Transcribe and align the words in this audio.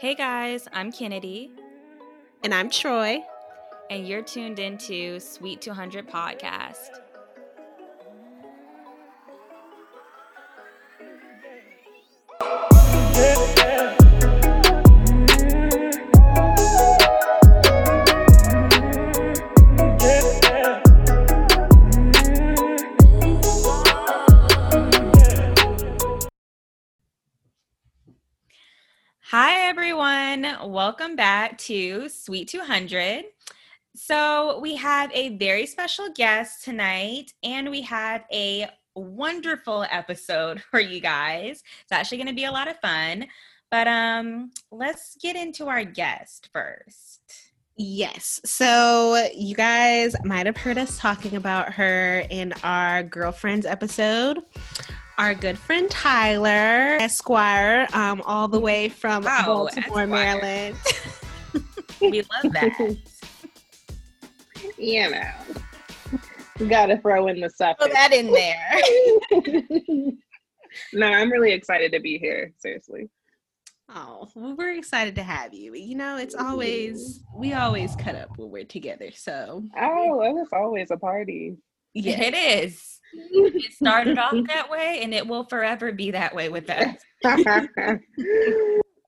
Hey 0.00 0.14
guys, 0.14 0.68
I'm 0.72 0.92
Kennedy. 0.92 1.50
And 2.44 2.54
I'm 2.54 2.70
Troy. 2.70 3.20
And 3.90 4.06
you're 4.06 4.22
tuned 4.22 4.60
into 4.60 5.18
Sweet 5.18 5.60
200 5.60 6.08
Podcast. 6.08 7.00
Welcome 30.68 31.16
back 31.16 31.56
to 31.60 32.10
Sweet 32.10 32.46
200. 32.48 33.24
So, 33.96 34.60
we 34.60 34.76
have 34.76 35.10
a 35.14 35.34
very 35.38 35.64
special 35.64 36.10
guest 36.14 36.62
tonight, 36.62 37.32
and 37.42 37.70
we 37.70 37.80
have 37.80 38.24
a 38.30 38.68
wonderful 38.94 39.86
episode 39.90 40.60
for 40.70 40.78
you 40.78 41.00
guys. 41.00 41.62
It's 41.80 41.90
actually 41.90 42.18
going 42.18 42.28
to 42.28 42.34
be 42.34 42.44
a 42.44 42.52
lot 42.52 42.68
of 42.68 42.78
fun. 42.80 43.28
But 43.70 43.88
um, 43.88 44.50
let's 44.70 45.16
get 45.22 45.36
into 45.36 45.68
our 45.68 45.84
guest 45.84 46.50
first. 46.52 47.22
Yes. 47.78 48.38
So, 48.44 49.26
you 49.34 49.54
guys 49.54 50.14
might 50.22 50.44
have 50.44 50.58
heard 50.58 50.76
us 50.76 50.98
talking 50.98 51.34
about 51.34 51.72
her 51.72 52.26
in 52.28 52.52
our 52.62 53.02
girlfriends 53.04 53.64
episode 53.64 54.40
our 55.18 55.34
good 55.34 55.58
friend 55.58 55.90
Tyler 55.90 56.96
Esquire, 57.00 57.88
um, 57.92 58.22
all 58.24 58.46
the 58.46 58.60
way 58.60 58.88
from 58.88 59.24
wow, 59.24 59.42
Baltimore, 59.44 60.02
Esquire. 60.02 60.06
Maryland. 60.06 60.76
we 62.00 62.22
love 62.22 62.52
that. 62.52 62.96
you 64.78 65.10
know, 65.10 65.30
we 66.60 66.66
got 66.68 66.86
to 66.86 66.98
throw 66.98 67.26
in 67.26 67.40
the 67.40 67.50
suffix. 67.50 67.84
Throw 67.84 67.92
that 67.92 68.12
in 68.12 68.32
there. 68.32 68.80
no, 70.92 71.06
I'm 71.06 71.30
really 71.32 71.52
excited 71.52 71.92
to 71.92 72.00
be 72.00 72.18
here. 72.18 72.52
Seriously. 72.58 73.10
Oh, 73.92 74.28
well, 74.34 74.54
we're 74.54 74.76
excited 74.76 75.16
to 75.16 75.22
have 75.22 75.52
you. 75.52 75.74
You 75.74 75.96
know, 75.96 76.16
it's 76.16 76.34
always 76.34 77.24
we 77.34 77.54
always 77.54 77.96
cut 77.96 78.14
up 78.14 78.36
when 78.36 78.50
we're 78.50 78.64
together. 78.64 79.10
So 79.12 79.64
oh, 79.80 80.40
it's 80.40 80.52
always 80.52 80.92
a 80.92 80.96
party. 80.96 81.56
Yeah, 81.94 82.22
it 82.22 82.34
is. 82.34 82.97
It 83.12 83.72
started 83.72 84.18
off 84.18 84.34
that 84.46 84.70
way 84.70 85.00
and 85.02 85.14
it 85.14 85.26
will 85.26 85.44
forever 85.44 85.92
be 85.92 86.10
that 86.10 86.34
way 86.34 86.48
with 86.48 86.68
us. 86.70 86.96
uh, 87.24 87.96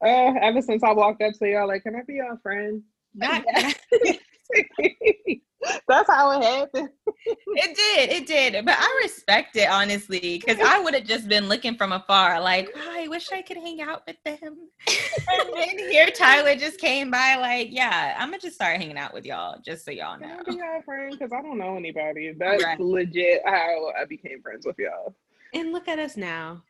ever 0.00 0.62
since 0.62 0.82
I 0.82 0.92
walked 0.92 1.22
up 1.22 1.32
to 1.38 1.48
y'all, 1.48 1.68
like, 1.68 1.82
can 1.82 1.96
I 1.96 2.02
be 2.06 2.14
your 2.14 2.38
friend? 2.42 2.82
Not, 3.14 3.44
That's 5.88 6.10
how 6.10 6.30
it 6.40 6.44
happened. 6.44 6.88
it 7.26 7.76
did, 7.76 8.10
it 8.10 8.26
did. 8.26 8.64
But 8.64 8.76
I 8.78 9.00
respect 9.02 9.56
it 9.56 9.68
honestly, 9.68 10.38
because 10.38 10.58
I 10.58 10.80
would 10.80 10.94
have 10.94 11.04
just 11.04 11.28
been 11.28 11.48
looking 11.48 11.76
from 11.76 11.92
afar, 11.92 12.40
like, 12.40 12.70
oh, 12.74 12.80
I 12.90 13.08
wish 13.08 13.30
I 13.30 13.42
could 13.42 13.58
hang 13.58 13.80
out 13.82 14.02
with 14.06 14.16
them. 14.24 14.56
and 14.88 15.54
then 15.54 15.78
here 15.78 16.06
Tyler 16.06 16.56
just 16.56 16.80
came 16.80 17.10
by, 17.10 17.36
like, 17.36 17.68
yeah, 17.70 18.16
I'm 18.18 18.30
gonna 18.30 18.40
just 18.40 18.54
start 18.54 18.78
hanging 18.78 18.96
out 18.96 19.12
with 19.12 19.26
y'all, 19.26 19.58
just 19.64 19.84
so 19.84 19.90
y'all 19.90 20.18
know. 20.18 20.28
Can 20.28 20.40
I 20.40 20.50
be 20.50 20.56
your 20.56 20.82
friend? 20.82 21.16
Because 21.18 21.32
I 21.32 21.42
don't 21.42 21.58
know 21.58 21.76
anybody. 21.76 22.32
That's 22.32 22.64
right. 22.64 22.80
legit 22.80 23.42
how 23.44 23.92
I 24.00 24.04
became 24.06 24.40
friends 24.42 24.64
with 24.64 24.78
y'all. 24.78 25.14
And 25.52 25.72
look 25.72 25.88
at 25.88 25.98
us 25.98 26.16
now. 26.16 26.62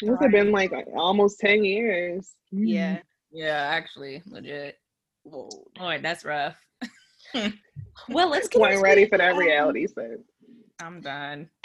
This 0.00 0.16
has 0.20 0.32
been 0.32 0.52
like 0.52 0.72
almost 0.94 1.40
10 1.40 1.64
years. 1.64 2.34
Yeah. 2.50 2.96
Mm-hmm. 2.96 3.02
Yeah, 3.30 3.68
actually, 3.70 4.22
legit. 4.26 4.78
Whoa. 5.30 5.48
Boy, 5.76 6.00
that's 6.02 6.24
rough. 6.24 6.56
well, 8.08 8.30
let's 8.30 8.48
get 8.48 8.60
We're 8.60 8.82
ready 8.82 9.06
for 9.06 9.18
that 9.18 9.36
reality 9.36 9.86
set. 9.86 10.18
I'm 10.80 11.00
done. 11.00 11.50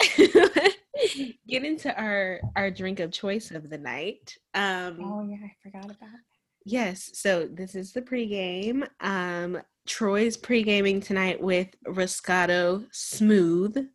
get 1.48 1.64
into 1.64 1.94
our 1.96 2.40
our 2.56 2.70
drink 2.70 3.00
of 3.00 3.12
choice 3.12 3.50
of 3.50 3.70
the 3.70 3.78
night. 3.78 4.36
Um, 4.54 4.98
oh 5.00 5.26
yeah, 5.28 5.36
I 5.44 5.52
forgot 5.62 5.84
about. 5.84 6.00
That. 6.00 6.20
Yes, 6.64 7.10
so 7.14 7.46
this 7.46 7.74
is 7.74 7.92
the 7.92 8.02
pregame. 8.02 8.88
Um, 9.00 9.60
Troy's 9.86 10.36
pregaming 10.36 11.04
tonight 11.04 11.40
with 11.40 11.68
Roscato 11.86 12.86
Smooth. 12.90 13.86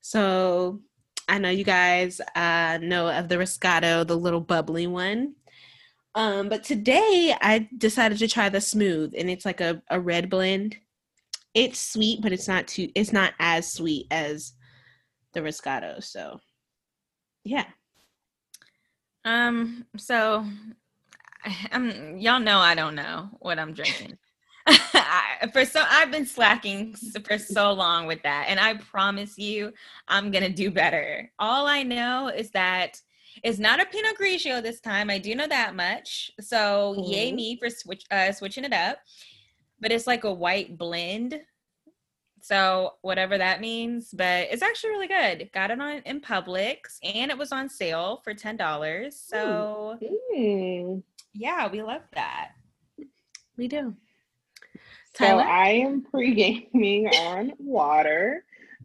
So 0.00 0.80
I 1.28 1.38
know 1.38 1.48
you 1.48 1.64
guys 1.64 2.20
uh, 2.36 2.78
know 2.82 3.08
of 3.08 3.28
the 3.28 3.36
Roscato, 3.36 4.06
the 4.06 4.16
little 4.16 4.40
bubbly 4.40 4.86
one. 4.86 5.34
Um, 6.14 6.48
but 6.48 6.62
today 6.62 7.34
I 7.40 7.68
decided 7.76 8.18
to 8.18 8.28
try 8.28 8.48
the 8.48 8.60
smooth, 8.60 9.14
and 9.16 9.28
it's 9.28 9.44
like 9.44 9.60
a, 9.60 9.82
a 9.90 10.00
red 10.00 10.30
blend 10.30 10.76
it's 11.54 11.78
sweet, 11.78 12.20
but 12.20 12.32
it's 12.32 12.48
not 12.48 12.66
too 12.66 12.90
it's 12.94 13.12
not 13.12 13.32
as 13.38 13.72
sweet 13.72 14.06
as 14.10 14.52
the 15.32 15.40
Roscato. 15.40 16.02
So 16.02 16.40
yeah. 17.44 17.66
Um, 19.24 19.86
so 19.96 20.44
um 21.72 22.18
y'all 22.18 22.40
know 22.40 22.58
I 22.58 22.74
don't 22.74 22.96
know 22.96 23.30
what 23.38 23.58
I'm 23.58 23.72
drinking. 23.72 24.18
I, 24.66 25.48
for 25.52 25.64
so 25.64 25.84
I've 25.88 26.10
been 26.10 26.26
slacking 26.26 26.94
for 27.24 27.38
so 27.38 27.72
long 27.72 28.06
with 28.06 28.22
that, 28.22 28.46
and 28.48 28.58
I 28.58 28.74
promise 28.74 29.38
you, 29.38 29.72
I'm 30.08 30.30
gonna 30.30 30.48
do 30.50 30.70
better. 30.70 31.30
All 31.38 31.66
I 31.66 31.82
know 31.82 32.28
is 32.28 32.50
that 32.50 33.00
it's 33.42 33.58
not 33.58 33.80
a 33.80 33.86
Pinot 33.86 34.16
Grigio 34.20 34.62
this 34.62 34.80
time. 34.80 35.10
I 35.10 35.18
do 35.18 35.34
know 35.34 35.48
that 35.48 35.74
much. 35.74 36.30
So 36.40 36.94
mm-hmm. 36.96 37.10
yay 37.10 37.32
me 37.32 37.56
for 37.56 37.68
switch 37.70 38.04
uh, 38.10 38.32
switching 38.32 38.64
it 38.64 38.72
up 38.72 38.98
but 39.84 39.92
it's 39.92 40.06
like 40.06 40.24
a 40.24 40.32
white 40.32 40.78
blend. 40.78 41.38
So 42.40 42.94
whatever 43.02 43.36
that 43.36 43.60
means, 43.60 44.10
but 44.12 44.48
it's 44.50 44.62
actually 44.62 44.90
really 44.90 45.08
good. 45.08 45.50
Got 45.52 45.70
it 45.70 45.80
on 45.80 46.02
in 46.06 46.20
Publix 46.22 46.98
and 47.02 47.30
it 47.30 47.36
was 47.36 47.52
on 47.52 47.68
sale 47.68 48.22
for 48.24 48.32
ten 48.32 48.56
dollars. 48.56 49.18
So 49.18 49.98
mm. 50.34 51.02
yeah, 51.34 51.68
we 51.70 51.82
love 51.82 52.00
that. 52.14 52.52
We 53.58 53.68
do. 53.68 53.94
Tyler? 55.14 55.42
So 55.42 55.48
I 55.48 55.68
am 55.68 56.02
pre-gaming 56.10 57.08
on 57.20 57.52
water 57.58 58.44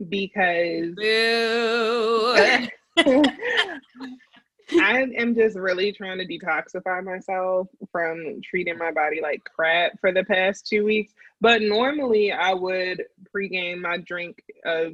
because 0.10 0.94
I 4.74 5.08
am 5.18 5.36
just 5.36 5.58
really 5.58 5.92
trying 5.92 6.18
to 6.20 6.26
detoxify 6.26 7.04
myself 7.04 7.68
from 7.92 8.42
treating 8.44 8.78
my 8.78 8.92
body 8.92 9.20
like 9.22 9.44
crap 9.44 10.00
for 10.00 10.12
the 10.12 10.24
past 10.24 10.68
two 10.68 10.86
weeks. 10.86 11.14
But 11.42 11.62
normally 11.62 12.32
I 12.32 12.54
would 12.54 13.04
pregame 13.36 13.82
my 13.82 13.98
drink 13.98 14.44
of 14.66 14.94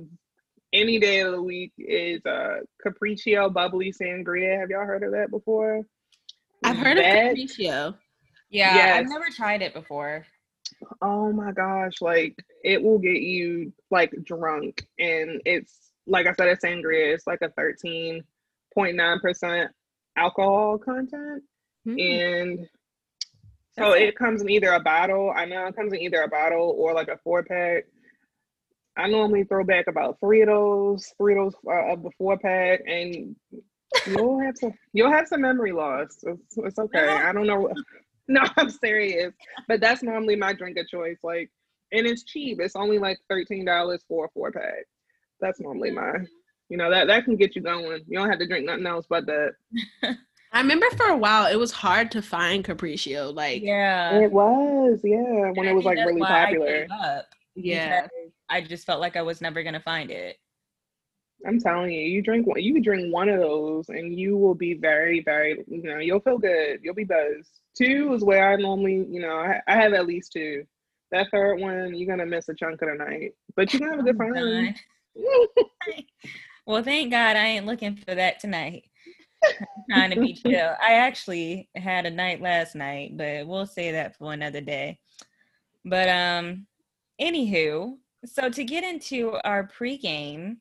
any 0.73 0.99
day 0.99 1.21
of 1.21 1.31
the 1.31 1.41
week 1.41 1.73
is 1.77 2.25
uh 2.25 2.59
Capriccio 2.85 3.51
bubbly 3.51 3.93
sangria. 3.93 4.59
Have 4.59 4.69
y'all 4.69 4.85
heard 4.85 5.03
of 5.03 5.11
that 5.11 5.31
before? 5.31 5.81
I've 6.63 6.77
heard 6.77 6.97
that, 6.97 7.31
of 7.31 7.37
Capriccio. 7.37 7.95
Yeah, 8.49 8.75
yes. 8.75 8.99
I've 8.99 9.09
never 9.09 9.25
tried 9.35 9.61
it 9.61 9.73
before. 9.73 10.25
Oh 11.01 11.31
my 11.31 11.51
gosh, 11.51 12.01
like 12.01 12.35
it 12.63 12.81
will 12.81 12.99
get 12.99 13.21
you 13.21 13.73
like 13.91 14.13
drunk 14.23 14.85
and 14.99 15.41
it's 15.45 15.91
like 16.07 16.27
I 16.27 16.33
said, 16.33 16.47
it's 16.49 16.63
sangria. 16.63 17.13
It's 17.13 17.27
like 17.27 17.41
a 17.41 17.49
13 17.49 18.23
0.9% 18.77 19.67
alcohol 20.17 20.77
content. 20.77 21.43
Mm-hmm. 21.87 21.99
And 21.99 22.67
so 23.77 23.91
it 23.91 24.15
comes 24.15 24.41
in 24.41 24.49
either 24.49 24.71
a 24.73 24.79
bottle. 24.79 25.33
I 25.35 25.45
know 25.45 25.65
it 25.67 25.75
comes 25.75 25.93
in 25.93 25.99
either 25.99 26.21
a 26.21 26.27
bottle 26.27 26.75
or 26.77 26.93
like 26.93 27.09
a 27.09 27.17
four 27.23 27.43
pack. 27.43 27.85
I 28.97 29.07
normally 29.07 29.43
throw 29.43 29.65
back 29.65 29.87
about 29.87 30.17
three 30.21 30.41
of 30.41 30.47
those, 30.47 31.11
three 31.17 31.37
of 31.37 31.45
those 31.45 31.55
uh, 31.67 31.93
of 31.93 32.03
the 32.03 32.11
four 32.17 32.37
pack, 32.37 32.81
and 32.87 33.35
you'll 34.07 34.39
have 34.39 34.55
some 34.57 34.73
you'll 34.93 35.11
have 35.11 35.27
some 35.27 35.41
memory 35.41 35.73
loss. 35.73 36.17
It's, 36.23 36.57
it's 36.57 36.79
okay. 36.79 37.07
I 37.07 37.31
don't 37.31 37.47
know. 37.47 37.71
No, 38.27 38.41
I'm 38.57 38.71
serious. 38.71 39.35
But 39.67 39.81
that's 39.81 40.01
normally 40.01 40.35
my 40.35 40.51
drink 40.51 40.79
of 40.79 40.87
choice. 40.87 41.19
Like, 41.21 41.51
and 41.91 42.07
it's 42.07 42.23
cheap. 42.23 42.59
It's 42.59 42.75
only 42.75 42.97
like 42.97 43.19
thirteen 43.29 43.65
dollars 43.65 44.03
for 44.07 44.25
a 44.25 44.29
four 44.33 44.51
pack. 44.51 44.85
That's 45.39 45.59
normally 45.59 45.91
my 45.91 46.13
you 46.69 46.77
know 46.77 46.89
that 46.89 47.07
that 47.07 47.25
can 47.25 47.35
get 47.35 47.55
you 47.55 47.61
going. 47.61 48.01
You 48.07 48.19
don't 48.19 48.29
have 48.29 48.39
to 48.39 48.47
drink 48.47 48.65
nothing 48.65 48.85
else 48.87 49.05
but 49.09 49.25
that. 49.25 49.53
I 50.51 50.61
remember 50.61 50.85
for 50.95 51.07
a 51.07 51.17
while 51.17 51.51
it 51.51 51.57
was 51.57 51.71
hard 51.71 52.11
to 52.11 52.21
find 52.21 52.63
Capriccio. 52.63 53.33
Like 53.33 53.61
yeah, 53.61 54.17
it 54.19 54.31
was. 54.31 54.99
Yeah, 55.03 55.51
when 55.53 55.67
it 55.67 55.73
was 55.73 55.85
like 55.85 55.97
really 55.97 56.21
popular. 56.21 56.87
yeah, 57.55 58.07
I 58.49 58.61
just 58.61 58.85
felt 58.85 59.01
like 59.01 59.15
I 59.15 59.21
was 59.21 59.41
never 59.41 59.63
gonna 59.63 59.79
find 59.79 60.11
it. 60.11 60.37
I'm 61.45 61.59
telling 61.59 61.91
you, 61.91 62.01
you 62.01 62.21
drink 62.21 62.47
one, 62.47 62.61
you 62.61 62.73
can 62.73 62.81
drink 62.81 63.13
one 63.13 63.29
of 63.29 63.39
those, 63.39 63.89
and 63.89 64.17
you 64.17 64.37
will 64.37 64.55
be 64.55 64.73
very, 64.73 65.21
very. 65.21 65.63
You 65.67 65.83
know, 65.83 65.99
you'll 65.99 66.21
feel 66.21 66.37
good. 66.37 66.79
You'll 66.81 66.95
be 66.95 67.03
buzzed. 67.03 67.59
Two 67.77 68.13
is 68.13 68.23
where 68.23 68.51
I 68.51 68.55
normally, 68.55 69.05
you 69.09 69.21
know, 69.21 69.35
I, 69.35 69.61
I 69.67 69.75
have 69.75 69.93
at 69.93 70.07
least 70.07 70.31
two. 70.31 70.63
That 71.11 71.27
third 71.31 71.59
one, 71.59 71.93
you're 71.93 72.07
gonna 72.07 72.25
miss 72.25 72.49
a 72.49 72.55
chunk 72.55 72.81
of 72.81 72.89
the 72.89 72.95
night, 72.95 73.33
but 73.55 73.71
you're 73.71 73.81
gonna 73.81 73.97
have 73.97 74.05
a 74.05 74.13
good 74.13 74.21
oh 74.21 74.33
time. 74.33 74.75
Well, 76.65 76.83
thank 76.83 77.11
God 77.11 77.35
I 77.35 77.45
ain't 77.45 77.65
looking 77.65 77.95
for 77.95 78.15
that 78.15 78.39
tonight. 78.39 78.85
trying 79.89 80.11
to 80.11 80.19
be 80.19 80.33
chill. 80.33 80.75
I 80.81 80.93
actually 80.93 81.69
had 81.75 82.05
a 82.05 82.11
night 82.11 82.41
last 82.41 82.75
night, 82.75 83.15
but 83.15 83.45
we'll 83.45 83.67
say 83.67 83.91
that 83.91 84.17
for 84.17 84.33
another 84.33 84.61
day. 84.61 84.99
But 85.83 86.09
um, 86.09 86.65
anywho, 87.21 87.97
so 88.25 88.49
to 88.49 88.63
get 88.63 88.83
into 88.83 89.37
our 89.43 89.67
pregame, 89.67 90.57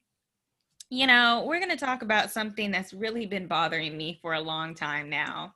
you 0.90 1.06
know, 1.06 1.44
we're 1.46 1.58
going 1.58 1.70
to 1.70 1.84
talk 1.84 2.02
about 2.02 2.30
something 2.30 2.70
that's 2.70 2.92
really 2.92 3.24
been 3.24 3.46
bothering 3.46 3.96
me 3.96 4.18
for 4.20 4.34
a 4.34 4.40
long 4.40 4.74
time 4.74 5.08
now. 5.08 5.54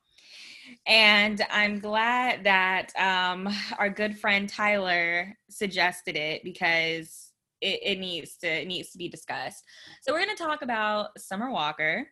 And 0.87 1.43
I'm 1.51 1.79
glad 1.79 2.45
that 2.45 2.93
um, 2.97 3.49
our 3.79 3.91
good 3.91 4.19
friend 4.19 4.49
Tyler 4.49 5.37
suggested 5.51 6.17
it 6.17 6.43
because 6.45 7.28
it, 7.61 7.81
it 7.83 7.99
needs 7.99 8.37
to 8.39 8.49
it 8.49 8.67
needs 8.67 8.91
to 8.91 8.99
be 8.99 9.09
discussed. 9.09 9.65
So 10.03 10.13
we're 10.13 10.25
going 10.25 10.37
to 10.37 10.43
talk 10.43 10.63
about 10.63 11.19
Summer 11.19 11.51
Walker 11.51 12.09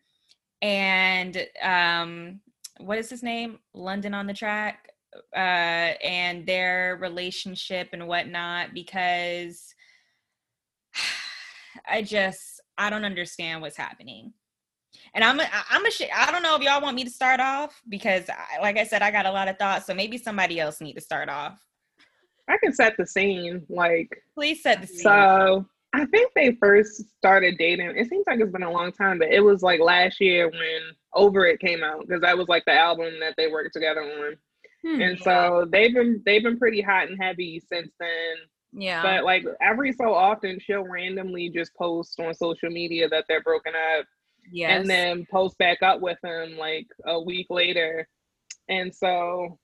and 0.63 1.47
um, 1.63 2.41
what 2.79 2.99
is 2.99 3.11
his 3.11 3.23
name? 3.23 3.59
London 3.75 4.15
on 4.15 4.27
the 4.27 4.35
track, 4.35 4.89
uh, 5.35 5.39
and 5.39 6.47
their 6.47 6.99
relationship 7.01 7.91
and 7.93 8.07
whatnot. 8.07 8.75
Because 8.75 9.75
I 11.89 12.03
just 12.03 12.61
I 12.79 12.91
don't 12.91 13.05
understand 13.05 13.63
what's 13.63 13.77
happening. 13.77 14.33
And 15.15 15.25
I'm 15.25 15.41
a, 15.41 15.47
I'm 15.71 15.85
a 15.85 15.91
I 16.15 16.31
don't 16.31 16.43
know 16.43 16.57
if 16.57 16.63
y'all 16.63 16.83
want 16.83 16.97
me 16.97 17.05
to 17.05 17.11
start 17.11 17.41
off 17.41 17.81
because 17.89 18.25
I, 18.29 18.61
like 18.61 18.79
I 18.79 18.85
said 18.85 19.03
I 19.03 19.11
got 19.11 19.27
a 19.27 19.31
lot 19.31 19.49
of 19.49 19.59
thoughts 19.59 19.87
so 19.87 19.95
maybe 19.95 20.19
somebody 20.19 20.59
else 20.59 20.81
need 20.81 20.95
to 20.95 21.01
start 21.01 21.29
off. 21.29 21.59
I 22.49 22.59
can 22.59 22.73
set 22.73 22.97
the 22.97 23.07
scene 23.07 23.65
like 23.69 24.23
please 24.35 24.63
set 24.63 24.81
the 24.81 24.87
scene. 24.87 25.01
So 25.01 25.67
I 25.93 26.05
think 26.07 26.33
they 26.35 26.57
first 26.61 27.09
started 27.17 27.57
dating. 27.59 27.95
It 27.97 28.09
seems 28.09 28.25
like 28.27 28.41
it's 28.41 28.53
been 28.53 28.63
a 28.63 28.71
long 28.71 28.93
time, 28.93 29.19
but 29.19 29.33
it 29.33 29.41
was 29.41 29.63
like 29.63 29.81
last 29.81 30.21
year 30.21 30.49
when 30.49 30.81
Over 31.15 31.47
It 31.47 31.61
came 31.61 31.83
out 31.83 32.07
because 32.07 32.21
that 32.21 32.37
was 32.37 32.49
like 32.49 32.65
the 32.67 32.75
album 32.75 33.15
that 33.21 33.35
they 33.37 33.49
worked 33.49 33.73
together 33.73 34.03
on. 34.03 34.37
Hmm, 34.85 35.01
and 35.01 35.19
yeah. 35.19 35.25
so 35.25 35.69
they've 35.71 35.95
been 35.95 36.23
they've 36.27 36.43
been 36.43 36.59
pretty 36.59 36.83
hot 36.83 37.09
and 37.09 37.21
heavy 37.21 37.63
since 37.73 37.93
then. 37.99 38.37
Yeah. 38.73 39.03
But 39.03 39.25
like 39.25 39.45
every 39.61 39.93
so 39.93 40.13
often 40.13 40.59
she'll 40.61 40.87
randomly 40.87 41.49
just 41.49 41.75
post 41.75 42.21
on 42.21 42.35
social 42.35 42.69
media 42.69 43.09
that 43.09 43.25
they're 43.29 43.43
broken 43.43 43.73
up. 43.75 44.05
Yes. 44.53 44.79
And 44.79 44.91
then 44.91 45.27
post 45.31 45.57
back 45.59 45.83
up 45.83 46.01
with 46.01 46.19
him 46.23 46.57
like 46.59 46.87
a 47.07 47.21
week 47.21 47.47
later. 47.49 48.07
And 48.69 48.95
so 48.95 49.59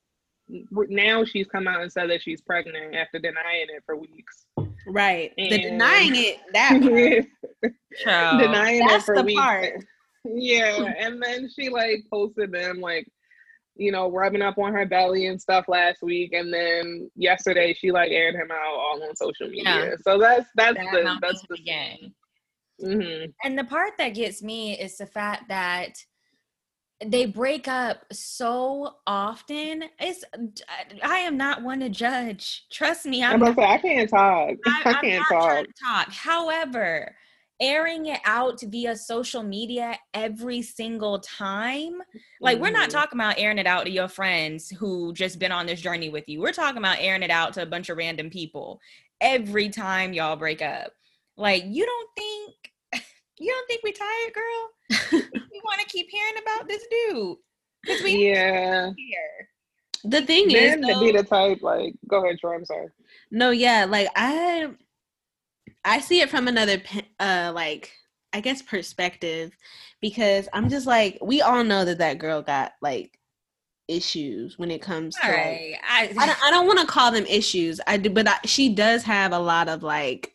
now 0.89 1.25
she's 1.25 1.47
come 1.47 1.67
out 1.67 1.83
and 1.83 1.93
said 1.93 2.11
that 2.11 2.23
she's 2.23 2.41
pregnant 2.41 2.95
after 2.95 3.19
denying 3.19 3.67
it 3.69 3.83
for 3.85 3.97
weeks. 3.97 4.47
Right. 4.87 5.33
And 5.39 5.53
the 5.53 5.59
denying 5.59 6.15
it 6.15 6.39
that 6.53 6.81
part. 8.05 8.41
denying 8.41 8.87
That's 8.87 9.05
it 9.05 9.07
for 9.07 9.17
the 9.17 9.23
weeks. 9.23 9.41
Part. 9.41 9.85
Yeah. 10.25 10.93
and 10.99 11.23
then 11.23 11.49
she 11.49 11.69
like 11.69 12.05
posted 12.13 12.53
them 12.53 12.81
like, 12.81 13.09
you 13.75 13.91
know, 13.91 14.11
rubbing 14.11 14.43
up 14.43 14.59
on 14.59 14.73
her 14.73 14.87
belly 14.87 15.27
and 15.27 15.41
stuff 15.41 15.67
last 15.69 16.03
week. 16.03 16.33
And 16.33 16.53
then 16.53 17.11
yesterday 17.17 17.75
she 17.75 17.91
like 17.91 18.11
aired 18.11 18.35
him 18.35 18.51
out 18.51 18.75
all 18.75 19.03
on 19.03 19.17
social 19.17 19.49
media. 19.49 19.65
Yeah. 19.65 19.95
So 20.03 20.19
that's 20.19 20.49
that's 20.55 20.77
that 20.77 20.93
the 20.93 21.19
that's 21.21 21.45
the 21.49 21.59
gang. 21.59 22.13
Mm-hmm. 22.83 23.31
And 23.45 23.59
the 23.59 23.65
part 23.65 23.93
that 23.99 24.11
gets 24.11 24.43
me 24.43 24.79
is 24.79 24.97
the 24.97 25.07
fact 25.07 25.49
that 25.49 25.95
they 27.07 27.27
break 27.27 27.69
up 27.69 28.05
so 28.13 28.97
often. 29.07 29.85
It's 29.99 30.25
I 31.03 31.19
am 31.19 31.37
not 31.37 31.63
one 31.63 31.81
to 31.81 31.89
judge. 31.89 32.65
Trust 32.71 33.07
me, 33.07 33.23
I'm. 33.23 33.43
I'm 33.43 33.55
say, 33.55 33.65
I 33.65 33.79
can't 33.79 34.11
talk. 34.11 34.51
I, 34.67 34.83
I 34.85 34.93
can't 34.95 35.25
talk. 35.29 35.67
talk. 35.83 36.13
However, 36.13 37.15
airing 37.61 38.07
it 38.07 38.21
out 38.25 38.61
via 38.61 38.97
social 38.97 39.43
media 39.43 39.97
every 40.15 40.63
single 40.63 41.21
time, 41.21 41.99
like 42.41 42.57
mm-hmm. 42.57 42.63
we're 42.63 42.71
not 42.71 42.89
mm-hmm. 42.89 42.99
talking 42.99 43.19
about 43.19 43.39
airing 43.39 43.59
it 43.59 43.67
out 43.67 43.85
to 43.85 43.91
your 43.91 44.09
friends 44.09 44.69
who 44.71 45.13
just 45.13 45.39
been 45.39 45.53
on 45.53 45.67
this 45.67 45.81
journey 45.81 46.09
with 46.09 46.29
you. 46.29 46.41
We're 46.41 46.53
talking 46.53 46.79
about 46.79 46.99
airing 47.01 47.23
it 47.23 47.31
out 47.31 47.55
to 47.55 47.63
a 47.63 47.67
bunch 47.67 47.89
of 47.89 47.97
random 47.97 48.31
people 48.31 48.81
every 49.21 49.69
time 49.69 50.13
y'all 50.13 50.37
break 50.37 50.63
up. 50.63 50.93
Like 51.37 51.65
you 51.67 51.87
don't 51.87 52.11
think 52.17 52.62
you 53.43 53.51
don't 53.51 53.67
think 53.67 53.83
we 53.83 53.93
tired, 53.93 54.35
girl? 54.35 55.23
we 55.53 55.61
want 55.65 55.81
to 55.81 55.87
keep 55.87 56.09
hearing 56.11 56.35
about 56.43 56.69
this 56.69 56.85
dude 56.91 57.37
because 57.83 58.03
we 58.03 58.29
yeah. 58.29 58.91
Here. 58.97 59.49
The 60.05 60.23
thing 60.23 60.49
then 60.49 60.85
is, 60.85 60.95
to 60.95 61.01
be 61.01 61.13
the 61.13 61.23
type 61.23 61.63
like, 61.63 61.95
go 62.09 62.25
ahead, 62.25 62.39
Troy. 62.41 62.57
I'm 62.57 62.65
sorry. 62.65 62.89
No, 63.31 63.51
yeah, 63.51 63.87
like 63.89 64.09
I, 64.17 64.69
I 65.85 66.01
see 66.01 66.21
it 66.21 66.31
from 66.31 66.49
another, 66.49 66.83
uh, 67.21 67.53
like 67.55 67.93
I 68.33 68.41
guess 68.41 68.63
perspective, 68.63 69.53
because 70.01 70.49
I'm 70.53 70.69
just 70.69 70.87
like, 70.87 71.19
we 71.23 71.43
all 71.43 71.65
know 71.65 71.85
that 71.85 71.99
that 71.99 72.19
girl 72.19 72.43
got 72.43 72.73
like 72.81 73.19
issues 73.89 74.59
when 74.59 74.71
it 74.71 74.83
comes 74.83 75.15
to. 75.17 75.29
Right. 75.29 75.73
Like, 75.73 76.19
I, 76.19 76.23
I 76.23 76.27
don't, 76.27 76.45
I 76.45 76.51
don't 76.51 76.67
want 76.67 76.81
to 76.81 76.87
call 76.87 77.13
them 77.13 77.27
issues. 77.27 77.81
I 77.87 77.97
do, 77.97 78.11
but 78.11 78.29
I, 78.29 78.39
she 78.45 78.75
does 78.75 79.03
have 79.05 79.33
a 79.33 79.39
lot 79.39 79.69
of 79.69 79.83
like 79.83 80.35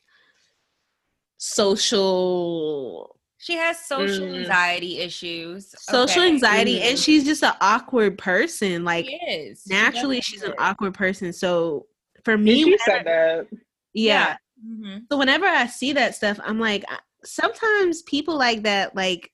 social 1.37 3.17
she 3.39 3.53
has 3.53 3.79
social 3.79 4.25
mm. 4.25 4.39
anxiety 4.39 4.97
issues. 4.99 5.73
Social 5.77 6.23
okay. 6.23 6.31
anxiety, 6.31 6.79
mm. 6.79 6.89
and 6.89 6.99
she's 6.99 7.23
just 7.23 7.43
an 7.43 7.53
awkward 7.61 8.17
person. 8.17 8.83
Like, 8.83 9.05
she 9.05 9.15
is. 9.15 9.65
naturally, 9.67 10.21
she 10.21 10.33
she's 10.33 10.43
an 10.43 10.53
awkward 10.57 10.93
person. 10.95 11.31
So, 11.31 11.85
for 12.25 12.37
me, 12.37 12.63
she 12.63 12.77
said 12.79 13.05
that. 13.05 13.47
Yeah. 13.51 13.59
yeah. 13.93 14.37
Mm-hmm. 14.65 14.97
So 15.09 15.17
whenever 15.17 15.45
I 15.45 15.67
see 15.67 15.93
that 15.93 16.15
stuff, 16.15 16.39
I'm 16.43 16.59
like, 16.59 16.83
sometimes 17.23 18.01
people 18.01 18.37
like 18.37 18.63
that, 18.63 18.95
like, 18.95 19.31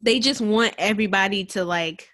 they 0.00 0.18
just 0.18 0.40
want 0.40 0.74
everybody 0.78 1.44
to 1.44 1.64
like 1.64 2.10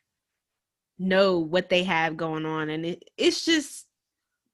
know 0.99 1.39
what 1.39 1.69
they 1.69 1.85
have 1.85 2.17
going 2.17 2.45
on, 2.45 2.71
and 2.71 2.85
it, 2.85 3.05
it's 3.17 3.45
just 3.45 3.87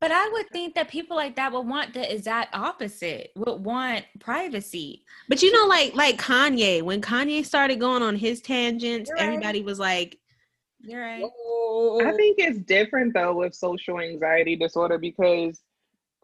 but 0.00 0.12
I 0.12 0.28
would 0.32 0.48
think 0.50 0.74
that 0.74 0.88
people 0.88 1.16
like 1.16 1.36
that 1.36 1.52
would 1.52 1.66
want 1.66 1.94
the 1.94 2.12
exact 2.12 2.54
opposite, 2.54 3.32
would 3.36 3.64
want 3.64 4.04
privacy. 4.20 5.04
But 5.28 5.42
you 5.42 5.52
know, 5.52 5.66
like 5.66 5.94
like 5.94 6.18
Kanye, 6.18 6.82
when 6.82 7.00
Kanye 7.00 7.44
started 7.44 7.80
going 7.80 8.02
on 8.02 8.16
his 8.16 8.40
tangents, 8.40 9.10
right. 9.10 9.20
everybody 9.20 9.62
was 9.62 9.78
like, 9.78 10.18
You're 10.80 11.02
right. 11.02 11.24
I 11.24 12.12
think 12.16 12.38
it's 12.38 12.58
different 12.60 13.14
though 13.14 13.34
with 13.34 13.54
social 13.54 14.00
anxiety 14.00 14.56
disorder 14.56 14.98
because 14.98 15.60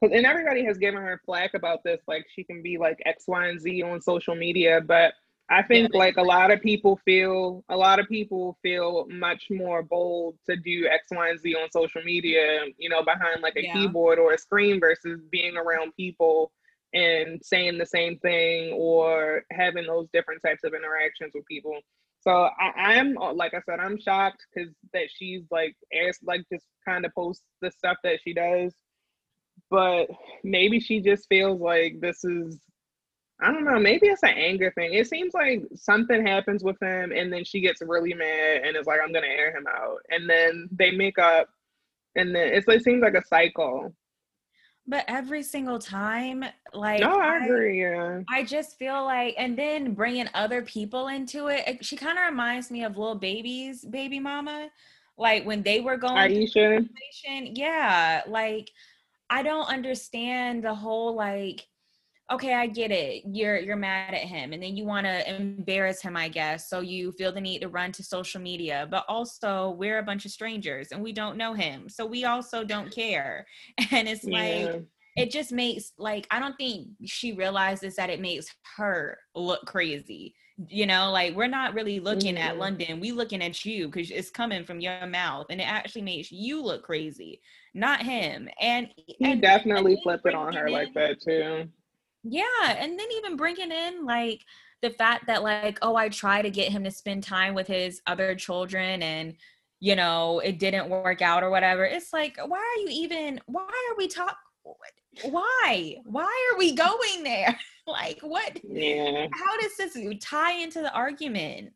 because 0.01 0.17
and 0.17 0.27
everybody 0.27 0.65
has 0.65 0.79
given 0.79 1.01
her 1.01 1.21
flack 1.25 1.55
about 1.55 1.83
this, 1.85 2.01
like 2.07 2.27
she 2.35 2.45
can 2.45 2.63
be 2.63 2.79
like 2.79 3.01
X, 3.05 3.25
Y, 3.27 3.49
and 3.49 3.61
Z 3.61 3.83
on 3.83 4.01
social 4.01 4.35
media, 4.35 4.81
but 4.81 5.15
I 5.51 5.63
think 5.63 5.91
yeah, 5.93 5.99
like 5.99 6.17
a 6.17 6.23
lot 6.23 6.51
of 6.51 6.63
people 6.63 6.99
feel 7.05 7.65
a 7.69 7.77
lot 7.77 7.99
of 7.99 8.09
people 8.09 8.57
feel 8.63 9.07
much 9.11 9.45
more 9.51 9.83
bold 9.83 10.37
to 10.49 10.57
do 10.57 10.87
X, 10.87 11.09
Y, 11.11 11.29
and 11.29 11.39
Z 11.39 11.55
on 11.55 11.71
social 11.71 12.03
media, 12.03 12.65
you 12.79 12.89
know, 12.89 13.03
behind 13.03 13.43
like 13.43 13.57
a 13.57 13.65
yeah. 13.65 13.75
keyboard 13.75 14.19
or 14.19 14.33
a 14.33 14.39
screen 14.39 14.81
versus 14.81 15.21
being 15.31 15.57
around 15.57 15.93
people 15.97 16.51
and 16.95 17.41
saying 17.45 17.77
the 17.77 17.85
same 17.85 18.19
thing 18.21 18.73
or 18.73 19.43
having 19.51 19.87
those 19.87 20.09
different 20.13 20.41
types 20.41 20.65
of 20.65 20.73
interactions 20.73 21.33
with 21.35 21.45
people. 21.47 21.79
So 22.21 22.49
I, 22.59 22.95
am 22.95 23.19
uh, 23.19 23.35
like 23.35 23.53
I 23.53 23.61
said, 23.69 23.81
I'm 23.81 24.01
shocked 24.01 24.47
because 24.55 24.71
that 24.95 25.09
she's 25.15 25.43
like 25.51 25.77
airs 25.93 26.19
like 26.23 26.43
just 26.51 26.65
kind 26.87 27.05
of 27.05 27.13
posts 27.15 27.45
the 27.61 27.71
stuff 27.71 27.99
that 28.03 28.21
she 28.23 28.33
does. 28.33 28.73
But 29.71 30.07
maybe 30.43 30.81
she 30.81 31.01
just 31.01 31.27
feels 31.29 31.61
like 31.61 32.01
this 32.01 32.25
is 32.25 32.59
I 33.41 33.53
don't 33.53 33.65
know. 33.65 33.79
Maybe 33.79 34.07
it's 34.07 34.23
an 34.23 34.31
anger 34.37 34.73
thing. 34.73 34.95
It 34.95 35.09
seems 35.09 35.35
like 35.35 35.65
something 35.75 36.25
happens 36.25 36.63
with 36.63 36.81
him, 36.81 37.13
and 37.13 37.33
then 37.33 37.45
she 37.45 37.61
gets 37.61 37.83
really 37.83 38.15
mad 38.15 38.63
and 38.65 38.77
is 38.77 38.87
like, 38.87 39.01
"I'm 39.03 39.13
gonna 39.13 39.27
air 39.27 39.57
him 39.57 39.67
out," 39.67 39.99
and 40.11 40.29
then 40.31 40.69
they 40.71 40.93
make 40.93 41.19
up, 41.19 41.49
and 42.15 42.35
then 42.35 42.49
it's, 42.55 42.67
it 42.69 42.85
seems 42.85 43.03
like 43.03 43.15
a 43.15 43.27
cycle. 43.27 43.93
But 44.87 45.05
every 45.09 45.43
single 45.43 45.79
time, 45.79 46.45
like, 46.75 47.01
no, 47.01 47.19
I, 47.19 47.39
I 47.39 47.45
agree. 47.45 47.81
Yeah, 47.81 48.21
I 48.31 48.45
just 48.45 48.79
feel 48.79 49.05
like, 49.05 49.35
and 49.37 49.59
then 49.59 49.95
bringing 49.95 50.29
other 50.35 50.63
people 50.63 51.09
into 51.09 51.49
it. 51.49 51.85
She 51.85 51.97
kind 51.97 52.19
of 52.19 52.25
reminds 52.27 52.71
me 52.71 52.85
of 52.85 52.97
Lil 52.97 53.17
Baby's 53.17 53.85
baby 53.85 54.21
mama, 54.21 54.69
like 55.17 55.45
when 55.45 55.63
they 55.63 55.81
were 55.81 55.97
going. 55.97 56.17
Ayesha. 56.17 56.85
Yeah, 57.27 58.23
like 58.29 58.71
I 59.29 59.43
don't 59.43 59.69
understand 59.69 60.63
the 60.63 60.75
whole 60.75 61.15
like 61.15 61.67
okay 62.33 62.55
i 62.55 62.67
get 62.67 62.91
it 62.91 63.23
you're 63.27 63.59
you're 63.59 63.77
mad 63.77 64.15
at 64.15 64.23
him 64.23 64.53
and 64.53 64.63
then 64.63 64.77
you 64.77 64.85
want 64.85 65.05
to 65.05 65.35
embarrass 65.35 66.01
him 66.01 66.17
i 66.17 66.29
guess 66.29 66.71
so 66.71 66.81
you 66.81 67.13
feel 67.13 67.33
the 67.33 67.41
need 67.41 67.61
to 67.61 67.69
run 67.69 67.93
to 67.93 68.03
social 68.03 68.41
media 68.41 68.89
but 68.91 69.05
also 69.09 69.71
we're 69.79 69.99
a 69.99 70.03
bunch 70.03 70.25
of 70.25 70.31
strangers 70.31 70.89
and 70.91 71.03
we 71.03 71.13
don't 71.13 71.37
know 71.37 71.53
him 71.53 71.89
so 71.89 72.07
we 72.07 72.25
also 72.25 72.65
don't 72.65 72.95
care 72.95 73.47
and 73.91 74.09
it's 74.09 74.25
yeah. 74.25 74.39
like 74.39 74.85
it 75.17 75.31
just 75.31 75.53
makes 75.53 75.93
like 75.99 76.27
i 76.31 76.39
don't 76.41 76.57
think 76.57 76.89
she 77.05 77.33
realizes 77.33 77.95
that 77.97 78.11
it 78.11 78.21
makes 78.21 78.47
her 78.77 79.19
look 79.35 79.65
crazy 79.67 80.35
you 80.69 80.87
know 80.87 81.11
like 81.11 81.35
we're 81.35 81.49
not 81.49 81.75
really 81.75 81.99
looking 81.99 82.37
mm-hmm. 82.37 82.45
at 82.45 82.59
london 82.59 83.01
we 83.01 83.11
looking 83.13 83.43
at 83.43 83.65
you 83.65 83.87
because 83.87 84.11
it's 84.11 84.31
coming 84.31 84.65
from 84.65 84.81
your 84.81 85.05
mouth 85.07 85.47
and 85.51 85.61
it 85.61 85.69
actually 85.69 86.03
makes 86.03 86.31
you 86.31 86.63
look 86.63 86.83
crazy 86.85 87.41
not 87.75 88.03
him 88.03 88.49
and 88.61 88.89
he 88.97 89.17
and, 89.21 89.43
definitely 89.43 89.99
flipped 90.03 90.27
it 90.27 90.35
on 90.35 90.53
her 90.53 90.69
in, 90.69 90.73
like 90.73 90.95
that 90.95 91.21
too 91.21 91.69
Yeah, 92.25 92.43
and 92.67 92.99
then 92.99 93.07
even 93.17 93.37
bringing 93.37 93.71
in 93.71 94.05
like 94.05 94.41
the 94.83 94.91
fact 94.91 95.27
that 95.27 95.43
like 95.43 95.79
oh 95.83 95.97
I 95.97 96.09
try 96.09 96.43
to 96.43 96.51
get 96.51 96.73
him 96.73 96.85
to 96.85 96.91
spend 96.91 97.23
time 97.23 97.55
with 97.55 97.67
his 97.67 98.01
other 98.07 98.35
children 98.35 99.03
and 99.03 99.35
you 99.81 99.95
know 99.97 100.41
it 100.41 100.59
didn't 100.59 100.89
work 100.89 101.23
out 101.23 101.43
or 101.43 101.51
whatever. 101.51 101.85
It's 101.85 102.13
like 102.13 102.37
why 102.45 102.59
are 102.59 102.81
you 102.81 102.89
even 102.91 103.41
why 103.47 103.63
are 103.63 103.97
we 103.97 104.09
talk 104.09 104.37
why 105.23 105.97
why 106.05 106.51
are 106.51 106.59
we 106.59 106.73
going 106.73 107.23
there 107.23 107.57
like 107.87 108.19
what 108.23 108.59
Yeah. 108.65 109.27
how 109.33 109.61
does 109.61 109.77
this 109.77 109.97
tie 110.21 110.55
into 110.55 110.81
the 110.81 110.93
argument 110.93 111.73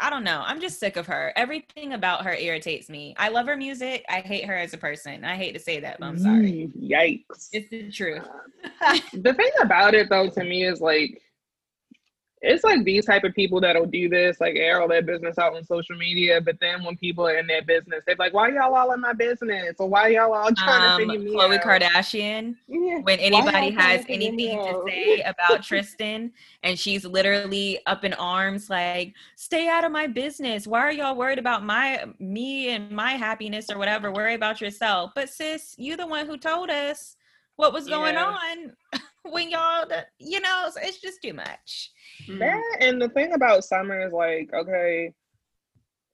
i 0.00 0.10
don't 0.10 0.24
know 0.24 0.42
i'm 0.46 0.60
just 0.60 0.80
sick 0.80 0.96
of 0.96 1.06
her. 1.06 1.32
Everything 1.36 1.92
about 1.92 2.24
her 2.24 2.34
irritates 2.34 2.88
me. 2.88 3.14
I 3.18 3.28
love 3.28 3.46
her 3.46 3.56
music 3.56 4.04
i 4.08 4.20
hate 4.20 4.44
her 4.46 4.56
as 4.56 4.72
a 4.74 4.78
person 4.78 5.24
i 5.24 5.36
hate 5.36 5.52
to 5.52 5.60
say 5.60 5.80
that 5.80 5.98
but 6.00 6.06
i'm 6.06 6.18
sorry. 6.18 6.70
Mm, 6.76 6.90
Yikes. 6.90 7.48
it's 7.52 7.70
the 7.70 7.90
truth. 7.90 8.22
The 9.12 9.34
thing 9.34 9.50
about 9.60 9.94
it 9.94 10.08
though 10.08 10.28
to 10.30 10.44
me 10.44 10.64
is 10.64 10.80
like 10.80 11.20
it's 12.42 12.64
like 12.64 12.84
these 12.84 13.06
type 13.06 13.22
of 13.22 13.34
people 13.34 13.60
that'll 13.60 13.86
do 13.86 14.08
this, 14.08 14.40
like 14.40 14.56
air 14.56 14.80
all 14.82 14.88
their 14.88 15.02
business 15.02 15.38
out 15.38 15.54
on 15.54 15.64
social 15.64 15.96
media. 15.96 16.40
But 16.40 16.58
then 16.60 16.82
when 16.82 16.96
people 16.96 17.26
are 17.26 17.36
in 17.36 17.46
their 17.46 17.62
business, 17.62 18.02
they're 18.06 18.16
like, 18.18 18.34
"Why 18.34 18.48
y'all 18.48 18.74
all 18.74 18.92
in 18.92 19.00
my 19.00 19.12
business?" 19.12 19.76
Or 19.78 19.88
"Why 19.88 20.08
y'all 20.08 20.34
all 20.34 20.50
trying 20.52 20.82
um, 20.84 20.90
to 20.90 21.06
figure 21.06 21.18
me 21.20 21.34
Khloe 21.36 21.56
out?" 21.56 21.62
Kardashian 21.62 22.56
Yeah. 22.66 22.98
when 22.98 23.20
anybody 23.20 23.70
has 23.70 24.00
to 24.00 24.06
figure 24.08 24.32
me 24.32 24.50
anything 24.50 24.74
to 24.74 24.82
say 24.88 25.20
about 25.26 25.62
Tristan 25.62 26.32
and 26.64 26.78
she's 26.78 27.04
literally 27.04 27.78
up 27.86 28.04
in 28.04 28.12
arms 28.14 28.68
like 28.68 29.14
stay 29.36 29.68
out 29.68 29.84
of 29.84 29.92
my 29.92 30.06
business 30.06 30.66
why 30.66 30.80
are 30.80 30.92
y'all 30.92 31.16
worried 31.16 31.38
about 31.38 31.64
my 31.64 32.04
me 32.18 32.70
and 32.70 32.90
my 32.90 33.12
happiness 33.12 33.70
or 33.70 33.78
whatever 33.78 34.12
worry 34.12 34.34
about 34.34 34.60
yourself 34.60 35.12
but 35.14 35.28
sis 35.28 35.74
you 35.78 35.96
the 35.96 36.06
one 36.06 36.26
who 36.26 36.36
told 36.36 36.70
us 36.70 37.16
what 37.56 37.72
was 37.72 37.88
going 37.88 38.14
Yeah. 38.14 38.24
on 38.24 38.72
when 39.24 39.50
y'all 39.50 39.86
you 40.18 40.40
know 40.40 40.70
it's 40.82 41.00
just 41.00 41.22
too 41.22 41.32
much. 41.32 41.90
Hmm. 42.26 42.38
That 42.38 42.76
and 42.80 43.00
the 43.00 43.08
thing 43.10 43.32
about 43.32 43.64
Summer 43.64 44.06
is 44.06 44.12
like, 44.12 44.50
okay, 44.54 45.12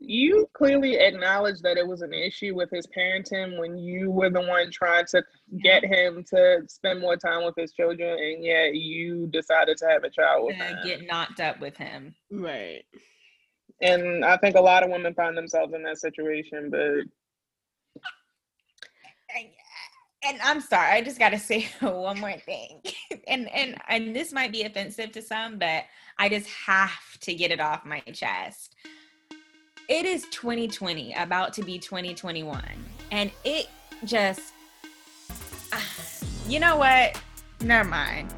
you 0.01 0.49
clearly 0.55 0.97
acknowledged 0.97 1.63
that 1.65 1.77
it 1.77 1.87
was 1.87 2.03
an 2.03 2.13
issue 2.13 2.55
with 2.55 2.71
his 2.71 2.87
parenting 2.97 3.59
when 3.59 3.77
you 3.77 4.11
were 4.11 4.31
the 4.31 4.41
one 4.41 4.71
trying 4.71 5.07
to 5.07 5.23
get 5.63 5.85
him 5.85 6.25
to 6.31 6.63
spend 6.69 7.01
more 7.01 7.17
time 7.17 7.45
with 7.45 7.55
his 7.57 7.73
children, 7.73 8.19
and 8.19 8.45
yet 8.45 8.75
you 8.75 9.27
decided 9.33 9.77
to 9.79 9.87
have 9.87 10.05
a 10.05 10.11
child 10.11 10.47
with 10.47 10.57
him. 10.57 10.79
get 10.85 11.07
knocked 11.07 11.41
up 11.41 11.59
with 11.61 11.77
him. 11.77 12.15
Right. 12.31 12.85
And 13.81 14.25
I 14.25 14.37
think 14.37 14.57
a 14.57 14.61
lot 14.61 14.83
of 14.83 14.91
women 14.91 15.15
find 15.15 15.37
themselves 15.37 15.73
in 15.75 15.83
that 15.85 15.99
situation, 15.99 16.71
but 16.71 17.05
and, 20.25 20.39
I'm 20.43 20.61
sorry, 20.61 20.89
I 20.93 21.03
just 21.03 21.19
gotta 21.19 21.39
say 21.51 21.69
one 21.81 22.21
more 22.21 22.33
thing. 22.33 22.81
and 23.29 23.49
and 23.55 23.77
and 23.89 24.15
this 24.15 24.33
might 24.33 24.53
be 24.53 24.63
offensive 24.63 25.13
to 25.13 25.23
some, 25.23 25.59
but 25.59 25.85
I 26.19 26.29
just 26.29 26.49
have 26.49 27.19
to 27.21 27.35
get 27.35 27.51
it 27.51 27.61
off 27.61 27.85
my 27.85 28.01
chest. 28.13 28.75
It 29.89 30.05
is 30.05 30.27
2020, 30.31 31.15
about 31.15 31.55
to 31.55 31.63
be 31.63 31.79
2021. 31.79 32.63
And 33.11 33.31
it 33.45 33.69
just 34.05 34.53
you 36.49 36.61
know 36.61 36.77
what? 36.77 37.21
Never 37.61 37.89
mind. 37.89 38.33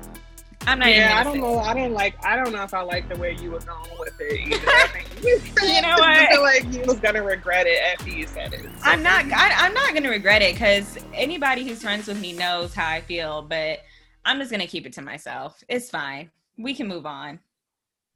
I'm 0.67 0.79
not 0.79 0.89
even 0.89 1.01
yeah, 1.01 1.19
I 1.19 1.25
don't 1.25 1.35
say- 1.35 1.41
know. 1.41 1.59
I 1.59 1.75
don't 1.75 1.93
like. 1.93 2.23
I 2.25 2.37
don't 2.37 2.53
know 2.53 2.63
if 2.63 2.75
I 2.75 2.83
like 2.83 3.09
the 3.09 3.17
way 3.17 3.35
you 3.41 3.51
were 3.51 3.61
going 3.61 3.91
with 3.99 4.21
it. 4.21 4.41
Either. 4.47 4.67
I 4.69 4.87
think 4.89 5.09
You 5.63 5.83
know 5.83 5.89
what? 5.99 6.09
I 6.09 6.27
feel 6.31 6.43
like 6.43 6.65
you 6.73 6.83
was 6.87 7.01
gonna 7.01 7.23
regret 7.23 7.67
it 7.67 7.81
after 7.93 8.11
you 8.11 8.27
said 8.27 8.53
it. 8.53 8.63
So- 8.63 8.69
I'm 8.83 9.03
not 9.03 9.25
I, 9.33 9.53
I'm 9.67 9.75
not 9.75 9.95
gonna 9.95 10.11
regret 10.11 10.43
it 10.43 10.55
because 10.55 10.99
anybody 11.15 11.67
who's 11.67 11.83
friends 11.83 12.07
with 12.09 12.21
me 12.21 12.33
knows 12.35 12.75
how 12.75 12.89
I 12.89 13.01
feel, 13.01 13.43
but 13.43 13.81
I'm 14.25 14.39
just 14.39 14.51
gonna 14.51 14.67
keep 14.67 14.87
it 14.87 14.93
to 14.95 15.03
myself. 15.03 15.63
It's 15.69 15.91
fine. 15.91 16.31
We 16.59 16.75
can 16.75 16.87
move 16.89 17.07
on. 17.07 17.41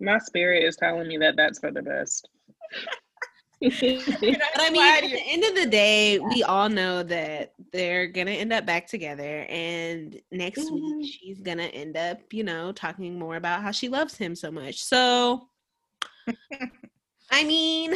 My 0.00 0.18
spirit 0.18 0.64
is 0.64 0.76
telling 0.76 1.08
me 1.08 1.16
that 1.18 1.36
that's 1.36 1.58
for 1.58 1.70
the 1.70 1.80
best. 1.82 2.28
But 3.64 4.60
I 4.60 4.70
mean, 4.70 4.82
at 4.82 5.00
the 5.02 5.22
end 5.26 5.44
of 5.44 5.54
the 5.54 5.66
day, 5.66 6.18
we 6.18 6.42
all 6.42 6.68
know 6.68 7.02
that 7.02 7.54
they're 7.72 8.06
gonna 8.06 8.30
end 8.32 8.52
up 8.52 8.66
back 8.66 8.86
together, 8.86 9.46
and 9.48 10.20
next 10.30 10.68
Mhm. 10.70 10.98
week 11.00 11.10
she's 11.20 11.40
gonna 11.40 11.64
end 11.64 11.96
up, 11.96 12.32
you 12.32 12.44
know, 12.44 12.72
talking 12.72 13.18
more 13.18 13.36
about 13.36 13.62
how 13.62 13.70
she 13.70 13.88
loves 13.88 14.16
him 14.16 14.34
so 14.34 14.50
much. 14.50 14.82
So, 14.82 15.48
I 17.30 17.44
mean, 17.44 17.94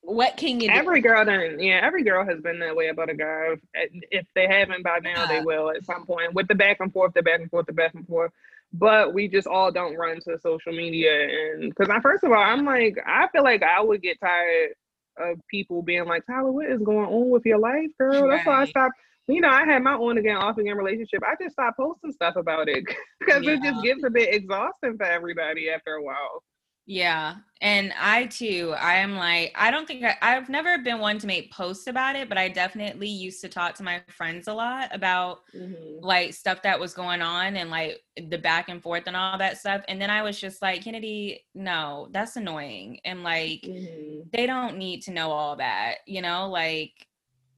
what 0.00 0.36
can 0.36 0.60
you 0.60 0.68
do? 0.68 0.74
every 0.74 1.00
girl 1.00 1.24
done, 1.24 1.58
yeah, 1.60 1.80
every 1.82 2.02
girl 2.02 2.24
has 2.24 2.40
been 2.40 2.58
that 2.60 2.74
way 2.76 2.88
about 2.88 3.10
a 3.10 3.14
guy. 3.14 3.54
If- 3.74 4.04
If 4.10 4.26
they 4.34 4.46
haven't 4.46 4.82
by 4.82 4.98
now, 5.00 5.26
they 5.26 5.40
will 5.40 5.70
at 5.70 5.84
some 5.84 6.06
point. 6.06 6.32
With 6.34 6.48
the 6.48 6.54
back 6.54 6.78
and 6.80 6.92
forth, 6.92 7.12
the 7.14 7.22
back 7.22 7.40
and 7.40 7.50
forth, 7.50 7.66
the 7.66 7.72
back 7.72 7.94
and 7.94 8.06
forth. 8.06 8.32
But 8.72 9.14
we 9.14 9.28
just 9.28 9.46
all 9.46 9.72
don't 9.72 9.96
run 9.96 10.20
to 10.28 10.38
social 10.40 10.72
media, 10.72 11.12
and 11.54 11.70
because 11.70 11.88
I 11.90 12.00
first 12.00 12.24
of 12.24 12.32
all, 12.32 12.38
I'm 12.42 12.64
like, 12.64 12.96
I 13.06 13.28
feel 13.32 13.44
like 13.44 13.62
I 13.62 13.80
would 13.82 14.02
get 14.02 14.18
tired 14.20 14.70
of 15.18 15.38
people 15.50 15.82
being 15.82 16.04
like, 16.06 16.24
Tyler, 16.26 16.52
what 16.52 16.66
is 16.70 16.80
going 16.82 17.06
on 17.08 17.30
with 17.30 17.44
your 17.46 17.58
life, 17.58 17.88
girl? 17.98 18.28
That's 18.28 18.44
why 18.44 18.56
I 18.56 18.58
Right. 18.60 18.68
stopped. 18.68 18.94
You 19.26 19.40
know, 19.40 19.48
I 19.48 19.64
had 19.64 19.82
my 19.82 19.94
on 19.94 20.18
again, 20.18 20.36
off 20.36 20.58
again 20.58 20.76
relationship. 20.76 21.22
I 21.26 21.34
just 21.42 21.54
stopped 21.54 21.78
posting 21.78 22.12
stuff 22.12 22.36
about 22.36 22.68
it 22.68 22.84
because 23.20 23.46
it 23.46 23.62
just 23.62 23.82
gets 23.82 24.02
a 24.04 24.10
bit 24.10 24.34
exhausting 24.34 24.96
for 24.98 25.04
everybody 25.04 25.70
after 25.70 25.94
a 25.94 26.02
while. 26.02 26.42
Yeah. 26.88 27.36
And 27.62 27.94
I 28.00 28.26
too, 28.26 28.74
I 28.78 28.96
am 28.96 29.16
like, 29.16 29.52
I 29.56 29.70
don't 29.70 29.86
think 29.86 30.04
I, 30.04 30.16
I've 30.22 30.48
never 30.50 30.78
been 30.78 31.00
one 31.00 31.18
to 31.20 31.26
make 31.28 31.52
posts 31.52 31.86
about 31.88 32.16
it, 32.16 32.28
but 32.28 32.38
I 32.38 32.48
definitely 32.48 33.08
used 33.08 33.42
to 33.42 33.48
talk 33.48 33.74
to 33.76 33.84
my 33.84 34.02
friends 34.08 34.48
a 34.48 34.54
lot 34.54 34.94
about 34.94 35.40
Mhm. 35.54 36.02
like 36.02 36.34
stuff 36.34 36.62
that 36.62 36.80
was 36.80 36.94
going 36.94 37.22
on 37.22 37.56
and 37.56 37.70
like 37.70 38.00
the 38.28 38.38
back 38.38 38.68
and 38.70 38.82
forth 38.82 39.04
and 39.06 39.16
all 39.16 39.38
that 39.38 39.58
stuff. 39.58 39.82
And 39.88 40.00
then 40.02 40.10
I 40.10 40.22
was 40.22 40.40
just 40.40 40.62
like, 40.62 40.84
Kennedy, 40.84 41.46
no, 41.54 42.08
that's 42.12 42.36
annoying. 42.36 43.00
And 43.06 43.24
like, 43.24 43.68
Mhm. 43.68 44.32
they 44.32 44.46
don't 44.46 44.78
need 44.78 45.02
to 45.04 45.12
know 45.12 45.30
all 45.32 45.56
that, 45.56 45.98
you 46.06 46.22
know, 46.22 46.48
like 46.50 47.06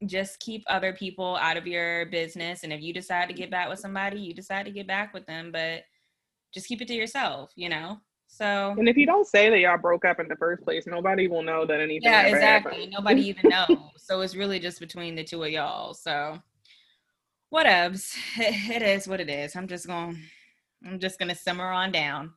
just 0.07 0.39
keep 0.39 0.63
other 0.67 0.93
people 0.93 1.37
out 1.37 1.57
of 1.57 1.67
your 1.67 2.07
business. 2.07 2.63
And 2.63 2.73
if 2.73 2.81
you 2.81 2.93
decide 2.93 3.27
to 3.29 3.35
get 3.35 3.51
back 3.51 3.69
with 3.69 3.79
somebody, 3.79 4.19
you 4.21 4.33
decide 4.35 4.65
to 4.67 4.71
get 4.71 4.87
back 4.87 5.13
with 5.13 5.27
them, 5.27 5.51
but 5.51 5.83
just 6.53 6.67
keep 6.67 6.81
it 6.81 6.87
to 6.89 6.95
yourself, 6.95 7.51
you 7.55 7.69
know? 7.69 7.99
So 8.33 8.73
And 8.77 8.87
if 8.87 8.95
you 8.95 9.05
don't 9.05 9.27
say 9.27 9.49
that 9.49 9.59
y'all 9.59 9.77
broke 9.77 10.05
up 10.05 10.19
in 10.19 10.29
the 10.29 10.37
first 10.37 10.63
place, 10.63 10.87
nobody 10.87 11.27
will 11.27 11.43
know 11.43 11.65
that 11.65 11.81
anything. 11.81 12.03
yeah, 12.03 12.27
exactly. 12.27 12.71
happened. 12.71 12.93
Nobody 12.93 13.21
even 13.27 13.49
knows. 13.49 13.77
So 13.97 14.21
it's 14.21 14.35
really 14.35 14.57
just 14.57 14.79
between 14.79 15.15
the 15.15 15.23
two 15.23 15.43
of 15.43 15.51
y'all. 15.51 15.93
So 15.93 16.39
whatevs. 17.53 18.15
It 18.37 18.81
is 18.81 19.07
what 19.07 19.19
it 19.19 19.29
is. 19.29 19.55
I'm 19.55 19.67
just 19.67 19.85
gonna 19.85 20.15
I'm 20.85 20.97
just 20.97 21.19
gonna 21.19 21.35
simmer 21.35 21.69
on 21.71 21.91
down. 21.91 22.31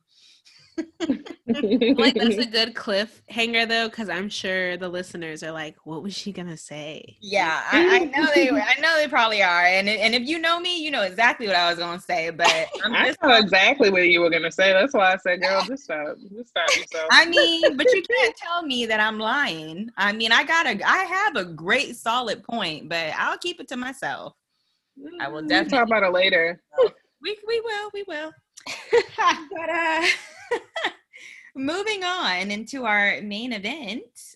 Like 0.77 2.15
that's 2.15 2.37
a 2.37 2.45
good 2.51 2.73
cliffhanger 2.73 3.67
though, 3.67 3.87
because 3.87 4.09
I'm 4.09 4.29
sure 4.29 4.77
the 4.77 4.89
listeners 4.89 5.43
are 5.43 5.51
like, 5.51 5.75
"What 5.85 6.03
was 6.03 6.13
she 6.15 6.31
gonna 6.31 6.57
say?" 6.57 7.17
Yeah, 7.21 7.61
I, 7.71 7.95
I 7.95 7.99
know 8.05 8.27
they 8.33 8.49
I 8.49 8.79
know 8.81 8.95
they 8.97 9.07
probably 9.07 9.41
are. 9.41 9.65
And 9.65 9.87
and 9.87 10.13
if 10.15 10.23
you 10.23 10.39
know 10.39 10.59
me, 10.59 10.83
you 10.83 10.91
know 10.91 11.03
exactly 11.03 11.47
what 11.47 11.55
I 11.55 11.69
was 11.69 11.79
gonna 11.79 11.99
say. 12.01 12.29
But 12.29 12.47
I'm 12.83 12.93
I 12.93 13.07
just 13.07 13.21
know 13.23 13.35
exactly 13.37 13.89
what 13.89 14.07
you 14.07 14.21
were 14.21 14.29
gonna 14.29 14.51
say. 14.51 14.73
That's 14.73 14.93
why 14.93 15.13
I 15.13 15.17
said, 15.17 15.41
"Girl, 15.41 15.63
just 15.65 15.83
stop, 15.85 16.17
just 16.35 16.49
stop 16.49 16.69
yourself." 16.75 17.07
I 17.11 17.25
mean, 17.25 17.77
but 17.77 17.87
you 17.93 18.01
can't 18.03 18.35
tell 18.35 18.63
me 18.63 18.85
that 18.85 18.99
I'm 18.99 19.19
lying. 19.19 19.89
I 19.97 20.11
mean, 20.13 20.31
I 20.31 20.43
got 20.43 20.65
a 20.65 20.81
I 20.85 21.03
have 21.05 21.35
a 21.35 21.45
great 21.45 21.95
solid 21.95 22.43
point, 22.43 22.89
but 22.89 23.13
I'll 23.17 23.37
keep 23.37 23.59
it 23.59 23.67
to 23.69 23.77
myself. 23.77 24.33
I 25.21 25.27
will 25.27 25.39
Mm, 25.39 25.41
we'll 25.41 25.47
definitely- 25.49 25.77
talk 25.77 25.87
about 25.87 26.03
it 26.03 26.11
later. 26.11 26.61
We 27.21 27.37
we 27.47 27.61
will, 27.61 27.89
we 27.93 28.03
will. 28.07 28.31
but 29.51 29.69
uh 29.69 30.05
moving 31.55 32.03
on 32.03 32.51
into 32.51 32.85
our 32.85 33.21
main 33.21 33.53
event. 33.53 34.35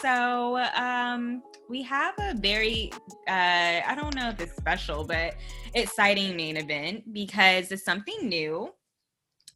So 0.00 0.58
um 0.74 1.42
we 1.68 1.82
have 1.82 2.14
a 2.18 2.34
very 2.34 2.90
uh 3.28 3.82
I 3.86 3.94
don't 3.94 4.14
know 4.14 4.30
if 4.30 4.40
it's 4.40 4.56
special, 4.56 5.04
but 5.04 5.34
exciting 5.74 6.36
main 6.36 6.56
event 6.56 7.12
because 7.12 7.70
it's 7.72 7.84
something 7.84 8.28
new. 8.28 8.72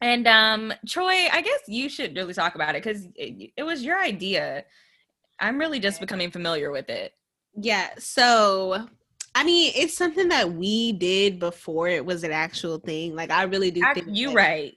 And 0.03 0.27
um 0.27 0.73
Troy, 0.85 1.29
I 1.31 1.41
guess 1.41 1.61
you 1.65 1.87
should 1.87 2.13
really 2.17 2.33
talk 2.33 2.55
about 2.55 2.75
it 2.75 2.83
because 2.83 3.07
it, 3.15 3.51
it 3.55 3.63
was 3.63 3.85
your 3.85 3.97
idea. 3.97 4.65
I'm 5.39 5.57
really 5.57 5.79
just 5.79 6.01
becoming 6.01 6.29
familiar 6.29 6.71
with 6.71 6.89
it. 6.89 7.13
Yeah. 7.55 7.89
So, 7.99 8.85
I 9.33 9.45
mean, 9.45 9.71
it's 9.75 9.95
something 9.95 10.27
that 10.27 10.51
we 10.53 10.91
did 10.91 11.39
before 11.39 11.87
it 11.87 12.05
was 12.05 12.25
an 12.25 12.33
actual 12.33 12.79
thing. 12.79 13.15
Like, 13.15 13.31
I 13.31 13.43
really 13.43 13.71
do 13.71 13.81
think 13.93 14.07
You 14.09 14.27
that 14.27 14.35
right. 14.35 14.73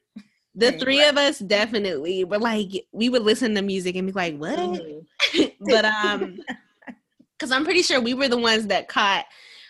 The 0.55 0.73
You 0.73 0.79
three 0.79 1.05
of 1.05 1.17
us 1.19 1.41
definitely 1.41 2.23
were 2.23 2.39
like, 2.39 2.87
we 2.93 3.09
would 3.09 3.23
listen 3.23 3.53
to 3.57 3.63
music 3.63 3.97
and 3.97 4.07
be 4.07 4.13
like, 4.13 4.37
"What?" 4.37 4.57
Mhm. 4.59 5.07
but 5.61 5.85
um, 5.87 6.39
because 7.37 7.51
I'm 7.51 7.65
pretty 7.65 7.83
sure 7.83 8.01
we 8.01 8.15
were 8.15 8.29
the 8.29 8.39
ones 8.39 8.69
that 8.69 8.87
caught. 8.87 9.25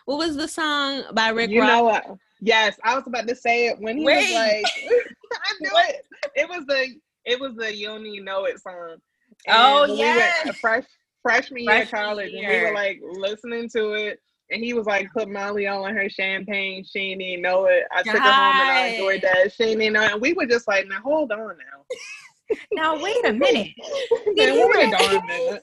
What 0.04 0.18
was 0.18 0.36
the 0.36 0.48
song 0.48 1.02
by 1.14 1.30
Rick 1.30 1.50
You 1.50 1.60
Ross? 1.60 1.68
know 1.70 1.84
what? 1.84 2.06
Yes, 2.40 2.76
I 2.84 2.94
was 2.94 3.04
about 3.06 3.26
to 3.28 3.36
say 3.36 3.66
it 3.68 3.78
when 3.80 3.98
he 3.98 4.04
Wait. 4.04 4.16
was 4.28 4.34
like, 4.34 4.66
"I 5.32 5.52
knew 5.60 5.70
What? 5.72 5.90
it." 5.90 6.06
It 6.34 6.48
was 6.48 6.64
the 6.66 6.94
It 7.24 7.40
was 7.40 7.54
the 7.56 7.74
"You 7.74 7.88
Don't 7.88 8.24
Know 8.24 8.44
It" 8.44 8.60
song. 8.60 8.96
Oh, 9.48 9.84
And 9.84 9.92
we 9.92 9.98
yes. 9.98 10.56
fresh 10.60 10.84
freshman 11.22 11.62
year 11.62 11.86
Freshman 11.86 12.00
college, 12.04 12.32
and 12.34 12.46
we 12.46 12.60
were 12.60 12.72
like 12.74 13.00
listening 13.02 13.68
to 13.70 13.92
it. 13.92 14.20
And 14.50 14.62
he 14.62 14.74
was 14.74 14.86
like, 14.86 15.12
put 15.12 15.28
Molly 15.28 15.66
on 15.66 15.92
her 15.96 16.08
champagne. 16.08 16.84
She 16.84 17.16
didn't 17.16 17.42
know 17.42 17.64
it. 17.64 17.82
I 17.90 18.02
took 18.04 18.22
her 18.22 18.32
home 18.32 18.60
and 18.60 18.70
I 18.70 18.86
enjoyed 18.90 19.22
that. 19.22 19.52
She 19.52 19.74
didn't 19.74 19.94
know 19.94 20.02
it. 20.04 20.12
And 20.12 20.20
we 20.20 20.34
were 20.34 20.46
just 20.46 20.68
like, 20.68 20.86
now 20.86 21.00
hold 21.00 21.32
on 21.32 21.38
now. 21.58 21.84
Now 22.72 23.00
wait 23.02 23.24
a 23.24 23.32
minute. 23.32 23.68
Man, 24.36 24.54
you 24.54 24.68
wait 24.74 24.86
a 24.86 24.90
were- 24.90 24.96
darn 24.98 25.26
minute. 25.26 25.62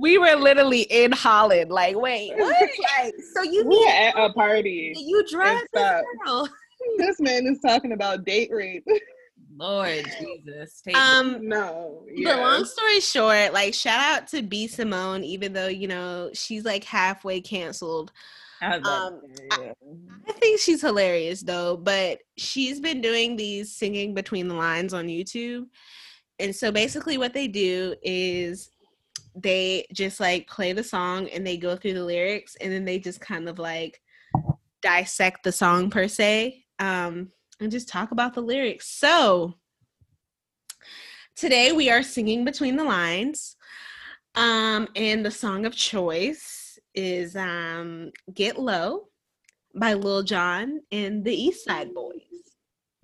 we 0.00 0.18
were 0.18 0.34
literally 0.34 0.82
in 0.82 1.12
Holland. 1.12 1.70
Like, 1.70 1.96
wait, 1.96 2.32
what? 2.36 2.56
Like, 2.98 3.14
so 3.34 3.42
you 3.42 3.64
We 3.66 3.78
were 3.78 3.88
at 3.88 4.14
a 4.16 4.32
party. 4.32 4.92
you 4.96 5.24
drug 5.30 5.58
this 5.72 6.02
girl? 6.24 6.48
This 6.98 7.18
man 7.20 7.46
is 7.46 7.60
talking 7.60 7.92
about 7.92 8.24
date 8.24 8.50
rape. 8.52 8.84
Lord 9.56 10.04
Jesus. 10.18 10.82
Take 10.84 10.96
Um, 10.96 11.48
no. 11.48 12.04
But 12.24 12.38
long 12.38 12.64
story 12.64 13.00
short, 13.00 13.52
like 13.52 13.72
shout 13.72 14.00
out 14.00 14.26
to 14.28 14.42
B 14.42 14.66
Simone, 14.66 15.22
even 15.22 15.52
though 15.52 15.68
you 15.68 15.86
know 15.86 16.30
she's 16.34 16.64
like 16.64 16.82
halfway 16.84 17.40
canceled. 17.40 18.10
I 18.60 18.76
um, 18.76 18.82
to 19.20 19.36
say, 19.36 19.48
yeah. 19.62 19.72
I 20.28 20.32
think 20.32 20.58
she's 20.60 20.80
hilarious 20.80 21.42
though, 21.42 21.76
but 21.76 22.18
she's 22.36 22.80
been 22.80 23.00
doing 23.00 23.36
these 23.36 23.74
singing 23.74 24.12
between 24.14 24.48
the 24.48 24.54
lines 24.54 24.92
on 24.92 25.06
YouTube. 25.06 25.66
And 26.44 26.54
so 26.54 26.70
basically 26.70 27.16
what 27.16 27.32
they 27.32 27.48
do 27.48 27.94
is 28.02 28.68
they 29.34 29.86
just 29.94 30.20
like 30.20 30.46
play 30.46 30.74
the 30.74 30.84
song 30.84 31.26
and 31.30 31.44
they 31.44 31.56
go 31.56 31.74
through 31.74 31.94
the 31.94 32.04
lyrics 32.04 32.54
and 32.60 32.70
then 32.70 32.84
they 32.84 32.98
just 32.98 33.18
kind 33.18 33.48
of 33.48 33.58
like 33.58 33.98
dissect 34.82 35.42
the 35.42 35.50
song 35.50 35.88
per 35.88 36.06
se 36.06 36.62
um 36.80 37.30
and 37.60 37.72
just 37.72 37.88
talk 37.88 38.10
about 38.10 38.34
the 38.34 38.42
lyrics. 38.42 38.90
So 38.90 39.54
today 41.34 41.72
we 41.72 41.88
are 41.88 42.02
singing 42.02 42.44
between 42.44 42.76
the 42.76 42.84
lines. 42.84 43.56
Um 44.34 44.86
and 44.94 45.24
the 45.24 45.30
song 45.30 45.64
of 45.64 45.74
choice 45.74 46.78
is 46.94 47.36
um 47.36 48.12
Get 48.34 48.58
Low 48.58 49.08
by 49.74 49.94
Lil 49.94 50.24
Jon 50.24 50.82
and 50.92 51.24
the 51.24 51.34
East 51.34 51.64
Side 51.64 51.94
Boyz 51.94 52.43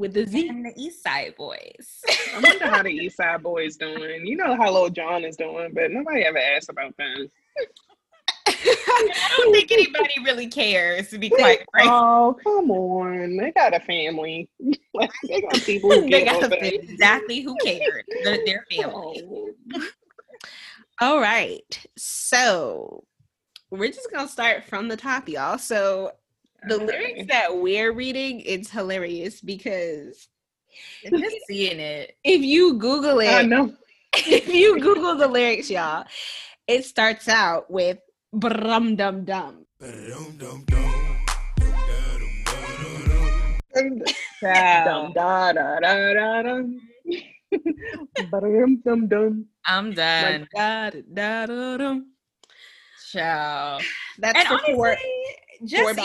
with 0.01 0.15
the 0.15 0.27
Z. 0.27 0.49
and 0.49 0.65
the 0.65 0.73
East 0.77 1.03
Side 1.03 1.35
Boyz. 1.39 2.01
I 2.35 2.41
wonder 2.41 2.67
how 2.67 2.83
the 2.83 2.89
East 2.89 3.19
Side 3.19 3.43
Boys 3.43 3.77
doing. 3.77 4.27
You 4.27 4.37
know 4.37 4.57
how 4.57 4.73
Lil 4.73 4.89
Jon 4.89 5.25
is 5.25 5.37
doing, 5.37 5.73
but 5.75 5.91
nobody 5.91 6.23
ever 6.23 6.39
asked 6.39 6.71
about 6.71 6.97
them. 6.97 7.31
I 8.47 9.37
don't 9.39 9.53
think 9.53 9.71
anybody 9.71 10.15
really 10.25 10.49
cares, 10.49 11.11
to 11.11 11.19
be 11.19 11.29
quite 11.29 11.65
frank. 11.71 11.91
Oh, 11.91 12.37
come 12.43 12.71
on. 12.71 13.37
They 13.37 13.53
got 13.53 13.75
a 13.75 13.81
family. 13.81 14.49
like, 14.95 15.13
they 15.29 15.43
got 15.43 15.55
people 15.55 15.91
who 15.91 16.09
they 16.09 16.25
got 16.25 16.41
with 16.41 16.53
exactly 16.63 17.43
who 17.43 17.55
cared. 17.63 18.05
Their, 18.25 18.45
their 18.45 18.67
family. 18.71 19.23
Oh. 19.75 19.89
All 21.01 21.21
right. 21.21 21.87
So 21.97 23.05
we're 23.71 23.93
just 23.93 24.11
gonna 24.11 24.29
start 24.29 24.65
from 24.65 24.89
the 24.89 24.97
top, 24.97 25.29
y'all. 25.29 25.59
So 25.59 26.13
the 26.69 26.79
lyrics 26.79 27.27
that 27.29 27.57
we're 27.57 27.93
reading, 27.93 28.41
it's 28.41 28.71
hilarious 28.71 29.41
because 29.41 30.29
Just 31.05 31.37
seeing 31.47 31.81
it. 31.81 32.17
if 32.25 32.43
you 32.43 32.75
Google 32.75 33.21
I 33.21 33.41
it, 33.41 33.47
know. 33.47 33.75
if 34.13 34.49
you 34.49 34.81
Google 34.81 35.17
the 35.17 35.29
lyrics, 35.29 35.71
y'all, 35.71 36.05
it 36.67 36.85
starts 36.85 37.29
out 37.29 37.71
with 37.71 37.99
brum 38.33 38.97
dum 38.97 39.25
dum. 39.25 39.67
I'm 49.67 49.93
done. 49.93 50.41
Like, 50.41 50.51
da, 50.55 50.91
da, 50.91 51.47
da, 51.47 51.77
dum. 51.77 52.07
Ciao. 53.11 53.79
That's 54.19 54.39
And 54.39 54.47
for 54.49 54.55
honestly, 54.55 54.75
four. 54.75 54.97
Just 55.65 56.01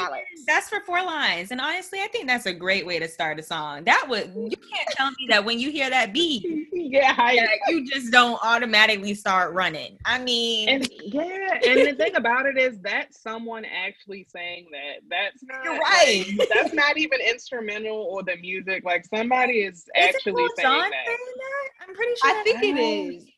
that's 0.48 0.70
for 0.70 0.80
four 0.82 1.04
lines. 1.04 1.52
And 1.52 1.62
honestly, 1.62 2.00
I 2.02 2.08
think 2.08 2.28
that's 2.28 2.46
a 2.46 2.54
great 2.54 2.86
way 2.86 3.00
to 3.00 3.08
start 3.08 3.40
a 3.40 3.44
song. 3.44 3.84
That 3.86 4.06
would 4.10 4.34
you 4.36 4.58
can't 4.74 4.88
tell 4.92 5.10
me 5.12 5.28
that 5.30 5.44
when 5.44 5.60
you 5.60 5.72
hear 5.72 5.90
that 5.90 6.14
beat, 6.14 6.46
Yeah, 6.74 7.16
that 7.16 7.48
you 7.68 7.86
just 7.86 8.12
don't 8.12 8.40
automatically 8.44 9.14
start 9.14 9.54
running. 9.54 9.98
I 10.06 10.20
mean, 10.20 10.70
and 10.70 10.90
yeah, 11.04 11.60
and 11.66 11.88
the 11.88 11.94
thing 11.94 12.16
about 12.16 12.46
it 12.46 12.58
is 12.58 12.80
that 12.82 13.14
someone 13.14 13.66
actually 13.66 14.28
saying 14.30 14.68
that. 14.72 15.02
That's 15.10 15.44
not 15.44 15.64
You're 15.64 15.78
right. 15.78 16.26
like, 16.38 16.50
that's 16.54 16.74
not 16.74 16.98
even 16.98 17.20
instrumental 17.22 17.96
or 17.96 18.24
the 18.24 18.38
music. 18.38 18.84
Like 18.84 19.06
somebody 19.06 19.62
is 19.62 19.76
is 19.76 19.86
actually 19.96 20.46
saying 20.58 20.70
that. 20.70 20.92
saying 21.06 21.18
that? 21.18 21.88
I'm 21.88 21.96
pretty 21.96 22.14
sure. 22.22 22.32
I 22.32 22.44
think 22.44 22.64
it 22.64 22.76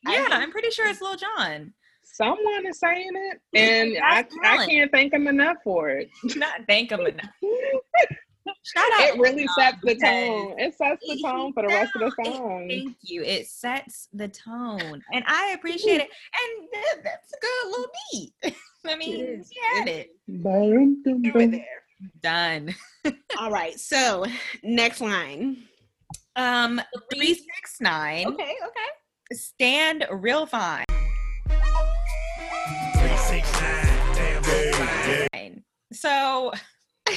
Oh. 0.06 0.12
Yeah, 0.12 0.28
I'm 0.30 0.50
pretty 0.50 0.70
sure 0.70 0.86
it's 0.88 1.00
Lil 1.00 1.16
Jon. 1.16 1.72
Someone 2.18 2.66
is 2.66 2.80
saying 2.80 3.12
it, 3.14 3.40
and 3.54 3.96
I, 4.04 4.26
I 4.42 4.66
can't 4.66 4.90
thank 4.90 5.12
him 5.12 5.28
enough 5.28 5.58
for 5.62 5.90
it. 5.90 6.10
Not 6.34 6.62
thank 6.66 6.90
him 6.90 7.00
enough. 7.00 7.30
Shout 8.64 8.90
out. 8.94 9.14
It 9.14 9.20
really 9.20 9.44
Lil 9.44 9.54
sets 9.56 9.76
the 9.84 9.94
tone. 9.94 10.54
It 10.58 10.74
sets 10.74 11.06
the 11.06 11.22
tone 11.22 11.52
for 11.52 11.62
the 11.62 11.68
rest 11.68 11.92
of 11.94 12.00
the 12.00 12.24
song. 12.24 12.66
Thank 12.68 12.96
you. 13.02 13.22
It 13.22 13.46
sets 13.46 14.08
the 14.12 14.26
tone, 14.26 15.00
and 15.12 15.24
I 15.28 15.52
appreciate 15.56 16.00
it. 16.00 16.10
And 16.10 16.68
that, 16.72 17.04
that's 17.04 17.32
a 17.32 17.36
good 17.40 17.70
little 17.70 17.90
beat. 18.12 18.54
I 18.86 18.96
mean, 18.96 19.24
is. 19.40 19.50
he 19.50 19.78
had 19.78 19.86
it 19.86 20.10
Over 20.44 21.46
there. 21.46 21.82
done. 22.20 22.74
All 23.38 23.52
right. 23.52 23.78
So 23.78 24.26
next 24.64 25.00
line. 25.00 25.58
Um, 26.34 26.80
three 27.14 27.34
six 27.34 27.80
nine. 27.80 28.26
Okay. 28.26 28.42
Okay. 28.42 29.34
Stand 29.34 30.04
real 30.10 30.46
fine. 30.46 30.84
So 35.92 36.52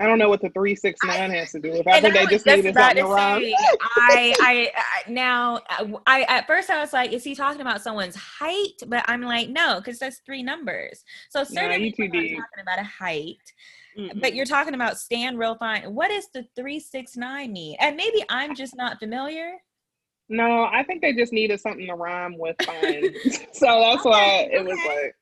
I 0.00 0.06
don't 0.06 0.18
know 0.18 0.28
what 0.28 0.40
the 0.40 0.48
three 0.50 0.74
six 0.74 0.98
nine 1.04 1.30
has 1.30 1.52
to 1.52 1.60
do 1.60 1.70
with. 1.70 1.86
I 1.86 2.00
think 2.00 2.14
they 2.14 2.26
just 2.26 2.46
needed 2.46 2.74
something 2.74 2.96
to 2.96 3.02
to 3.02 3.08
rhyme. 3.08 3.42
say, 3.42 3.54
I, 3.80 4.34
I, 4.40 4.70
I 4.74 5.10
now, 5.10 5.60
I 6.06 6.22
at 6.22 6.46
first 6.46 6.70
I 6.70 6.80
was 6.80 6.92
like, 6.92 7.12
is 7.12 7.22
he 7.22 7.34
talking 7.34 7.60
about 7.60 7.82
someone's 7.82 8.16
height? 8.16 8.82
But 8.86 9.04
I'm 9.06 9.20
like, 9.22 9.50
no, 9.50 9.76
because 9.76 9.98
that's 9.98 10.20
three 10.24 10.42
numbers. 10.42 11.04
So 11.30 11.44
certainly 11.44 11.94
we're 11.96 12.08
talking 12.08 12.42
about 12.60 12.78
a 12.78 12.84
height. 12.84 13.36
Mm-mm. 13.96 14.20
But 14.20 14.34
you're 14.34 14.46
talking 14.46 14.74
about 14.74 14.98
stand 14.98 15.38
real 15.38 15.56
fine. 15.56 15.94
What 15.94 16.08
does 16.08 16.26
the 16.32 16.46
three 16.56 16.80
six 16.80 17.16
nine 17.16 17.52
mean? 17.52 17.76
And 17.78 17.94
maybe 17.94 18.24
I'm 18.30 18.54
just 18.54 18.74
not 18.74 18.98
familiar. 18.98 19.52
No, 20.28 20.64
I 20.64 20.82
think 20.84 21.02
they 21.02 21.12
just 21.12 21.32
needed 21.32 21.60
something 21.60 21.86
to 21.86 21.94
rhyme 21.94 22.38
with 22.38 22.56
fine. 22.64 23.14
so 23.52 23.66
that's 23.80 24.04
why 24.04 24.46
Okay, 24.46 24.50
it 24.52 24.64
was 24.64 24.78
like, 24.88 25.14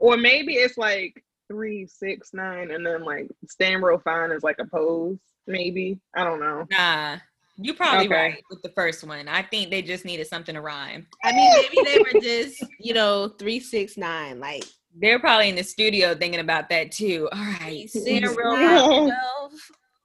or 0.00 0.16
maybe 0.16 0.54
it's 0.54 0.76
like 0.76 1.22
three 1.48 1.86
six 1.86 2.32
nine, 2.32 2.70
and 2.70 2.84
then 2.84 3.04
like 3.04 3.28
stand 3.48 3.82
real 3.82 3.98
fine 3.98 4.30
is 4.32 4.42
like 4.42 4.58
a 4.60 4.64
pose. 4.66 5.18
Maybe 5.46 5.98
I 6.14 6.24
don't 6.24 6.40
know. 6.40 6.66
Nah, 6.70 7.18
you 7.56 7.74
probably 7.74 8.06
Okay. 8.06 8.14
right 8.14 8.44
with 8.50 8.62
the 8.62 8.70
first 8.70 9.04
one. 9.06 9.28
I 9.28 9.42
think 9.42 9.70
they 9.70 9.82
just 9.82 10.04
needed 10.04 10.26
something 10.26 10.54
to 10.54 10.60
rhyme. 10.60 11.06
I 11.24 11.32
mean, 11.32 11.50
maybe 11.62 11.82
they 11.84 11.98
were 12.00 12.20
just, 12.20 12.64
you 12.80 12.94
know, 12.94 13.28
three 13.38 13.60
six 13.60 13.96
nine. 13.96 14.40
Like, 14.40 14.64
They're 14.94 15.20
probably 15.20 15.48
in 15.48 15.56
the 15.56 15.62
studio 15.62 16.14
thinking 16.14 16.40
about 16.40 16.68
that 16.70 16.90
too. 16.92 17.28
All 17.32 17.38
right, 17.38 17.88
stand 17.88 18.24
real 18.36 18.56
fine. 18.56 19.10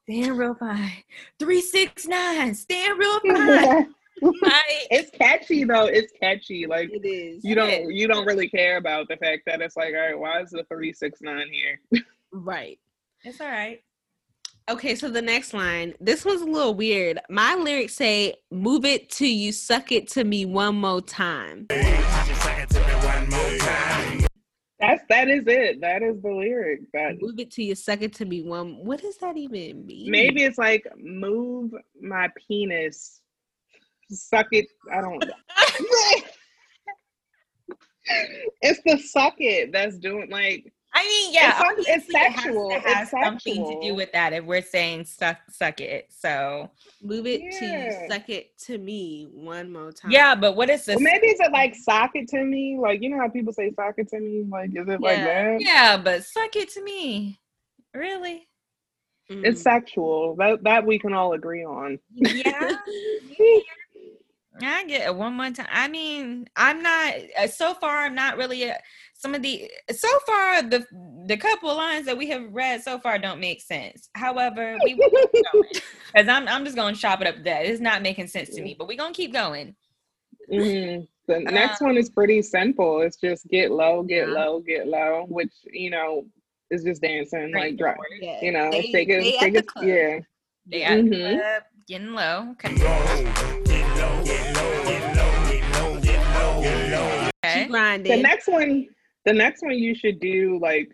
stand 0.04 0.38
real 0.38 0.56
fine. 0.56 0.92
Three 1.40 1.62
six 1.62 2.08
nine, 2.08 2.54
stand 2.54 3.00
real 3.00 3.20
fine. 3.36 3.94
Right. 4.22 4.86
it's 4.92 5.10
catchy 5.12 5.64
though. 5.64 5.86
It's 5.86 6.14
catchy. 6.22 6.68
Like 6.68 6.90
it 6.92 7.08
is. 7.08 7.44
you 7.44 7.56
don't 7.56 7.92
you 7.94 8.08
don't 8.08 8.26
really 8.26 8.50
care 8.50 8.78
about 8.78 9.08
the 9.08 9.18
fact 9.18 9.44
that 9.48 9.62
it's 9.62 9.76
like, 9.76 9.94
all 9.96 10.02
right, 10.02 10.20
why 10.20 10.42
is 10.42 10.52
the 10.52 10.64
three 10.70 10.94
six 10.94 11.20
nine 11.22 11.48
here? 11.52 11.80
Right. 12.34 12.80
It's 13.26 13.42
all 13.42 13.48
right. 13.48 13.84
Okay, 14.70 14.96
so 14.96 15.10
the 15.10 15.22
next 15.22 15.54
line. 15.54 15.96
This 16.00 16.24
one's 16.24 16.42
a 16.42 16.46
little 16.46 16.74
weird. 16.74 17.20
My 17.30 17.56
lyrics 17.56 17.96
say, 17.96 18.36
"Move 18.52 18.86
it 18.86 19.10
to 19.12 19.28
you 19.28 19.52
suck 19.52 19.92
it 19.92 20.08
to 20.12 20.24
me 20.24 20.46
one 20.46 20.76
more 20.76 21.02
time." 21.02 21.68
That's 24.82 25.04
that 25.10 25.28
is 25.30 25.44
it. 25.46 25.80
That 25.82 26.02
is 26.02 26.22
the 26.22 26.32
lyric. 26.32 26.82
That 26.94 27.22
Move 27.22 27.40
it 27.40 27.52
to 27.52 27.64
you 27.64 27.76
suck 27.76 28.02
it 28.02 28.14
to 28.16 28.26
me 28.26 28.42
one. 28.42 28.84
What 28.84 29.02
does 29.02 29.18
that 29.18 29.38
even 29.38 29.86
mean? 29.86 30.10
maybe 30.10 30.44
it's 30.44 30.58
like 30.58 30.88
move 30.98 31.72
my 32.02 32.30
penis, 32.48 33.21
suck 34.12 34.48
it. 34.52 34.68
I 34.94 35.02
don't. 35.02 35.24
it's 38.62 38.80
the 38.86 38.98
suck 38.98 39.36
it 39.38 39.72
that's 39.72 39.98
doing 39.98 40.30
like 40.30 40.72
I 40.94 41.06
mean, 41.06 41.34
yeah, 41.34 41.48
It's 41.52 41.58
some- 41.58 41.68
obviously 41.70 41.94
it's 41.94 42.10
it 42.10 42.16
has 42.18 42.34
to 42.36 42.42
sexual. 42.42 42.70
have 42.72 42.84
It's 43.04 43.12
something 43.12 43.66
to 43.82 43.88
do 43.88 43.96
with 43.96 44.12
that 44.12 44.34
if 44.34 44.44
we're 44.44 44.62
saying 44.62 45.06
suck 45.06 45.38
suck 45.50 45.80
it. 45.80 46.08
So 46.10 46.70
Move 47.02 47.26
it 47.28 47.40
till 47.58 47.70
you 47.70 47.74
Yeah. 47.78 48.08
suck 48.10 48.28
it 48.30 48.58
to 48.66 48.78
me 48.78 49.30
one 49.32 49.72
more 49.72 49.94
time. 49.94 50.12
yeah, 50.12 50.36
but 50.36 50.58
what 50.58 50.70
is 50.70 50.84
this? 50.84 50.96
Well, 50.98 51.04
maybe 51.06 51.28
is 51.28 51.40
it 51.40 51.54
like 51.54 51.76
sock 51.76 52.12
it 52.16 52.28
to 52.30 52.44
me? 52.44 52.78
Like 52.78 53.02
you 53.02 53.10
know 53.10 53.18
how 53.20 53.30
people 53.30 53.54
say 53.54 53.72
sock 53.74 53.94
it 54.00 54.10
to 54.10 54.20
me? 54.20 54.44
Like 54.50 54.72
is 54.76 54.86
it 54.90 55.00
like 55.00 55.18
Yeah. 55.20 55.24
that? 55.54 55.62
Yeah, 55.62 55.98
but 55.98 56.26
suck 56.26 56.56
it 56.58 56.68
to 56.72 56.84
me. 56.84 57.40
Really? 57.94 58.50
Mm. 59.32 59.46
It's 59.46 59.62
sexual. 59.62 60.36
That 60.36 60.62
that 60.64 60.86
we 60.86 61.00
can 61.00 61.14
all 61.14 61.32
agree 61.34 61.64
on. 61.64 62.00
Yeah. 62.16 62.76
I 64.70 64.84
get 64.86 65.08
it 65.08 65.16
one 65.16 65.34
more 65.34 65.50
time. 65.52 65.68
I 65.72 65.88
mean, 65.88 66.48
I'm 66.56 66.82
not 66.82 67.14
uh, 67.40 67.48
so 67.48 67.74
far. 67.76 68.06
I'm 68.06 68.16
not 68.16 68.38
really 68.38 68.64
a, 68.64 68.78
some 69.14 69.36
of 69.36 69.42
the 69.42 69.70
so 69.92 70.08
far 70.26 70.62
the 70.64 70.86
the 71.28 71.38
couple 71.38 71.76
lines 71.76 72.06
that 72.08 72.18
we 72.18 72.28
have 72.30 72.52
read 72.52 72.82
so 72.82 72.98
far 73.00 73.18
don't 73.20 73.40
make 73.40 73.62
sense. 73.62 74.10
However, 74.16 74.78
we 74.84 74.96
because 74.96 76.28
I'm 76.28 76.48
I'm 76.48 76.64
just 76.66 76.76
gonna 76.76 76.96
chop 76.96 77.22
it 77.22 77.28
up. 77.28 77.44
That 77.44 77.66
it's 77.66 77.82
not 77.82 78.02
making 78.02 78.28
sense 78.28 78.50
to 78.56 78.62
me, 78.62 78.76
but 78.78 78.88
we're 78.88 78.98
gonna 78.98 79.14
keep 79.14 79.32
going. 79.34 79.76
Mm-hmm. 80.52 81.04
The 81.28 81.40
next 81.52 81.82
one 81.82 81.98
is 81.98 82.10
pretty 82.10 82.42
simple. 82.42 83.02
It's 83.02 83.18
just 83.18 83.48
get 83.50 83.72
low, 83.72 84.04
get 84.04 84.30
low, 84.30 84.60
get 84.60 84.88
low, 84.88 85.26
which 85.30 85.54
you 85.72 85.90
know 85.92 86.26
is 86.72 86.84
just 86.84 87.02
dancing 87.02 87.54
like 87.54 87.78
drop. 87.78 87.98
Yeah. 88.20 88.40
You 88.42 88.52
know, 88.54 88.72
They- 88.72 88.92
take 88.92 89.10
it, 89.10 89.40
take 89.40 89.56
it, 89.56 89.68
club. 89.68 89.86
yeah. 89.86 90.20
They 90.66 90.84
at 90.84 90.96
the 91.04 91.10
Mhm. 91.10 91.40
club, 91.40 91.64
getting 91.88 92.14
low. 92.14 92.56
Okay. 92.64 93.58
Okay. 98.02 98.16
The 98.16 98.22
next 98.22 98.48
one, 98.48 98.88
the 99.26 99.34
next 99.34 99.62
one, 99.62 99.78
you 99.78 99.96
should 99.96 100.20
do 100.20 100.60
like 100.62 100.90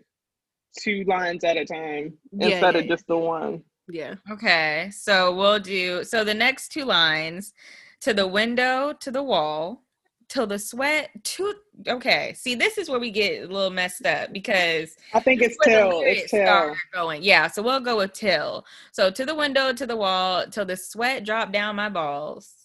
two 0.78 1.04
lines 1.06 1.44
at 1.44 1.56
a 1.56 1.64
time 1.64 2.14
Yeah, 2.32 2.48
instead 2.48 2.74
yeah, 2.74 2.80
of 2.80 2.88
just 2.88 3.06
the 3.06 3.16
one. 3.16 3.62
yeah. 3.88 4.14
Okay. 4.30 4.90
So 4.92 5.34
we'll 5.34 5.60
do 5.60 6.04
so 6.04 6.24
the 6.24 6.34
next 6.34 6.68
two 6.68 6.84
lines 6.84 7.52
to 8.00 8.14
the 8.14 8.26
window, 8.26 8.92
to 9.00 9.10
the 9.10 9.22
wall, 9.22 9.82
till 10.28 10.46
the 10.46 10.58
sweat 10.58 11.10
to 11.24 11.54
okay. 11.88 12.34
See, 12.36 12.54
this 12.54 12.78
is 12.78 12.88
where 12.88 13.00
we 13.00 13.10
get 13.10 13.44
a 13.44 13.46
little 13.46 13.70
messed 13.70 14.06
up 14.06 14.32
because 14.32 14.96
I 15.14 15.20
think 15.20 15.42
it's 15.42 15.56
till. 15.64 16.02
It's 16.02 16.30
till. 16.30 16.74
going. 16.92 17.22
Yeah, 17.22 17.48
so 17.48 17.62
we'll 17.62 17.80
go 17.80 17.96
with 17.98 18.12
till. 18.12 18.64
So 18.92 19.10
to 19.10 19.24
the 19.24 19.34
window, 19.34 19.72
to 19.72 19.86
the 19.86 19.96
wall, 19.96 20.46
till 20.46 20.64
the 20.66 20.76
sweat 20.76 21.24
drop 21.24 21.52
down 21.52 21.76
my 21.76 21.88
balls. 21.88 22.57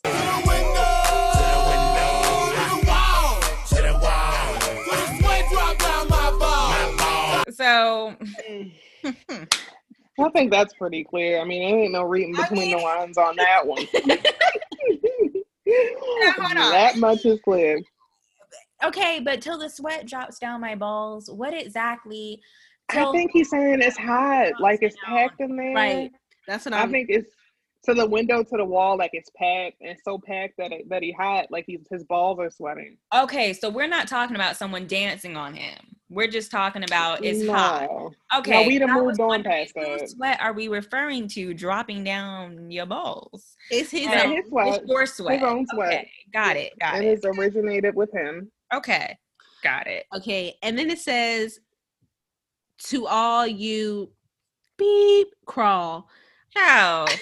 So 7.51 8.15
I 9.05 10.29
think 10.33 10.51
that's 10.51 10.73
pretty 10.73 11.03
clear. 11.03 11.39
I 11.39 11.45
mean, 11.45 11.61
there 11.69 11.79
ain't 11.79 11.91
no 11.93 12.03
reading 12.03 12.35
I 12.37 12.41
between 12.43 12.69
mean- 12.69 12.77
the 12.77 12.83
lines 12.83 13.17
on 13.17 13.35
that 13.37 13.65
one. 13.65 13.85
on. 16.57 16.71
that 16.71 16.97
much 16.97 17.25
is 17.25 17.39
clear. 17.43 17.79
okay, 18.83 19.19
but 19.23 19.41
till 19.41 19.57
the 19.57 19.69
sweat 19.69 20.05
drops 20.07 20.39
down 20.39 20.61
my 20.61 20.75
balls, 20.75 21.29
what 21.31 21.53
exactly? 21.53 22.41
I 22.89 23.11
think 23.11 23.31
he's 23.31 23.49
saying 23.49 23.81
it's 23.81 23.97
hot, 23.97 24.59
like 24.59 24.79
it's 24.81 24.95
packed 25.05 25.39
in 25.39 25.55
there. 25.55 25.73
Right. 25.73 26.11
That's 26.47 26.65
what 26.65 26.73
I 26.73 26.81
I'm. 26.81 26.91
think 26.91 27.09
it's 27.09 27.33
to 27.85 27.93
the 27.93 28.05
window 28.05 28.43
to 28.43 28.57
the 28.57 28.63
wall, 28.65 28.97
like 28.97 29.11
it's 29.13 29.29
packed 29.35 29.81
and 29.81 29.97
so 30.03 30.17
packed 30.17 30.55
that 30.57 30.71
it, 30.71 30.89
that 30.89 31.03
he 31.03 31.11
hot, 31.11 31.47
like 31.51 31.65
he's 31.67 31.81
his 31.91 32.03
balls 32.05 32.39
are 32.39 32.49
sweating. 32.49 32.97
Okay, 33.13 33.53
so 33.53 33.69
we're 33.69 33.87
not 33.87 34.07
talking 34.07 34.35
about 34.35 34.55
someone 34.57 34.87
dancing 34.87 35.35
on 35.35 35.53
him. 35.53 35.77
We're 36.09 36.27
just 36.27 36.51
talking 36.51 36.83
about 36.83 37.23
it's 37.25 37.41
no. 37.41 37.53
hot. 37.53 37.89
Okay. 38.37 38.67
we 38.67 38.77
done 38.77 38.93
moved 38.93 39.19
on 39.19 39.43
past 39.43 39.73
that. 39.75 40.09
sweat 40.09 40.39
are 40.41 40.53
we 40.53 40.67
referring 40.67 41.27
to 41.29 41.53
dropping 41.53 42.03
down 42.03 42.69
your 42.69 42.85
balls? 42.85 43.55
it's 43.71 43.89
his. 43.91 44.01
Yeah, 44.03 44.23
own. 44.25 44.35
his 44.35 44.47
sweat, 44.47 44.67
It's 44.81 44.89
your 44.89 45.05
sweat. 45.05 45.39
his 45.39 45.43
own 45.43 45.65
sweat, 45.67 45.87
Okay, 45.93 46.09
got 46.31 46.55
it. 46.55 46.73
Got 46.79 46.95
and 46.95 47.05
it. 47.05 47.07
it's 47.07 47.25
originated 47.25 47.95
with 47.95 48.11
him. 48.13 48.51
Okay, 48.73 49.17
got 49.63 49.87
it. 49.87 50.05
Okay, 50.15 50.55
and 50.61 50.77
then 50.77 50.89
it 50.89 50.99
says 50.99 51.59
to 52.85 53.07
all 53.07 53.45
you 53.47 54.11
beep 54.77 55.27
crawl. 55.45 56.07
How? 56.55 57.07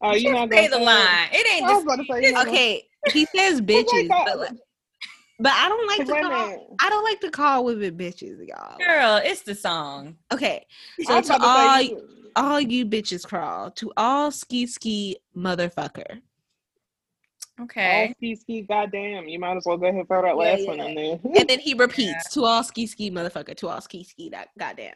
Oh, 0.00 0.12
you 0.14 0.20
Just 0.30 0.32
not 0.34 0.52
say 0.52 0.68
the 0.68 0.76
say 0.76 0.84
line. 0.84 1.28
It 1.32 1.54
ain't 1.54 1.68
just. 1.68 1.82
about 1.84 1.96
to 1.96 2.04
say. 2.10 2.22
you're 2.30 2.40
Okay, 2.42 2.82
he 3.12 3.26
says 3.34 3.60
It's 3.66 3.70
bitches, 3.92 4.08
that. 4.08 4.22
but, 4.26 4.38
like- 4.38 4.50
but 5.40 5.52
I 5.52 5.68
don't 5.68 5.86
like 5.88 5.98
Cause 5.98 6.06
to 6.08 6.12
call. 6.22 6.30
minute. 6.30 6.60
I 6.80 6.88
don't 6.90 7.04
like 7.04 7.20
to 7.20 7.30
call 7.30 7.64
women 7.64 7.96
bitches, 7.96 8.38
y'all. 8.46 8.78
Girl, 8.78 9.20
it's 9.22 9.42
the 9.42 9.54
song. 9.54 10.16
Okay, 10.32 10.64
so 11.04 11.20
to 11.20 11.34
about 11.34 11.38
to 11.40 11.44
all 11.46 11.78
say, 11.78 11.96
all 12.36 12.60
you 12.60 12.86
bitches 12.86 13.26
crawl 13.26 13.70
to 13.72 13.92
all 13.96 14.30
ski 14.30 14.66
ski 14.66 15.16
motherfucker. 15.36 16.20
Okay. 17.60 18.06
all 18.06 18.14
ski 18.16 18.36
ski, 18.36 18.62
goddamn. 18.62 19.26
You 19.28 19.40
might 19.40 19.56
as 19.56 19.64
well 19.66 19.76
go 19.76 19.86
ahead 19.86 19.98
and 19.98 20.06
throw 20.08 20.22
that 20.22 20.28
Yeah, 20.28 20.34
last 20.34 20.60
yeah. 20.60 20.68
one 20.68 20.80
in 20.80 20.94
there. 20.94 21.18
And 21.40 21.48
then 21.48 21.58
he 21.58 21.74
repeats 21.74 22.28
to 22.34 22.44
all 22.44 22.62
ski 22.62 22.86
ski 22.86 23.10
motherfucker 23.10 23.56
to 23.56 23.68
all 23.68 23.80
ski 23.80 24.04
ski 24.04 24.28
that 24.30 24.48
goddamn. 24.56 24.94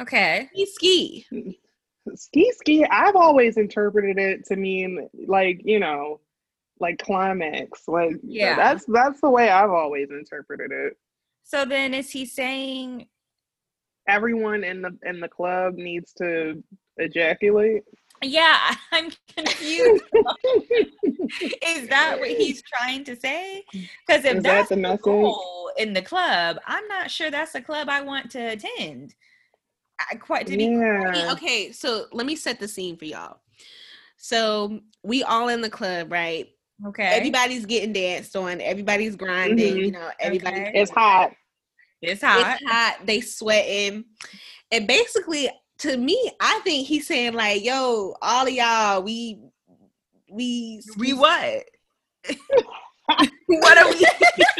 Okay. 0.00 0.48
Ski 0.52 0.66
ski. 0.66 1.26
ski 2.16 2.52
ski 2.52 2.84
i've 2.86 3.14
always 3.16 3.56
interpreted 3.56 4.18
it 4.18 4.44
to 4.46 4.56
mean 4.56 5.08
like 5.28 5.60
you 5.64 5.78
know 5.78 6.18
like 6.80 6.98
climax 6.98 7.82
like 7.86 8.16
Yeah. 8.22 8.56
that's 8.56 8.84
that's 8.86 9.20
the 9.20 9.30
way 9.30 9.48
i've 9.50 9.70
always 9.70 10.08
interpreted 10.10 10.72
it 10.72 10.94
So 11.44 11.64
then 11.64 11.92
is 11.94 12.10
he 12.10 12.24
saying 12.26 13.06
everyone 14.08 14.64
in 14.64 14.80
the 14.82 14.96
in 15.04 15.20
the 15.20 15.28
club 15.28 15.74
needs 15.74 16.12
to 16.14 16.62
ejaculate 16.96 17.82
yeah, 18.22 18.74
I'm 18.92 19.10
confused. 19.36 20.04
is 21.62 21.88
that 21.88 22.16
what 22.18 22.30
he's 22.30 22.62
trying 22.62 23.04
to 23.04 23.16
say? 23.16 23.64
Because 23.72 24.24
if 24.24 24.36
Is 24.36 24.42
that 24.42 24.42
that's 24.42 24.68
the 24.70 24.76
the 24.76 24.98
goal 24.98 25.70
in 25.76 25.92
the 25.92 26.02
club, 26.02 26.58
I'm 26.66 26.86
not 26.88 27.10
sure 27.10 27.30
that's 27.30 27.54
a 27.54 27.60
club 27.60 27.88
I 27.88 28.00
want 28.00 28.30
to 28.32 28.38
attend. 28.38 29.14
I, 30.10 30.14
quite 30.14 30.46
to 30.46 30.56
be 30.56 30.64
yeah 30.64 31.32
Okay, 31.32 31.72
so 31.72 32.06
let 32.12 32.26
me 32.26 32.34
set 32.34 32.58
the 32.58 32.68
scene 32.68 32.96
for 32.96 33.04
y'all. 33.04 33.40
So 34.16 34.80
we 35.02 35.22
all 35.22 35.48
in 35.48 35.60
the 35.60 35.70
club, 35.70 36.10
right? 36.10 36.48
okay. 36.86 37.04
Everybody's 37.04 37.66
getting 37.66 37.92
danced 37.92 38.34
on. 38.36 38.60
Everybody's 38.60 39.16
grinding. 39.16 39.74
Mm-hmm. 39.74 39.84
You 39.84 39.90
know, 39.92 40.10
everybody's 40.20 40.60
Okay. 40.60 40.72
it's 40.74 40.90
hot 40.90 41.32
it's 42.02 42.22
hot. 42.22 42.58
It's 42.60 42.70
hot. 42.70 43.06
They 43.06 43.20
sweating, 43.20 44.04
and 44.70 44.86
basically, 44.86 45.50
to 45.80 45.96
me, 45.96 46.30
I 46.40 46.60
think 46.60 46.86
he's 46.86 47.06
saying 47.06 47.34
like, 47.34 47.64
"Yo, 47.64 48.14
all 48.22 48.46
of 48.46 48.52
y'all, 48.52 49.02
we, 49.02 49.38
we, 50.30 50.82
we 50.98 51.12
what? 51.12 51.64
what 53.46 53.78
are 53.78 53.88
we? 53.88 54.06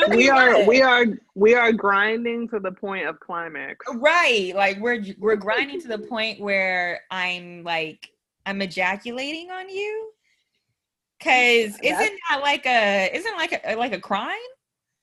we 0.16 0.30
are 0.30 0.64
we 0.66 0.82
are 0.82 1.04
we 1.34 1.54
are 1.54 1.72
grinding 1.72 2.48
to 2.48 2.58
the 2.58 2.72
point 2.72 3.06
of 3.06 3.20
climax 3.20 3.84
right. 3.96 4.52
Like 4.54 4.80
we're 4.80 5.04
we're 5.18 5.36
grinding 5.36 5.80
to 5.82 5.88
the 5.88 5.98
point 5.98 6.40
where 6.40 7.02
I'm 7.10 7.62
like 7.64 8.10
I'm 8.46 8.62
ejaculating 8.62 9.50
on 9.50 9.68
you. 9.68 10.10
Cause 11.22 11.78
isn't 11.82 12.18
that 12.30 12.40
like 12.40 12.64
a 12.66 13.10
isn't 13.14 13.36
like 13.36 13.60
a 13.64 13.76
like 13.76 13.92
a 13.92 14.00
crime? 14.00 14.36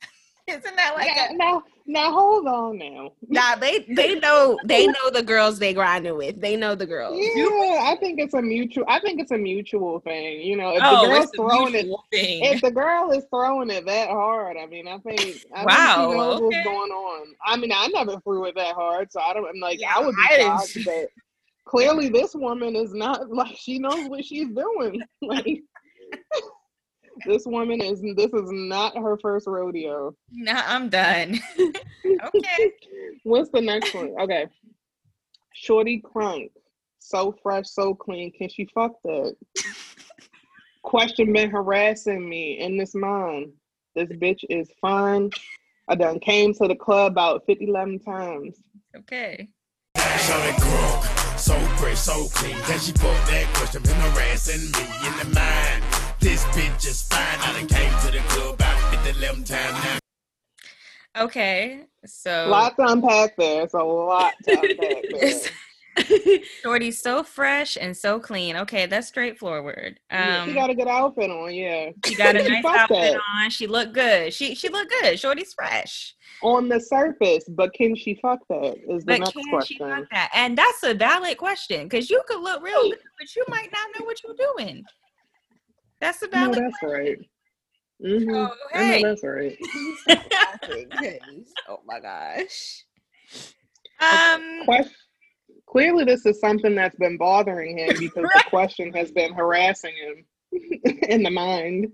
Isn't 0.47 0.77
that 0.77 0.93
like 0.95 1.08
Yeah, 1.13 1.32
a 1.32 1.36
now 1.36 1.62
now 1.88 2.12
hold 2.12 2.47
on 2.47 2.78
now 2.78 3.12
Nah, 3.30 3.56
they 3.56 3.80
they 3.89 4.15
know 4.15 4.60
they 4.65 4.88
know 4.88 5.10
the 5.12 5.23
girls 5.23 5.60
they 5.60 5.73
grinding 5.73 6.17
with. 6.17 6.39
They 6.39 6.56
know 6.56 6.76
the 6.76 6.86
girls. 6.86 7.17
yeah 7.17 7.82
i 7.91 7.95
think 8.00 8.19
it's 8.19 8.34
a 8.34 8.41
mutual 8.41 8.86
i 8.88 9.00
think 9.00 9.19
it's 9.19 9.32
a 9.32 9.38
mutual 9.38 10.00
thing 10.02 10.41
you 10.41 10.56
know 10.58 10.76
if 10.76 10.84
oh, 10.84 11.02
the 11.02 11.08
girl's 11.08 11.26
it's 11.26 11.36
throwing 11.36 11.76
it 11.76 11.86
thing. 12.12 12.43
if 12.43 12.62
the 12.62 12.71
girl 12.71 13.12
is 13.12 13.23
throwing 13.34 13.69
it 13.69 13.86
that 13.86 14.10
hard, 14.10 14.58
I 14.58 14.65
mean, 14.67 14.88
I 14.88 14.97
think 15.00 15.41
I 15.56 15.63
Wow, 15.65 15.76
think 15.76 16.12
she 16.12 16.15
knows 16.15 16.36
okay. 16.36 16.45
what's 16.45 16.65
going 16.65 16.91
on. 16.91 17.28
I 17.45 17.58
mean, 17.58 17.71
I 17.73 17.88
never 17.88 18.19
threw 18.21 18.45
it 18.45 18.56
that 18.56 18.76
hard, 18.76 19.12
so 19.12 19.19
I 19.19 19.34
don't. 19.34 19.47
I'm 19.47 19.60
like, 19.60 19.80
Yeah, 19.80 19.93
I 19.95 20.02
would 20.02 20.15
be 20.15 20.21
I 20.21 20.38
shocked 20.41 20.73
that 20.86 21.08
clearly 21.65 22.10
this 22.10 22.36
woman 22.36 22.76
is 22.76 22.93
not 22.93 23.30
like 23.34 23.56
she 23.58 23.80
knows 23.80 24.08
what 24.10 24.26
she's 24.26 24.50
doing. 24.50 25.02
Like 25.21 25.62
this 27.25 27.45
woman 27.45 27.82
is. 27.82 28.01
This 28.15 28.34
is 28.34 28.49
not 28.51 28.97
her 28.97 29.17
first 29.17 29.47
rodeo. 29.47 30.15
Nah, 30.32 30.62
I'm 30.65 30.89
done. 30.89 31.39
okay. 31.60 32.71
What's 33.23 33.49
the 33.49 33.62
next 33.62 33.93
one? 33.93 34.13
Okay, 34.19 34.47
Shorty 35.53 36.01
Crunk, 36.01 36.51
so 36.99 37.36
fresh, 37.43 37.69
so 37.69 37.93
clean. 37.93 38.32
Can 38.32 38.49
she 38.49 38.65
fuck 38.73 38.93
that? 39.03 39.36
Question 40.84 41.34
been 41.34 41.49
harassing 41.49 42.30
me 42.30 42.60
in 42.60 42.77
this 42.77 42.95
mind. 42.95 43.51
This 43.95 44.10
bitch 44.10 44.43
is 44.49 44.69
fine. 44.80 45.32
I 45.89 45.95
done 45.95 46.19
came 46.19 46.53
to 46.53 46.67
the 46.67 46.75
club 46.75 47.13
about 47.13 47.43
50, 47.47 47.65
11 47.65 47.99
times. 47.99 48.58
Okay. 48.95 49.47
Shawty 49.97 50.53
crunk, 50.60 51.39
so 51.39 51.53
fresh, 51.77 51.97
so 51.97 52.27
clean. 52.27 52.56
Can 52.63 52.80
she 52.80 52.91
fuck 52.91 53.27
that 53.30 53.47
question? 53.53 53.82
Been 53.82 53.95
harassing 53.95 54.71
me 54.71 55.08
in 55.08 55.17
the 55.17 55.34
mind. 55.34 55.87
This 56.27 56.43
bitch 56.47 56.85
is 56.85 57.03
fine. 57.03 57.21
I 57.39 57.53
done 57.53 57.67
came 57.67 57.89
to 58.05 58.11
the 58.11 58.19
club 58.27 58.55
about 58.55 58.93
50, 59.05 59.17
11 59.17 59.43
times 59.45 59.83
now. 59.85 61.23
Okay. 61.23 61.83
So 62.05 62.47
lot 62.49 62.75
to 62.75 62.85
unpack 62.85 63.37
there. 63.37 63.63
It's 63.63 63.73
a 63.73 63.77
lot 63.81 64.33
to 64.43 64.59
unpack 64.59 65.05
there. 66.05 66.39
Shorty's 66.63 66.99
so 67.01 67.23
fresh 67.23 67.77
and 67.79 67.95
so 67.95 68.19
clean. 68.19 68.57
Okay, 68.57 68.87
that's 68.87 69.07
straightforward. 69.07 70.01
Yeah, 70.11 70.41
Um, 70.43 70.49
she 70.49 70.55
got 70.55 70.69
a 70.69 70.75
good 70.75 70.89
outfit 70.89 71.31
on, 71.31 71.53
yeah. 71.53 71.91
she 72.05 72.13
got 72.15 72.35
a 72.35 72.43
She 72.43 72.49
nice 72.61 72.65
outfit 72.65 73.13
that. 73.13 73.19
on. 73.43 73.49
She 73.49 73.65
looked 73.65 73.93
good. 73.93 74.33
She 74.33 74.53
she 74.53 74.67
looked 74.67 74.91
good. 75.01 75.17
Shorty's 75.17 75.53
fresh. 75.53 76.13
On 76.43 76.67
the 76.67 76.79
surface, 76.81 77.45
but 77.47 77.73
can 77.73 77.95
she 77.95 78.19
fuck 78.21 78.39
that? 78.49 78.75
Is 78.89 79.05
the 79.05 79.13
But 79.13 79.19
next 79.21 79.31
can 79.31 79.43
she 79.43 79.49
question. 79.49 79.77
fuck 79.79 80.09
that? 80.11 80.29
And 80.35 80.57
that's 80.57 80.83
a 80.83 80.93
valid 80.93 81.37
question 81.37 81.87
because 81.87 82.09
you 82.09 82.21
could 82.27 82.41
look 82.41 82.61
real 82.61 82.89
good, 82.89 82.99
but 83.17 83.33
you 83.33 83.45
might 83.47 83.69
not 83.71 83.87
know 83.97 84.05
what 84.05 84.17
you're 84.23 84.35
doing. 84.57 84.83
That's 85.99 86.21
a 86.21 86.27
No, 86.27 86.31
valid 86.31 86.60
that's 86.60 86.83
right. 86.83 87.17
Mm-hmm. 88.03 88.36
Oh, 88.36 88.51
I 88.73 88.83
hey. 88.83 89.01
know 89.01 89.10
that's 89.10 89.23
right. 89.23 89.57
Oh 91.69 91.79
my 91.86 91.99
gosh. 91.99 92.86
Um, 93.99 94.65
Question. 94.65 94.93
Clearly, 95.67 96.05
this 96.05 96.25
is 96.25 96.39
something 96.39 96.75
that's 96.75 96.95
been 96.97 97.17
bothering 97.17 97.77
him 97.77 97.97
because 97.99 98.29
the 98.33 98.43
question 98.49 98.91
has 98.93 99.12
been 99.12 99.33
harassing 99.33 99.93
him 99.95 100.25
in 101.10 101.23
the 101.23 101.29
mind. 101.29 101.91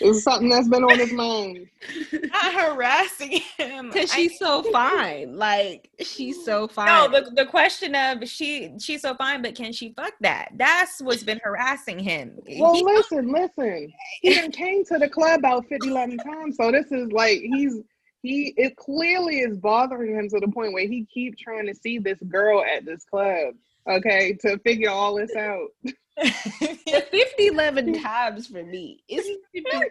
It's 0.00 0.22
something 0.22 0.48
that's 0.48 0.68
been 0.68 0.84
on 0.84 0.98
his 0.98 1.12
mind. 1.12 1.68
not 2.12 2.54
harassing 2.54 3.40
him. 3.56 3.90
Cause 3.90 4.12
she's 4.12 4.38
so 4.38 4.62
fine. 4.64 5.36
Like 5.36 5.90
she's 6.00 6.44
so 6.44 6.68
fine. 6.68 6.86
no, 7.12 7.20
the, 7.20 7.30
the 7.30 7.46
question 7.46 7.94
of 7.94 8.28
she 8.28 8.72
she's 8.78 9.02
so 9.02 9.14
fine, 9.14 9.42
but 9.42 9.54
can 9.54 9.72
she 9.72 9.92
fuck 9.94 10.12
that? 10.20 10.50
That's 10.56 11.00
what's 11.00 11.22
been 11.22 11.40
harassing 11.42 11.98
him. 11.98 12.38
Well, 12.58 12.74
He- 12.74 12.84
listen, 12.84 13.32
listen. 13.32 13.92
He 14.22 14.34
done 14.34 14.50
came 14.50 14.84
to 14.86 14.98
the 14.98 15.08
club 15.08 15.40
about 15.40 15.66
50, 15.68 15.88
11 15.88 16.18
times. 16.18 16.56
So 16.56 16.70
this 16.70 16.90
is 16.90 17.10
like 17.12 17.40
he's 17.40 17.80
he 18.22 18.54
it 18.56 18.76
clearly 18.76 19.40
is 19.40 19.58
bothering 19.58 20.14
him 20.14 20.28
to 20.30 20.40
the 20.40 20.48
point 20.48 20.72
where 20.72 20.86
he 20.86 21.06
keep 21.12 21.36
trying 21.38 21.66
to 21.66 21.74
see 21.74 21.98
this 21.98 22.18
girl 22.28 22.64
at 22.64 22.84
this 22.84 23.04
club. 23.04 23.54
Okay, 23.88 24.34
to 24.40 24.58
figure 24.58 24.90
all 24.90 25.14
this 25.16 25.34
out. 25.36 25.68
the 26.16 27.06
50 27.10 27.46
11 27.46 28.02
times 28.02 28.46
for 28.46 28.62
me. 28.62 29.02
It's 29.08 29.28
times. 29.70 29.90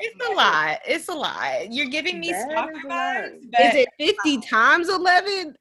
it's 0.00 0.28
a 0.28 0.32
lot. 0.32 0.78
It's 0.86 1.08
a 1.08 1.14
lot. 1.14 1.72
You're 1.72 1.88
giving 1.88 2.20
me 2.20 2.30
is 2.30 2.44
vibes. 2.44 3.36
Is 3.36 3.74
it 3.74 3.88
50 3.98 4.40
times 4.40 4.88
11? 4.88 5.56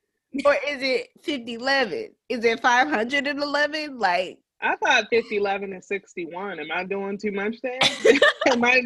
Or 0.45 0.53
is 0.67 0.81
it 0.83 1.09
50 1.23 1.53
11? 1.53 2.09
Is 2.29 2.45
it 2.45 2.59
511? 2.59 3.97
Like, 3.97 4.39
I 4.61 4.75
thought 4.75 5.05
50, 5.09 5.37
11, 5.37 5.73
and 5.73 5.83
61. 5.83 6.59
Am 6.59 6.67
I 6.73 6.83
doing 6.83 7.17
too 7.17 7.31
much 7.31 7.57
there? 7.61 7.79
am 8.51 8.63
I 8.63 8.81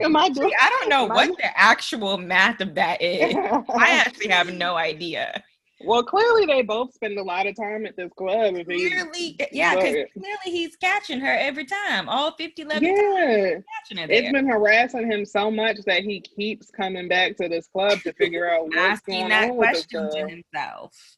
am 0.00 0.16
I 0.16 0.28
doing 0.28 0.52
I 0.60 0.70
don't 0.70 0.88
know 0.88 1.04
what 1.06 1.36
the 1.36 1.58
actual 1.58 2.18
math 2.18 2.60
of 2.60 2.74
that 2.74 3.00
is. 3.00 3.34
I 3.34 3.90
actually 3.90 4.28
have 4.28 4.52
no 4.52 4.76
idea. 4.76 5.42
Well, 5.86 6.02
clearly 6.02 6.46
they 6.46 6.62
both 6.62 6.94
spend 6.94 7.18
a 7.18 7.22
lot 7.22 7.46
of 7.46 7.56
time 7.56 7.86
at 7.86 7.96
this 7.96 8.12
club. 8.16 8.54
If 8.56 8.66
Clearly, 8.66 9.38
yeah, 9.52 9.74
because 9.74 9.96
clearly 10.12 10.38
he's 10.46 10.76
catching 10.76 11.20
her 11.20 11.32
every 11.32 11.64
time. 11.64 12.08
All 12.08 12.32
50, 12.32 12.62
11 12.62 12.82
times 12.82 12.96
yeah, 12.98 13.60
catching 13.78 13.98
her 13.98 14.06
it's 14.08 14.22
there. 14.22 14.32
been 14.32 14.46
harassing 14.48 15.10
him 15.10 15.24
so 15.24 15.50
much 15.50 15.78
that 15.86 16.02
he 16.02 16.20
keeps 16.20 16.70
coming 16.70 17.08
back 17.08 17.36
to 17.36 17.48
this 17.48 17.66
club 17.68 18.00
to 18.00 18.12
figure 18.14 18.48
out 18.50 18.64
what's 18.66 18.78
asking 18.78 19.14
going 19.20 19.28
that 19.30 19.50
on 19.50 19.56
with 19.56 19.70
this 19.72 19.86
question 19.86 20.10
to 20.10 20.28
himself. 20.28 21.16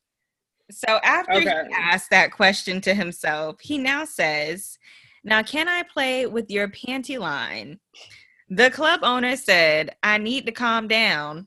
So 0.70 0.98
after 1.02 1.35
Okay. 1.35 1.62
he 1.68 1.74
asked 1.74 2.11
that 2.11 2.33
question 2.33 2.81
to 2.83 2.94
himself, 2.94 3.61
he 3.61 3.79
now 3.79 4.05
says, 4.05 4.79
Now, 5.22 5.42
can 5.42 5.68
I 5.68 5.83
play 5.83 6.26
with 6.26 6.50
your 6.50 6.68
panty 6.68 7.18
line? 7.18 7.79
The 8.48 8.70
club 8.70 9.00
owner 9.02 9.37
said, 9.37 9.96
I 10.02 10.18
need 10.18 10.46
to 10.46 10.52
calm 10.52 10.88
down. 10.88 11.46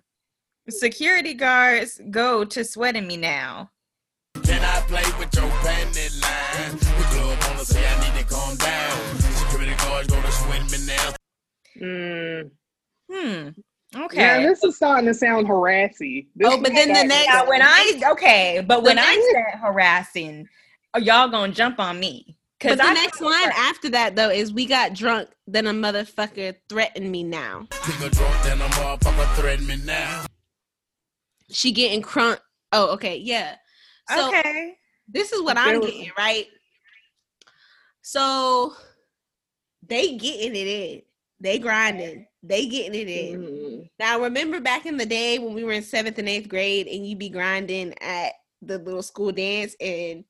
Security 0.70 1.34
guards 1.34 2.00
go 2.12 2.46
to 2.46 2.64
sweating 2.64 3.08
me 3.08 3.18
now. 3.18 3.70
Can 4.44 4.62
I 4.64 4.82
play 4.82 5.04
with 5.18 5.34
your 5.36 5.50
panty 5.62 6.22
line? 6.22 6.78
The 6.78 7.04
club 7.12 7.38
wanna 7.48 7.66
say 7.66 7.86
I 7.86 8.14
need 8.14 8.20
to 8.20 8.26
calm 8.26 8.56
down. 8.58 9.18
Security 9.18 9.76
guards 9.78 10.08
gonna 10.10 10.32
swing 10.32 10.66
me 10.72 10.88
now. 10.88 11.14
Mm. 11.82 12.52
Hmm. 13.12 13.50
Okay. 14.04 14.18
Yeah, 14.18 14.48
this 14.48 14.64
is 14.64 14.76
starting 14.76 15.08
to 15.08 15.14
sound 15.14 15.48
harassy. 15.48 16.28
This 16.36 16.48
Oh, 16.52 16.58
but 16.62 16.74
then 16.74 16.90
the 16.90 17.04
next- 17.04 17.28
now, 17.28 17.48
when 17.48 17.62
I 17.64 18.00
okay, 18.12 18.64
but 18.66 18.84
when 18.84 19.00
I 19.00 19.32
said 19.34 19.60
harassing, 19.60 20.48
are 20.94 21.00
y'all 21.00 21.28
gonna 21.28 21.52
jump 21.52 21.80
on 21.80 22.00
me? 22.00 22.36
but 22.62 22.78
the 22.78 22.84
I 22.84 22.94
next 22.94 23.22
line 23.22 23.52
after 23.56 23.90
that, 23.92 24.16
though, 24.16 24.30
is 24.30 24.54
we 24.54 24.66
got 24.66 24.94
drunk, 24.94 25.30
then 25.48 25.66
a 25.66 25.72
motherfucker 25.72 26.56
threatened 26.68 27.12
me 27.12 27.24
now. 27.24 27.68
Nigga 27.72 28.12
drunk, 28.12 28.44
then 28.44 28.62
a 28.62 28.66
motherfucker 28.66 29.36
threaten 29.36 29.66
me 29.66 29.78
now. 29.78 30.26
She 31.50 31.72
getting 31.72 32.02
crunk. 32.02 32.40
Oh, 32.72 32.92
okay. 32.94 33.18
Yeah. 33.18 33.56
So 34.10 34.30
okay. 34.30 34.76
this 35.08 35.32
is 35.32 35.42
what 35.42 35.58
I'm 35.58 35.82
getting, 35.82 36.12
right? 36.18 36.46
So 38.02 38.74
they 39.88 40.18
getting 40.18 40.56
it 40.56 40.68
in. 40.68 41.02
They 41.40 41.60
grinding. 41.60 42.28
They 42.44 42.68
getting 42.68 43.00
it 43.00 43.08
in. 43.08 43.42
Mm. 43.42 43.90
Now 44.00 44.22
remember 44.22 44.60
back 44.60 44.86
in 44.86 44.98
the 44.98 45.06
day 45.06 45.40
when 45.40 45.54
we 45.54 45.64
were 45.64 45.72
in 45.72 45.84
seventh 45.84 46.18
and 46.18 46.30
eighth 46.30 46.50
grade 46.50 46.88
and 46.88 47.08
you 47.08 47.16
be 47.16 47.30
grinding 47.30 47.94
at 48.02 48.34
the 48.62 48.78
little 48.78 49.04
school 49.04 49.32
dance 49.32 49.76
and 49.80 50.24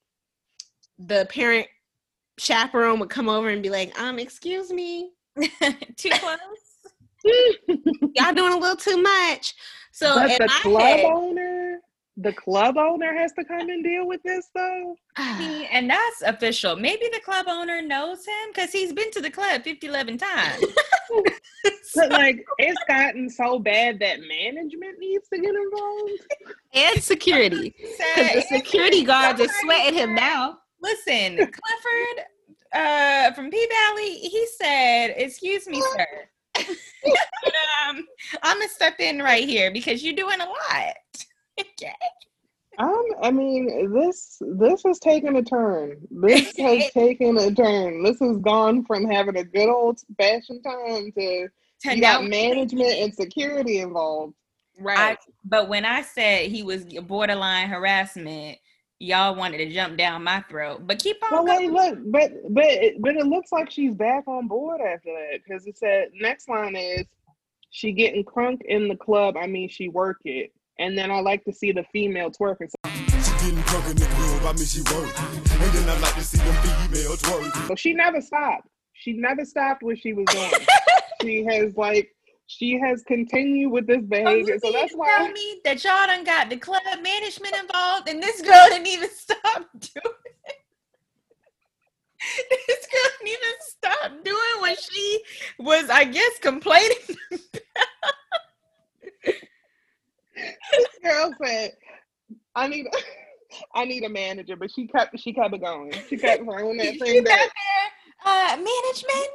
the 0.98 1.28
parent 1.30 1.68
chaperone 2.38 3.00
would 3.00 3.10
come 3.10 3.30
over 3.30 3.50
and 3.50 3.64
be 3.64 3.70
like, 3.70 4.00
um, 4.00 4.20
excuse 4.20 4.72
me, 4.72 5.12
Too 5.96 6.10
close. 6.10 6.38
y'all 8.16 8.34
doing 8.34 8.54
a 8.54 8.58
little 8.58 8.76
too 8.76 9.02
much. 9.02 9.54
So 9.92 10.16
but 10.16 10.38
the 10.38 10.48
my 10.48 10.60
club 10.62 10.82
head- 10.82 11.06
owner, 11.06 11.80
the 12.18 12.34
club 12.34 12.78
owner 12.78 13.14
has 13.14 13.32
to 13.34 13.46
come 13.46 13.70
and 13.70 13.84
deal 13.84 14.06
with 14.08 14.22
this 14.24 14.50
though. 14.54 14.96
See, 15.38 15.66
and 15.72 15.90
that's 15.90 16.22
official. 16.26 16.76
Maybe 16.76 17.08
the 17.14 17.22
club 17.24 17.46
owner 17.48 17.82
knows 17.82 18.26
him 18.26 18.50
because 18.54 18.72
he's 18.72 18.92
been 18.94 19.10
to 19.12 19.22
the 19.22 19.30
club 19.32 19.64
50, 19.64 19.88
11 19.88 20.18
times. 20.18 20.66
But 21.96 22.12
like, 22.12 22.46
it's 22.60 22.80
gotten 22.88 23.30
so 23.32 23.58
bad 23.58 23.98
that 24.00 24.20
management 24.22 25.00
needs 25.00 25.28
to 25.30 25.40
get 25.40 25.56
involved. 25.56 26.12
and 26.72 27.04
security. 27.04 27.74
Because 28.16 28.34
the 28.34 28.42
security 28.58 29.04
guards 29.04 29.42
are 29.42 29.48
sweating 29.64 29.96
him 29.98 30.14
now. 30.14 30.60
Listen, 30.82 31.36
Clifford 31.38 32.26
uh, 32.74 33.32
from 33.34 33.50
P 33.50 33.68
Valley, 33.88 34.14
he 34.20 34.48
said, 34.56 35.16
"Excuse 35.18 35.68
me, 35.68 35.82
sir." 35.82 36.06
But, 36.68 37.14
um, 37.90 38.06
I'm 38.44 38.58
gonna 38.58 38.70
step 38.70 39.00
in 39.00 39.20
right 39.20 39.48
here 39.48 39.72
because 39.72 40.04
you're 40.04 40.16
doing 40.16 40.40
a 40.42 40.46
lot. 40.46 40.96
okay. 41.60 41.94
Um, 42.78 43.06
I 43.22 43.30
mean, 43.30 43.94
this 43.94 44.42
this 44.58 44.84
has 44.86 45.00
taken 45.00 45.36
a 45.36 45.44
turn. 45.44 45.98
This 46.10 46.56
has 46.58 46.90
taken 46.92 47.38
a 47.38 47.54
turn. 47.54 48.04
This 48.04 48.20
has 48.20 48.38
gone 48.38 48.86
from 48.86 49.06
having 49.10 49.38
a 49.38 49.44
good 49.44 49.70
old 49.70 50.00
fashioned 50.18 50.64
time 50.64 51.12
to 51.18 51.50
To 51.82 51.96
you 51.96 52.02
got 52.02 52.24
management 52.24 52.94
and 52.94 53.14
security 53.14 53.80
involved. 53.80 54.34
I, 54.88 55.18
but 55.44 55.68
when 55.68 55.84
I 55.84 56.04
said 56.04 56.50
he 56.50 56.64
was 56.64 56.86
borderline 56.86 57.68
harassment, 57.68 58.58
y'all 59.00 59.36
wanted 59.36 59.58
to 59.58 59.74
jump 59.74 59.98
down 59.98 60.24
my 60.24 60.42
throat. 60.50 60.86
But 60.86 61.00
keep 61.00 61.18
on 61.32 61.46
Well, 61.46 61.58
wait, 61.58 61.72
look, 61.72 62.00
but 62.06 62.32
but 62.50 62.66
it, 62.66 63.02
but 63.02 63.16
it 63.16 63.26
looks 63.26 63.52
like 63.52 63.72
she's 63.72 63.94
back 63.94 64.28
on 64.28 64.48
board 64.48 64.82
after 64.82 65.10
that 65.10 65.40
because 65.44 65.66
it 65.66 65.78
said 65.78 66.10
next 66.14 66.50
line 66.50 66.76
is 66.76 67.06
she 67.72 67.92
getting 67.92 68.24
crunk 68.24 68.62
in 68.66 68.88
the 68.88 68.96
club. 68.96 69.38
I 69.38 69.48
mean, 69.48 69.70
she 69.70 69.88
work 69.90 70.18
it, 70.26 70.52
and 70.78 70.98
then 70.98 71.12
I 71.12 71.22
like 71.22 71.44
to 71.46 71.54
see 71.54 71.72
the 71.72 71.84
female 71.92 72.32
twerking. 72.32 72.70
So, 72.70 72.92
She 72.92 73.32
getting 73.46 73.62
drunk 73.64 73.90
in 73.90 73.96
the 73.98 74.06
club, 74.06 74.46
I 74.46 74.54
mean 74.58 74.66
she 74.66 74.82
working. 74.82 75.26
And 75.62 75.74
then 75.74 75.90
I 75.90 76.00
like 76.00 76.16
to 76.16 76.24
see 76.24 76.38
them 76.38 76.56
females 76.88 77.22
twerking. 77.22 77.68
so 77.68 77.76
she 77.76 77.94
never 77.94 78.22
stopped. 78.22 78.68
She 78.94 79.14
never 79.14 79.46
stopped 79.46 79.82
what 79.82 79.98
she 79.98 80.14
was 80.14 80.26
doing. 80.26 80.52
she 81.22 81.46
has 81.46 81.76
like 81.78 82.14
she 82.50 82.80
has 82.80 83.04
continued 83.04 83.70
with 83.70 83.86
this 83.86 84.00
Oh, 84.02 84.08
behavior. 84.10 84.56
you 84.56 84.60
So 84.60 84.72
that's 84.72 84.94
why 84.94 85.08
tell 85.18 85.30
me 85.30 85.62
that 85.64 85.84
y'all 85.84 86.08
done 86.08 86.24
got 86.24 86.50
the 86.50 86.58
club 86.58 86.82
management 87.02 87.56
involved, 87.56 88.10
and 88.10 88.22
this 88.24 88.42
girl 88.42 88.66
didn't 88.70 88.88
even 88.88 89.10
stop 89.12 89.68
doing 89.80 90.16
it. 90.46 90.56
This 92.68 92.88
girl 92.88 93.12
didn't 93.20 93.28
even 93.28 93.54
stop 93.60 94.24
doing 94.24 94.62
what 94.62 94.80
she 94.80 95.24
was, 95.60 95.92
I 95.92 96.06
guess, 96.06 96.40
complaining. 96.42 96.98
this 97.32 97.48
girl 101.04 101.32
said, 101.44 101.74
"I 102.56 102.68
need." 102.68 102.88
I 103.74 103.84
need 103.84 104.04
a 104.04 104.10
manager, 104.10 104.56
but 104.56 104.70
she 104.70 104.86
kept 104.86 105.20
she 105.20 105.34
kept 105.34 105.56
it 105.56 105.64
going. 105.64 105.92
She 106.08 106.18
kept 106.18 106.44
throwing 106.44 106.78
that 106.78 106.94
She 106.94 107.00
thing 107.00 107.24
got 107.24 107.30
there, 107.36 107.50
uh, 108.26 108.58
management, 108.58 109.30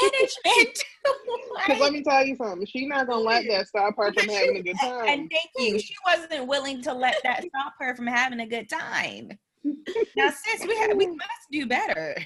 management. 0.00 0.78
Because 1.66 1.80
let 1.80 1.92
me 1.92 2.02
tell 2.02 2.24
you 2.24 2.36
something, 2.36 2.66
she's 2.66 2.86
not 2.88 3.06
gonna 3.08 3.20
let 3.22 3.44
that 3.48 3.66
stop 3.68 3.94
her 3.96 4.12
from 4.12 4.28
having 4.28 4.56
a 4.56 4.62
good 4.62 4.76
time. 4.80 5.08
And 5.08 5.30
thank 5.30 5.50
you. 5.58 5.78
She 5.78 5.94
wasn't 6.06 6.46
willing 6.46 6.82
to 6.82 6.92
let 6.94 7.16
that 7.24 7.44
stop 7.44 7.74
her 7.80 7.96
from 7.96 8.06
having 8.06 8.40
a 8.40 8.46
good 8.46 8.68
time. 8.68 9.38
Now, 10.16 10.30
sis, 10.30 10.66
we 10.66 10.76
have, 10.76 10.96
we 10.96 11.06
must 11.06 11.48
do 11.50 11.66
better. 11.66 12.16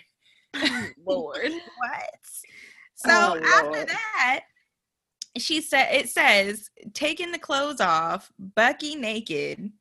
Lord. 1.07 1.53
What? 1.77 2.21
So 2.95 3.11
Oh, 3.11 3.41
after 3.43 3.87
that, 3.87 4.41
she 5.39 5.61
said 5.61 5.89
it 5.93 6.09
says 6.09 6.69
taking 6.95 7.33
the 7.33 7.39
clothes 7.39 7.81
off, 7.81 8.31
Bucky 8.39 8.95
naked, 8.95 9.73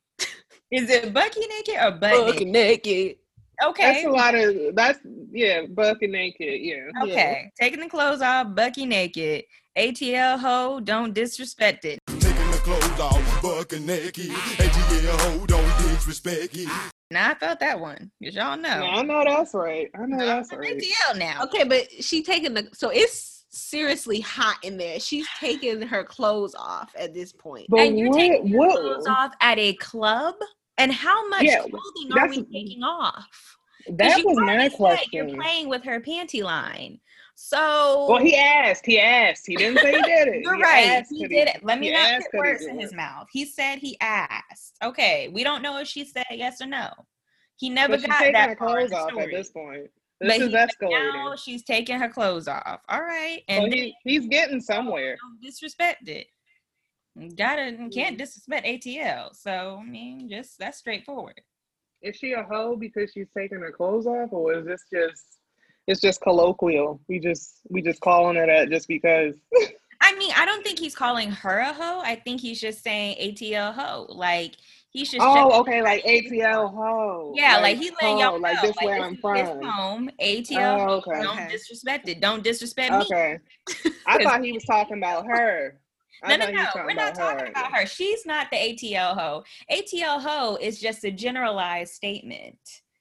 Is 0.71 0.89
it 0.89 1.13
Bucky 1.13 1.41
naked 1.47 1.75
or 1.81 1.91
butt 1.91 2.25
naked? 2.25 2.47
Naked. 2.47 3.15
Okay. 3.63 3.93
That's 3.93 4.05
a 4.05 4.09
lot 4.09 4.35
of 4.35 4.75
that's 4.75 4.99
yeah, 5.31 5.65
bucky 5.67 6.07
naked. 6.07 6.61
Yeah. 6.61 6.89
Okay. 7.03 7.51
Taking 7.59 7.79
the 7.79 7.89
clothes 7.89 8.21
off, 8.21 8.55
Bucky 8.55 8.85
naked. 8.85 9.45
ATL 9.77 10.39
ho, 10.39 10.79
don't 10.81 11.13
disrespect 11.13 11.85
it. 11.85 11.99
Taking 12.07 12.51
the 12.51 12.59
clothes 12.63 12.99
off, 12.99 13.41
bucky 13.41 13.79
naked. 13.79 14.29
ATL 14.29 15.39
ho, 15.39 15.45
don't 15.45 15.77
disrespect 15.77 16.55
it. 16.55 16.67
Now 17.11 17.31
I 17.31 17.33
felt 17.35 17.59
that 17.59 17.79
one. 17.79 18.11
Cause 18.23 18.35
y'all 18.35 18.57
know. 18.57 18.79
No, 18.79 18.85
I 18.85 19.01
know 19.01 19.23
that's 19.25 19.53
right. 19.53 19.89
I 19.95 20.05
know 20.05 20.25
that's 20.25 20.51
I'm 20.51 20.59
right. 20.59 20.77
ATL 20.77 21.19
now. 21.19 21.43
Okay, 21.43 21.63
but 21.63 21.91
she 22.03 22.23
taking 22.23 22.53
the 22.53 22.67
so 22.73 22.89
it's 22.89 23.45
seriously 23.51 24.21
hot 24.21 24.57
in 24.63 24.77
there. 24.77 24.99
She's 24.99 25.27
taking 25.39 25.81
her 25.81 26.03
clothes 26.03 26.55
off 26.55 26.93
at 26.97 27.13
this 27.13 27.31
point. 27.31 27.67
But 27.69 27.81
and 27.81 27.99
you're 27.99 28.09
what 28.09 28.17
taking 28.17 28.47
your 28.47 28.59
what 28.59 28.79
clothes 28.79 29.07
off 29.07 29.33
at 29.41 29.59
a 29.59 29.73
club? 29.75 30.35
And 30.81 30.91
how 30.91 31.27
much 31.29 31.45
Yeah, 31.45 31.61
clothing 31.61 32.11
are 32.11 32.27
we 32.27 32.43
taking 32.43 32.83
off? 32.83 33.57
that 33.97 34.23
was 34.25 34.37
my 34.37 34.69
question. 34.69 35.07
You're 35.11 35.35
playing 35.41 35.69
with 35.69 35.83
her 35.83 35.99
panty 36.01 36.43
line. 36.43 36.99
So 37.35 38.07
Well, 38.09 38.21
he 38.21 38.35
asked. 38.35 38.85
He 38.85 38.99
asked. 38.99 39.45
He 39.47 39.55
didn't 39.55 39.79
say 39.79 39.95
he 39.95 40.01
did 40.03 40.27
it. 40.27 40.41
You're 40.43 40.55
He 40.55 40.61
right. 40.61 41.05
He 41.09 41.27
did 41.27 41.47
it. 41.47 41.63
Let 41.63 41.79
me 41.79 41.87
he 41.87 41.93
not 41.93 42.21
put 42.23 42.39
words 42.39 42.65
in 42.65 42.79
his 42.79 42.93
mouth. 42.93 43.27
He 43.31 43.45
said 43.45 43.77
he 43.77 43.97
asked. 44.01 44.75
Okay, 44.83 45.29
we 45.29 45.43
don't 45.43 45.61
know 45.61 45.77
if 45.79 45.87
she 45.87 46.03
said 46.05 46.25
yes 46.31 46.61
or 46.61 46.67
no. 46.67 46.89
He 47.57 47.69
never 47.69 47.93
But 47.97 48.07
got 48.07 48.31
that 48.33 48.49
her 48.49 48.55
clothes 48.55 48.91
off 48.91 49.17
at 49.17 49.29
this 49.29 49.49
point. 49.49 49.89
But 50.19 50.29
This 50.29 50.37
he- 50.37 50.43
is 50.45 50.53
but 50.53 50.69
escalating. 50.69 51.13
Now 51.13 51.35
she's 51.35 51.63
taking 51.63 51.99
her 51.99 52.09
clothes 52.09 52.47
off. 52.47 52.81
All 52.89 53.01
right, 53.01 53.43
So 53.49 53.55
and 53.55 53.73
he, 53.73 53.95
he's 54.03 54.27
getting 54.27 54.57
oh, 54.57 54.73
somewhere. 54.73 55.17
don't 55.21 55.41
disrespect 55.41 56.07
it. 56.09 56.27
Gotta 57.37 57.61
Mm-hmm. 57.61 57.89
can't 57.89 58.17
disrespect 58.17 58.65
ATL. 58.65 59.35
So 59.35 59.79
I 59.81 59.85
mean, 59.85 60.29
just 60.29 60.57
that's 60.59 60.77
straightforward. 60.77 61.41
Is 62.01 62.15
she 62.15 62.31
a 62.33 62.43
hoe 62.43 62.75
because 62.75 63.11
she's 63.13 63.27
taking 63.37 63.59
her 63.59 63.71
clothes 63.71 64.07
off, 64.07 64.31
or 64.31 64.53
is 64.53 64.65
this 64.65 64.83
just 64.91 65.23
it's 65.87 65.99
just 66.01 66.21
colloquial? 66.21 67.01
We 67.07 67.19
just 67.19 67.61
we 67.69 67.81
just 67.81 67.99
calling 68.01 68.37
her 68.37 68.45
that 68.47 68.69
just 68.69 68.87
because. 68.87 69.35
I 70.03 70.15
mean, 70.15 70.31
I 70.35 70.45
don't 70.45 70.63
think 70.63 70.79
he's 70.79 70.95
calling 70.95 71.29
her 71.31 71.59
a 71.59 71.73
hoe. 71.73 72.01
I 72.03 72.15
think 72.15 72.41
he's 72.41 72.59
just 72.59 72.83
saying 72.83 73.17
ATL 73.21 73.73
hoe. 73.73 74.07
Like 74.09 74.55
he's 74.89 75.11
just 75.11 75.25
Oh, 75.25 75.59
okay, 75.59 75.81
like 75.83 76.03
ATL 76.05 76.73
hoe. 76.73 77.33
Yeah, 77.35 77.57
like, 77.57 77.77
he 77.77 77.91
letting 78.01 78.17
y'all 78.17 78.31
know, 78.33 78.37
like 78.37 78.61
this 78.61 78.75
where 78.81 78.95
this 78.95 79.05
I'm 79.05 79.17
from. 79.17 79.61
home, 79.63 80.09
ATL. 80.19 80.79
Oh, 80.79 80.93
okay. 80.95 81.21
Don't 81.21 81.37
Okay. 81.37 81.47
disrespect 81.51 82.09
it. 82.09 82.19
Don't 82.19 82.43
disrespect 82.43 82.93
me. 82.93 83.03
Okay, 83.03 83.39
I 84.07 84.23
thought 84.23 84.43
he 84.43 84.53
was 84.53 84.63
talking 84.63 84.97
about 84.97 85.25
her. 85.27 85.79
I 86.23 86.37
No, 86.37 86.45
no, 86.45 86.51
no. 86.51 86.65
We're 86.75 86.93
not 86.93 87.13
about 87.13 87.15
talking 87.15 87.47
about 87.49 87.73
her. 87.73 87.85
She's 87.85 88.25
not 88.25 88.47
the 88.51 88.57
ATL 88.57 89.17
hoe. 89.17 89.43
ATL 89.71 90.21
hoe 90.21 90.57
is 90.61 90.79
just 90.79 91.03
a 91.03 91.11
generalized 91.11 91.93
statement. 91.93 92.57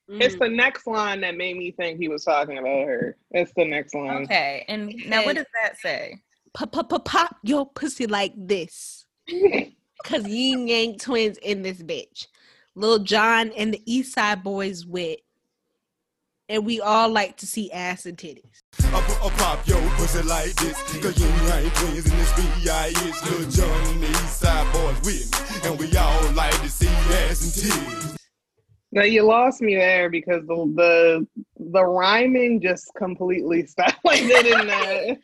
It's 0.09 0.35
Mm. 0.35 0.39
the 0.41 0.49
next 0.49 0.87
line 0.87 1.21
that 1.21 1.37
made 1.37 1.57
me 1.57 1.71
think 1.71 2.01
he 2.01 2.09
was 2.09 2.25
talking 2.25 2.59
about 2.59 2.87
her. 2.87 3.17
It's 3.31 3.53
the 3.57 3.65
next 3.65 3.95
line. 3.95 4.25
Okay. 4.25 4.65
And 4.69 4.93
now 5.07 5.25
what 5.25 5.37
does 5.37 5.47
that 5.63 5.79
say? 5.79 6.17
pop 6.53 6.73
pop 6.73 6.89
pop 6.91 7.05
pop 7.05 7.37
your 7.45 7.65
pussy 7.71 8.07
like 8.09 8.33
this. 8.37 9.07
Cause 10.05 10.27
Ying 10.27 10.67
Yang 10.67 10.99
Twins 10.99 11.39
in 11.39 11.63
this 11.63 11.81
bitch. 11.83 12.27
Lil 12.75 13.01
Jon 13.01 13.51
and 13.57 13.73
the 13.75 13.83
East 13.87 14.15
Side 14.15 14.43
Boyz 14.43 14.85
with. 14.87 15.19
And 16.51 16.67
we 16.67 16.81
all 16.81 17.09
like 17.09 17.37
to 17.37 17.47
see 17.47 17.71
ass 17.71 18.07
and 18.07 18.19
titties. 18.19 18.65
I 18.81 19.01
put 19.03 19.25
a 19.25 19.31
pop 19.37 19.65
yo 19.69 19.81
pussy 19.91 20.21
like 20.25 20.53
this. 20.57 20.77
Cause 21.01 21.17
you 21.17 21.27
ain't 21.53 21.73
twins 21.77 22.11
in 22.11 22.19
this 22.19 22.33
B.I.S. 22.35 23.31
Lil 23.31 23.51
Jon 23.51 23.87
and 23.93 24.03
the 24.03 24.09
East 24.09 24.41
Side 24.41 24.67
Boyz 24.75 25.07
with 25.07 25.63
me. 25.63 25.71
And 25.71 25.79
we 25.79 25.97
all 25.97 26.33
like 26.33 26.61
to 26.63 26.69
see 26.69 26.89
ass 26.89 27.45
and 27.45 27.53
titties. 27.53 28.17
No, 28.91 29.03
you 29.03 29.23
lost 29.23 29.63
me 29.63 29.77
there 29.77 30.11
because 30.11 30.45
the 30.49 30.57
the 30.75 31.27
the 31.73 31.85
rhyming 31.85 32.61
just 32.61 32.91
completely 32.97 33.67
stopped. 33.67 33.99
Like 34.05 34.21
they 34.23 34.43
didn't. 34.43 34.71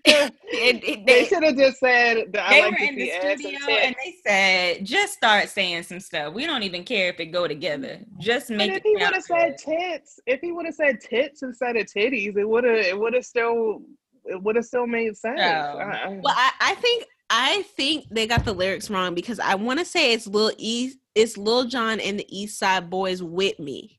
It, 0.04 0.34
it- 0.44 1.06
they 1.06 1.20
they 1.22 1.24
should 1.24 1.42
have 1.42 1.56
just 1.56 1.78
said 1.78 2.32
that 2.32 2.50
they 2.50 2.62
I 2.62 2.68
like 2.68 2.78
were 2.80 2.86
in 2.86 2.96
the 2.96 3.12
ass 3.12 3.24
and 3.24 3.40
studio 3.40 3.58
and 3.68 3.96
they 4.04 4.14
said, 4.26 4.84
just 4.86 5.14
start 5.14 5.48
saying 5.48 5.82
some 5.84 6.00
stuff. 6.00 6.34
We 6.34 6.46
don't 6.46 6.62
even 6.62 6.84
care 6.84 7.08
if 7.08 7.18
it 7.20 7.26
go 7.26 7.48
together. 7.48 7.98
Just 8.18 8.50
make 8.50 8.70
if 8.70 8.76
it 8.78 8.82
he 8.84 8.92
would 8.94 9.14
have 9.14 9.22
said 9.22 9.58
tits, 9.58 10.20
if 10.26 10.40
he 10.40 10.52
would 10.52 10.66
have 10.66 10.74
said 10.74 11.00
tits 11.00 11.42
instead 11.42 11.76
of 11.76 11.86
titties, 11.86 12.36
it 12.36 12.44
would 12.48 12.64
have 12.64 12.76
it 12.76 12.98
would 12.98 13.14
have 13.14 13.24
still 13.24 13.82
it 14.24 14.42
would 14.42 14.56
have 14.56 14.64
still 14.64 14.86
made 14.86 15.16
sense. 15.16 15.40
Oh. 15.40 15.44
I- 15.44 16.20
Well, 16.22 16.34
I, 16.36 16.50
I 16.60 16.74
think 16.76 17.04
I 17.28 17.62
think 17.76 18.06
they 18.10 18.26
got 18.26 18.44
the 18.44 18.52
lyrics 18.52 18.88
wrong 18.88 19.14
because 19.14 19.40
I 19.40 19.56
want 19.56 19.78
to 19.80 19.84
say 19.84 20.12
it's 20.12 20.26
Lil 20.28 20.52
East, 20.58 20.98
it's 21.14 21.36
Lil 21.36 21.64
Jon 21.64 21.98
and 22.00 22.18
the 22.20 22.26
East 22.36 22.58
Side 22.58 22.88
Boyz 22.88 23.20
with 23.20 23.58
me. 23.58 23.98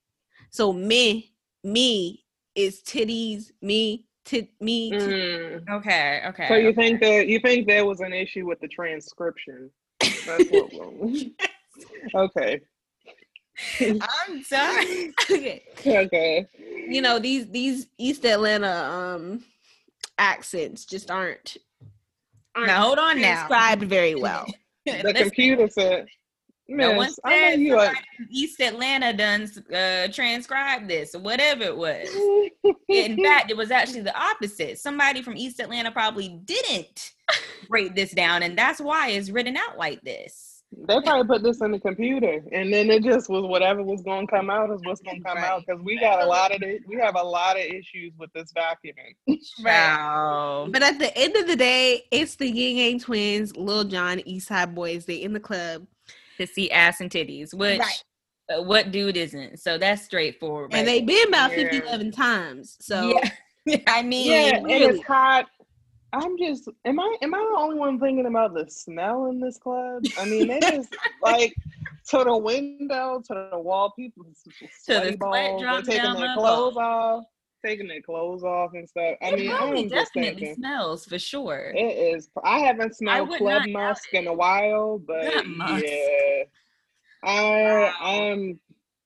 So 0.50 0.72
me, 0.72 1.34
me 1.64 2.24
is 2.58 2.82
titties, 2.82 3.52
me, 3.62 4.06
tit, 4.26 4.50
me. 4.60 4.90
tit- 4.92 5.00
Mm. 5.00 5.70
Okay, 5.70 6.22
okay. 6.28 6.48
So 6.50 6.56
you 6.56 6.74
think 6.74 7.00
that 7.02 7.28
you 7.28 7.40
think 7.40 7.68
there 7.68 7.86
was 7.86 8.02
an 8.02 8.12
issue 8.14 8.46
with 8.46 8.60
the 8.60 8.68
transcription? 8.68 9.70
That's 10.00 10.50
what. 10.50 10.72
okay. 12.16 12.60
I'm 13.80 14.44
sorry. 14.44 15.14
okay. 15.32 15.64
Okay. 15.86 16.46
You 16.90 17.02
know 17.02 17.20
these 17.20 17.48
these 17.50 17.88
East 17.98 18.26
Atlanta 18.26 18.68
um 18.92 19.44
accents 20.18 20.86
just 20.86 21.10
aren't 21.12 21.58
aren't 22.56 22.68
Now 22.68 22.82
hold 22.84 23.00
on 23.00 23.22
now. 23.22 23.42
described 23.48 23.84
very 23.84 24.16
well. 24.26 24.46
The 24.86 25.14
computer 25.16 25.68
said, 25.70 26.08
no 26.68 26.94
one 26.94 27.08
"Miss, 27.08 27.20
I 27.24 27.30
know 27.30 27.50
said 27.50 27.60
you 27.60 27.76
are." 27.76 27.86
somebody 27.86 28.08
from 28.16 28.28
East 28.30 28.62
Atlanta 28.62 29.14
done 29.14 29.50
uh, 29.74 30.08
transcribed 30.12 30.88
this 30.88 31.16
or 31.16 31.20
whatever 31.20 31.64
it 31.64 31.78
was. 31.78 32.10
In 32.90 33.18
fact, 33.24 33.52
it 33.52 33.58
was 33.58 33.72
actually 33.72 34.02
the 34.02 34.18
opposite. 34.18 34.80
Somebody 34.80 35.22
from 35.22 35.38
East 35.38 35.60
Atlanta 35.60 35.92
probably 35.92 36.30
didn't 36.46 37.14
break 37.70 37.96
this 37.96 38.12
down, 38.12 38.44
and 38.44 38.58
that's 38.58 38.82
why 38.82 39.10
it's 39.10 39.30
written 39.30 39.58
out 39.58 39.78
like 39.78 40.02
this. 40.02 40.58
They 40.76 41.00
probably 41.02 41.28
put 41.28 41.44
this 41.44 41.62
in 41.62 41.72
the 41.72 41.80
computer, 41.80 42.44
and 42.52 42.74
then 42.74 42.90
it 42.90 43.02
just 43.02 43.30
was 43.30 43.46
whatever 43.46 43.82
was 43.84 44.02
going 44.02 44.28
to 44.28 44.32
come 44.32 44.50
out 44.50 44.70
is 44.70 44.82
what's 44.84 45.00
going 45.02 45.24
to 45.24 45.24
come 45.24 45.38
out 45.38 45.64
because 45.66 45.82
we 45.82 45.98
got 45.98 46.22
a 46.22 46.26
lot 46.26 46.54
of 46.54 46.62
it. 46.62 46.82
We 46.86 46.98
have 46.98 47.16
a 47.16 47.24
lot 47.24 47.56
of 47.56 47.64
issues 47.64 48.12
with 48.18 48.32
this 48.34 48.52
document. 48.52 49.16
Wow. 49.64 50.68
But 50.70 50.84
at 50.84 51.00
the 51.00 51.18
end 51.18 51.38
of 51.38 51.48
the 51.48 51.56
day, 51.56 52.04
it's 52.12 52.36
the 52.36 52.50
Ying 52.50 52.78
Yang 52.78 53.00
twins, 53.00 53.56
Lil 53.56 53.86
Jon, 53.86 54.20
East 54.26 54.50
Side 54.50 54.76
Boyz. 54.76 55.06
They 55.06 55.22
in 55.24 55.32
the 55.32 55.40
club, 55.40 55.88
To 56.38 56.48
see 56.48 56.70
ass 56.72 57.02
and 57.02 57.10
titties, 57.10 57.54
which 57.54 57.80
Right. 57.80 58.04
uh, 58.56 58.62
what 58.64 58.92
dude 58.92 59.18
isn't? 59.18 59.60
So 59.60 59.78
that's 59.78 60.04
straightforward. 60.04 60.72
and 60.74 60.86
right 60.88 61.00
they 61.00 61.02
been 61.02 61.28
about 61.30 61.52
Yeah. 61.52 61.70
50, 61.72 61.78
11 61.88 62.12
times. 62.12 62.78
So 62.80 63.20
Yeah. 63.66 63.78
I 63.88 64.02
mean, 64.02 64.32
yeah, 64.32 64.56
and 64.58 64.66
really. 64.66 64.86
it's 65.00 65.04
hot. 65.06 65.48
I'm 66.14 66.38
just 66.38 66.70
am 66.86 67.00
I 67.02 67.18
am 67.22 67.34
I 67.34 67.38
the 67.38 67.60
only 67.60 67.76
one 67.78 68.00
thinking 68.00 68.26
about 68.28 68.54
the 68.54 68.66
smell 68.70 69.26
in 69.30 69.42
this 69.42 69.58
club? 69.58 70.04
I 70.18 70.24
mean, 70.26 70.48
they 70.48 70.60
just 70.62 70.96
like 71.22 71.54
to 72.12 72.24
the 72.24 72.38
window, 72.38 73.22
to 73.28 73.50
the 73.52 73.60
wall, 73.60 73.92
people 73.98 74.24
sweaty 74.34 74.70
sweat 74.84 75.20
balls, 75.20 75.62
they're 75.62 75.82
taking 75.82 76.04
down 76.04 76.16
their 76.16 76.28
my 76.28 76.34
clothes 76.36 76.76
balls. 76.76 76.78
off, 76.78 77.26
taking 77.66 77.88
their 77.88 78.02
clothes 78.02 78.44
off 78.44 78.72
and 78.74 78.88
stuff. 78.88 79.16
I 79.22 79.30
it 79.30 79.40
mean, 79.40 79.50
probably 79.50 79.84
I'm 79.84 79.90
just 79.90 80.14
thinking. 80.14 80.56
smells 80.56 81.06
for 81.06 81.20
sure. 81.20 81.72
It 81.76 82.16
is. 82.16 82.30
I 82.44 82.60
haven't 82.60 82.96
smelled 82.96 83.30
would 83.30 83.38
club 83.40 83.64
musk 83.68 84.14
in 84.14 84.28
a 84.28 84.34
while, 84.34 85.00
but 85.00 85.46
yeah, 85.46 86.44
I 87.24 88.30
um 88.32 88.60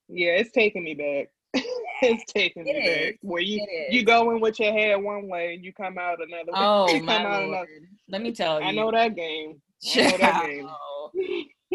yeah, 0.10 0.32
it's 0.32 0.52
taking 0.52 0.84
me 0.84 0.94
back. 0.94 1.30
it's 2.02 2.32
taking 2.32 2.64
me 2.64 2.72
It 2.72 3.12
back. 3.12 3.20
Where 3.22 3.42
you 3.42 3.66
you 3.90 4.00
is. 4.00 4.06
go 4.06 4.32
in 4.32 4.42
with 4.42 4.60
your 4.60 4.74
hair 4.74 5.00
one 5.00 5.28
way 5.28 5.54
and 5.56 5.64
you 5.64 5.74
come 5.74 5.98
out 5.98 6.20
another 6.22 6.52
way. 6.52 6.58
Oh 6.60 7.00
my 7.04 7.24
lord! 7.24 7.44
another. 7.50 7.68
Let 8.10 8.22
me 8.22 8.32
tell 8.32 8.62
you. 8.62 8.68
I 8.68 8.72
know 8.72 8.92
that 8.92 9.16
game. 9.16 9.62
I 9.96 10.02
know 10.02 10.18
that 10.18 10.46
game. 10.46 10.70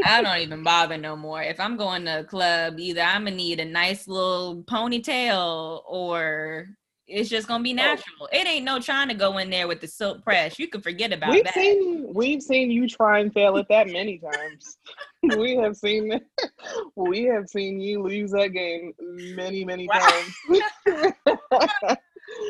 I 0.05 0.23
don't 0.23 0.39
even 0.39 0.63
bother 0.63 0.97
no 0.99 1.17
more. 1.17 1.43
If 1.43 1.59
I'm 1.59 1.77
going 1.77 2.05
to 2.05 2.21
a 2.21 2.25
club, 2.25 2.79
either 2.79 3.01
I'm 3.01 3.25
gonna 3.25 3.37
need 3.37 3.61
a 3.61 3.65
nice 3.65 4.07
little 4.07 4.63
ponytail 4.65 5.83
or 5.87 6.69
it's 7.09 7.29
just 7.31 7.49
gonna 7.49 7.63
be 7.65 7.73
Oh. 7.73 7.77
natural. 7.77 8.29
It 8.33 8.47
ain't 8.47 8.65
no 8.65 8.79
trying 8.81 9.09
to 9.09 9.15
go 9.15 9.39
in 9.39 9.49
there 9.51 9.69
with 9.69 9.81
the 9.81 9.89
silk 9.89 10.23
press. 10.23 10.59
You 10.59 10.69
can 10.69 10.81
forget 10.83 11.13
about 11.13 11.31
We've 11.31 11.45
that. 11.45 11.55
seen 11.55 12.13
we've 12.13 12.43
seen 12.43 12.71
you 12.71 12.89
try 12.89 13.21
and 13.21 13.33
fail 13.33 13.57
at 13.59 13.69
that 13.69 13.89
many 13.89 14.19
times. 14.19 14.77
we 15.23 15.57
have 15.57 15.77
seen 15.77 16.09
that. 16.09 16.23
We 16.97 17.25
have 17.25 17.49
seen 17.49 17.79
you 17.81 18.03
lose 18.03 18.33
that 18.33 18.49
game 18.49 18.93
many 19.01 19.65
many 19.65 19.87
Wow. 19.89 20.01
times. 20.01 21.13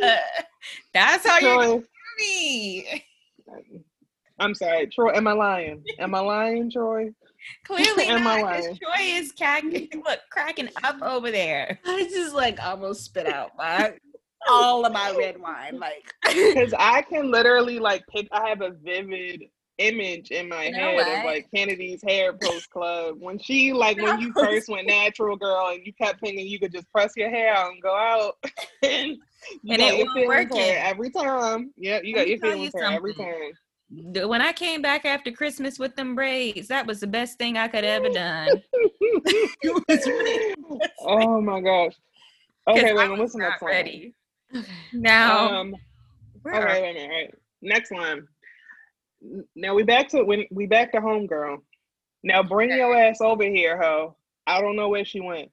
Uh, 0.02 0.16
that's 0.94 1.26
how 1.26 1.38
you're 1.38 1.82
me. 2.18 3.04
I'm 4.38 4.54
sorry, 4.54 4.86
Troy. 4.88 5.14
Am 5.14 5.26
I 5.26 5.32
lying? 5.32 5.82
Am 5.98 6.14
I 6.14 6.20
lying, 6.20 6.70
Troy? 6.70 7.10
Clearly 7.64 8.06
not. 8.18 8.62
Troy 8.62 9.00
is 9.00 9.32
cracking, 9.32 9.88
look, 10.06 10.20
cracking 10.30 10.68
up 10.82 11.00
over 11.02 11.30
there. 11.30 11.78
I 11.86 12.04
just 12.04 12.34
like 12.34 12.62
almost 12.62 13.04
spit 13.04 13.26
out 13.26 13.52
my 13.56 13.92
oh, 14.48 14.62
all 14.64 14.84
of 14.86 14.92
my 14.92 15.14
red 15.16 15.40
wine. 15.40 15.78
Like 15.78 16.12
Because 16.24 16.74
I 16.78 17.02
can 17.02 17.30
literally 17.30 17.78
like 17.78 18.04
pick. 18.08 18.28
I 18.32 18.48
have 18.48 18.60
a 18.62 18.70
vivid 18.70 19.44
image 19.78 20.30
in 20.30 20.48
my 20.48 20.64
You 20.64 20.72
know 20.72 20.78
head 20.78 20.94
what? 20.96 21.18
of 21.18 21.24
like 21.24 21.46
Kennedy's 21.54 22.02
hair 22.02 22.32
post 22.32 22.70
club 22.70 23.16
when 23.18 23.38
she 23.38 23.72
like 23.74 23.98
when 23.98 24.18
you 24.20 24.32
first 24.32 24.68
went 24.70 24.86
natural 24.86 25.36
girl 25.36 25.68
and 25.68 25.84
you 25.84 25.92
kept 25.92 26.20
thinking 26.20 26.46
you 26.46 26.58
could 26.58 26.72
just 26.72 26.90
press 26.90 27.12
your 27.14 27.28
hair 27.28 27.54
out 27.54 27.72
and 27.72 27.82
go 27.82 27.94
out 27.94 28.36
and 28.82 29.18
you 29.62 29.74
And 29.74 29.78
got 29.80 29.92
it 29.92 29.98
your 29.98 30.06
wasn't 30.06 30.12
feelings 30.14 30.32
hurt 30.32 30.50
working. 30.50 30.76
every 30.76 31.10
time. 31.10 31.72
Yeah, 31.76 32.00
you 32.02 32.14
got 32.14 32.26
your 32.28 32.38
feelings 32.38 32.72
hurt 32.74 32.92
every 32.92 33.14
time. 33.14 33.52
The- 33.90 34.26
When 34.26 34.40
I 34.42 34.52
came 34.52 34.82
back 34.82 35.04
after 35.04 35.30
Christmas 35.30 35.78
with 35.78 35.94
them 35.96 36.14
braids, 36.14 36.68
that 36.68 36.86
was 36.86 37.00
the 37.00 37.06
best 37.06 37.38
thing 37.38 37.56
I 37.56 37.68
could 37.68 37.84
ever 37.84 38.08
done. 38.08 38.48
oh 41.00 41.40
my 41.40 41.60
gosh. 41.60 41.94
Okay, 42.68 42.90
I 42.90 42.94
wait, 42.94 43.04
a 43.04 43.08
minute, 43.08 43.10
was 43.10 43.18
what's 43.18 43.32
the 43.34 43.38
not 43.38 43.48
next 43.50 43.62
one? 43.62 43.70
Now, 44.92 45.48
Um, 45.60 45.76
okay, 46.46 46.56
are- 46.58 46.66
wait 46.66 46.78
a 46.78 46.82
minute. 46.94 47.02
All 47.10 47.16
right. 47.16 47.34
Next 47.62 47.90
one. 47.92 48.28
Now 49.54 49.74
we 49.74 49.82
back 49.82 50.08
to 50.10 50.24
when 50.24 50.44
we 50.50 50.66
back 50.66 50.92
to 50.92 51.00
homegirl. 51.00 51.58
Now 52.22 52.42
bring 52.42 52.70
your 52.70 52.94
ass 52.96 53.20
over 53.20 53.44
here, 53.44 53.80
ho. 53.80 54.16
I 54.46 54.60
don't 54.60 54.76
know 54.76 54.88
where 54.88 55.04
she 55.04 55.20
went. 55.20 55.50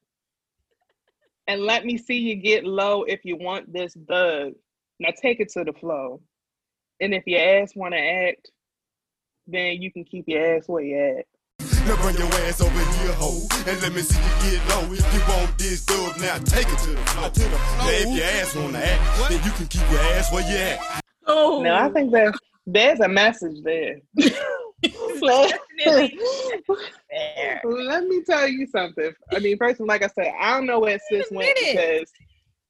And 1.48 1.62
let 1.62 1.86
me 1.86 1.98
see 1.98 2.18
you 2.18 2.36
get 2.36 2.64
low 2.66 3.04
if 3.04 3.24
you 3.26 3.36
want 3.38 3.72
this 3.72 3.96
bug. 3.96 4.54
Now 5.00 5.10
take 5.22 5.40
it 5.40 5.50
to 5.54 5.64
the 5.64 5.74
flow. 5.74 6.22
And 7.04 7.14
if 7.14 7.28
your 7.28 7.42
ass 7.42 7.76
want 7.76 7.94
to 7.94 8.00
act, 8.00 8.50
then 9.46 9.82
you 9.82 9.92
can 9.92 10.06
keep 10.06 10.24
your 10.26 10.56
ass 10.56 10.70
where 10.70 10.82
you 10.82 11.20
at. 11.20 11.26
Now 11.86 12.02
bring 12.02 12.16
your 12.16 12.28
ass 12.46 12.62
over 12.62 12.72
here, 12.72 13.12
ho, 13.16 13.42
and 13.68 13.82
let 13.82 13.92
me 13.92 14.02
see 14.02 14.18
you 14.18 14.58
get 14.58 14.70
low. 14.70 14.84
If 14.90 15.14
you 15.14 15.20
want 15.28 15.58
this 15.58 15.86
dub, 15.86 16.18
now 16.22 16.38
take 16.38 16.66
it 16.66 16.80
to 16.80 16.92
the 16.92 16.96
floor. 16.96 17.30
Now 17.36 17.90
if 17.90 18.08
your 18.08 18.26
ass 18.26 18.56
wanna 18.56 18.78
act, 18.78 19.30
then 19.30 19.44
you 19.44 19.52
can 19.52 19.68
keep 19.68 19.82
your 19.92 20.00
ass 20.00 20.32
where 20.32 20.50
you 20.50 20.56
at. 20.56 21.04
Oh, 21.28 21.62
No, 21.62 21.76
I 21.76 21.90
think 21.90 22.14
that 22.14 22.36
there's 22.66 23.02
a 23.02 23.10
message 23.10 23.62
there. 23.64 23.98
let, 24.16 25.60
there. 25.84 26.10
let 27.66 28.08
me 28.08 28.24
tell 28.24 28.48
you 28.48 28.66
something. 28.68 29.12
I 29.34 29.40
mean, 29.40 29.58
first, 29.58 29.76
of 29.76 29.82
all, 29.82 29.88
like 29.88 30.04
I 30.04 30.08
said, 30.08 30.32
I 30.40 30.52
don't 30.56 30.68
know 30.68 30.80
where 30.80 30.98
sis 31.10 31.28
went 31.32 31.54
because 31.60 32.10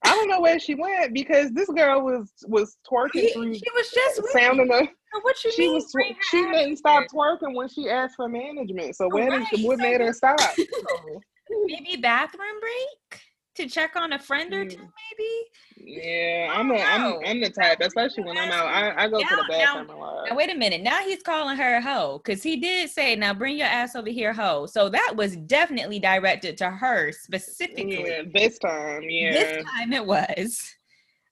I 0.04 0.10
don't 0.10 0.30
know 0.30 0.42
where 0.42 0.60
she 0.60 0.76
went 0.76 1.14
because 1.14 1.52
this 1.52 1.70
girl 1.70 2.02
was 2.04 2.32
was 2.48 2.78
twerking 2.90 3.12
He, 3.22 3.32
through 3.32 3.54
he 3.54 3.64
was 3.76 3.90
just 3.92 4.22
sounding. 4.32 4.68
me. 4.68 4.92
What 5.22 5.44
you 5.44 5.52
she 5.52 5.62
mean? 5.68 5.74
was 5.76 5.92
she 6.32 6.42
didn't 6.42 6.78
stop 6.78 7.06
twerking 7.14 7.56
when 7.56 7.70
she 7.70 7.90
asked 7.90 8.16
for 8.16 8.28
management. 8.28 8.96
So 8.96 9.08
where 9.10 9.30
Right, 9.30 9.48
did 9.52 9.62
what 9.64 9.78
so 9.80 9.84
made 9.84 10.02
her 10.02 10.14
stop? 10.14 10.56
Maybe 11.68 12.02
bathroom 12.02 12.60
break 12.60 13.22
to 13.56 13.68
check 13.68 13.96
on 13.96 14.14
a 14.14 14.20
friend 14.20 14.54
or 14.54 14.66
two, 14.66 14.78
Mm. 14.78 14.92
maybe. 15.12 15.92
Yeah, 16.02 16.54
I'm 16.56 16.72
a 16.72 16.76
I'm. 16.76 17.20
I'm 17.26 17.42
the 17.42 17.50
type, 17.50 17.80
especially 17.82 18.24
when 18.24 18.38
I'm 18.38 18.52
out. 18.52 18.68
I, 18.68 19.04
I 19.04 19.08
go 19.10 19.20
to 19.20 19.26
the 19.26 19.36
Now- 19.36 19.42
now- 19.42 19.48
bathroom 19.48 19.90
a 19.90 20.00
lot. 20.00 20.30
Now 20.30 20.36
wait 20.36 20.50
a 20.50 20.56
minute. 20.56 20.82
Now 20.82 21.00
he's 21.04 21.22
calling 21.22 21.58
her 21.58 21.76
a 21.76 21.82
hoe 21.82 22.22
because 22.24 22.42
he 22.42 22.56
did 22.58 22.90
say, 22.90 23.16
"Now 23.16 23.34
bring 23.34 23.58
your 23.58 23.68
ass 23.68 23.96
over 23.96 24.10
here, 24.10 24.34
hoe." 24.34 24.66
So 24.66 24.90
that 24.90 25.14
was 25.16 25.36
definitely 25.36 26.00
directed 26.00 26.58
to 26.60 26.70
her 26.72 27.12
specifically. 27.12 28.06
Yeah, 28.08 28.22
this 28.34 28.58
time, 28.60 29.04
yeah. 29.10 29.34
This 29.34 29.66
time 29.66 29.94
it 29.94 30.06
was. 30.06 30.74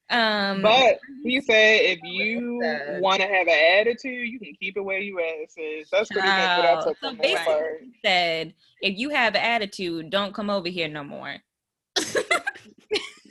Um, 0.10 0.62
But 0.62 1.00
he 1.24 1.40
said 1.40 1.80
if 1.84 2.00
you 2.04 2.60
want 3.00 3.22
to 3.22 3.28
have 3.30 3.48
an 3.48 3.80
attitude, 3.80 4.28
you 4.28 4.40
can 4.40 4.54
keep 4.60 4.76
it 4.76 4.82
where 4.82 5.00
you 5.00 5.18
at. 5.22 5.50
Sis. 5.50 5.88
That's 5.90 6.10
pretty 6.10 6.28
much 6.28 6.58
what 6.60 6.66
I 6.68 6.76
took 6.84 6.98
So 7.00 7.10
from 7.12 7.18
that 7.20 7.46
part. 7.46 7.82
said, 8.04 8.54
"If 8.82 8.98
you 9.00 9.10
have 9.12 9.36
an 9.36 9.42
attitude, 9.42 10.10
don't 10.10 10.34
come 10.34 10.50
over 10.50 10.68
here 10.68 10.90
no 10.90 11.06
more." 11.06 11.38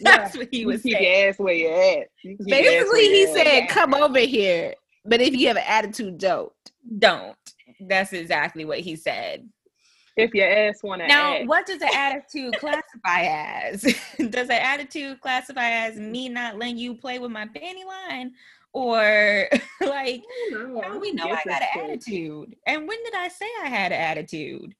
Yeah, 0.02 0.16
That's 0.16 0.34
what 0.36 0.48
he 0.50 0.64
was 0.64 0.82
saying. 0.82 0.96
your 1.02 1.28
ass 1.28 1.38
where 1.38 1.52
you 1.52 1.68
at. 1.68 2.08
You 2.22 2.36
your 2.40 2.56
ass 2.58 2.62
basically 2.64 3.08
he 3.08 3.26
said, 3.34 3.66
"Come 3.68 3.92
over 3.92 4.18
here." 4.20 4.74
But 5.04 5.20
if 5.20 5.34
you 5.36 5.48
have 5.48 5.58
an 5.58 5.64
attitude, 5.66 6.16
don't. 6.16 6.50
Don't. 6.98 7.36
That's 7.80 8.14
exactly 8.14 8.64
what 8.64 8.80
he 8.80 8.96
said. 8.96 9.46
if 10.16 10.32
your 10.34 10.48
ass 10.50 10.82
want 10.82 11.02
to 11.02 11.06
Now, 11.06 11.34
act. 11.34 11.46
what 11.48 11.66
does 11.66 11.82
an 11.82 11.90
attitude 11.94 12.54
classify 12.56 13.24
as? 13.26 13.82
does 14.30 14.48
an 14.48 14.52
attitude 14.52 15.20
classify 15.20 15.68
as 15.70 15.96
me 15.98 16.30
not 16.30 16.56
letting 16.58 16.78
you 16.78 16.94
play 16.94 17.18
with 17.18 17.30
my 17.30 17.44
panty 17.44 17.84
line? 17.86 18.32
Or 18.72 19.48
like, 19.82 20.22
I 20.22 20.50
don't 20.50 20.74
know. 20.74 20.80
how 20.80 20.94
do 20.94 20.98
we 21.00 21.12
know 21.12 21.24
I 21.24 21.42
got 21.46 21.60
an 21.60 21.68
attitude? 21.84 22.56
And 22.66 22.88
when 22.88 23.04
did 23.04 23.14
I 23.14 23.28
say 23.28 23.46
I 23.62 23.68
had 23.68 23.92
an 23.92 24.00
attitude? 24.00 24.74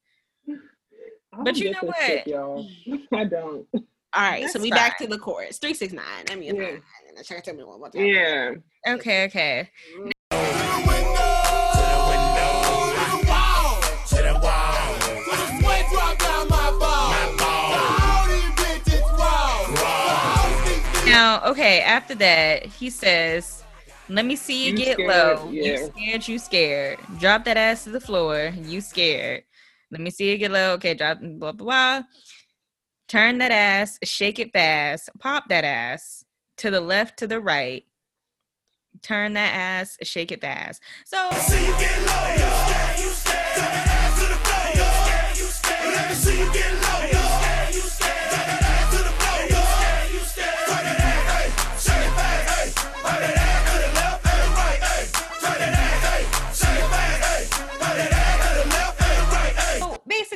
I 1.33 1.43
But 1.43 1.57
you 1.59 1.71
know 1.71 1.79
this 1.83 1.97
shit, 2.07 2.19
what? 2.19 2.27
y'all. 2.27 2.69
I 3.15 3.25
don't. 3.25 3.67
All 3.73 3.83
right, 4.23 4.47
so 4.49 4.55
That's 4.59 4.63
we 4.65 4.71
back 4.71 4.99
to 4.99 5.07
the 5.07 5.19
chorus. 5.19 5.59
Three 5.59 5.75
six 5.75 5.93
nine. 5.93 6.05
I 6.31 6.35
mean, 6.35 6.57
Yeah. 6.57 6.63
nine. 6.63 6.83
And 7.09 7.17
then 7.17 7.25
check 7.25 7.45
tell 7.45 7.55
me 7.55 7.63
one 7.63 7.79
more 7.79 7.91
time. 7.91 8.03
Yeah. 8.05 8.55
Okay, 8.89 9.25
okay. 9.27 9.71
To 9.91 10.07
the 10.37 10.85
window, 10.89 11.35
to 11.71 11.83
the 13.07 13.27
wall, 13.29 13.81
to 14.09 14.17
the 14.17 14.41
wall. 14.43 14.99
To 14.99 15.31
the 15.31 15.61
sweat 15.61 15.87
drop 15.93 16.19
down 16.19 16.49
my 16.49 16.71
ball. 16.81 17.11
My 17.11 17.35
ball. 17.39 17.73
All 17.79 18.27
these 18.27 18.51
bitches 18.59 19.03
raw. 19.17 19.87
All 19.87 20.65
these 20.65 20.83
bitches 20.83 21.07
Now, 21.07 21.43
okay, 21.45 21.81
after 21.83 22.15
that, 22.17 22.67
he 22.67 22.91
says, 22.91 23.63
Let 24.09 24.25
me 24.25 24.35
see 24.35 24.65
you, 24.67 24.73
You 24.73 24.77
get 24.79 24.95
scared, 24.95 25.09
low. 25.39 25.51
yeah. 25.53 25.63
You 25.63 25.77
scared, 25.95 26.29
you 26.29 26.39
scared. 26.41 26.99
Drop 27.21 27.45
that 27.45 27.57
ass 27.57 27.85
to 27.85 27.91
the 27.91 28.01
floor. 28.01 28.53
You 28.61 28.81
scared. 28.81 29.45
Let 29.91 30.01
me 30.01 30.11
see 30.11 30.31
you 30.31 30.39
get 30.39 30.51
low. 30.51 30.73
Okay, 30.75 30.95
drop 30.95 31.19
blah 31.21 31.53
blah 31.53 31.53
blah. 31.53 32.03
Turn 33.09 33.39
that 33.39 33.51
ass, 33.51 33.99
shake 34.05 34.39
it 34.39 34.53
fast, 34.53 35.11
pop 35.19 35.49
that 35.49 35.65
ass 35.65 36.25
to 36.59 36.71
the 36.71 36.81
left, 36.81 37.19
to 37.19 37.27
the 37.27 37.41
right. 37.41 37.85
Turn 39.03 39.33
that 39.33 39.53
ass, 39.55 39.97
shake 40.03 40.31
it 40.31 40.41
fast. 40.41 40.81
So 41.07 41.29
see 41.33 41.67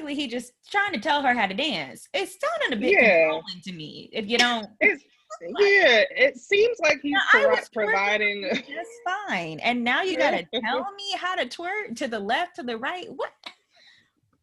basically 0.05 0.23
he 0.23 0.29
just 0.29 0.53
trying 0.71 0.93
to 0.93 1.01
tell 1.01 1.23
her 1.23 1.35
how 1.35 1.47
to 1.47 1.55
dance. 1.55 2.09
It's 2.13 2.37
sounding 2.41 2.79
a 2.79 2.81
bit 2.81 2.93
Yeah. 2.93 3.23
controlling 3.23 3.61
to 3.65 3.73
me. 3.73 4.11
If 4.13 4.29
you 4.29 4.39
don't 4.39 4.67
It's 4.81 5.05
yeah. 5.59 6.05
It 6.11 6.37
seems 6.37 6.79
like 6.81 7.01
he's 7.03 7.17
pro- 7.31 7.57
providing. 7.73 8.49
just 8.53 8.91
fine. 9.29 9.59
And 9.61 9.83
now 9.83 10.03
you 10.03 10.17
gotta 10.17 10.47
tell 10.55 10.81
me 10.95 11.13
how 11.17 11.35
to 11.35 11.47
twerk 11.47 11.97
to 11.97 12.09
the 12.09 12.21
left, 12.21 12.57
to 12.57 12.63
the 12.63 12.77
right. 12.79 13.07
What? 13.09 13.31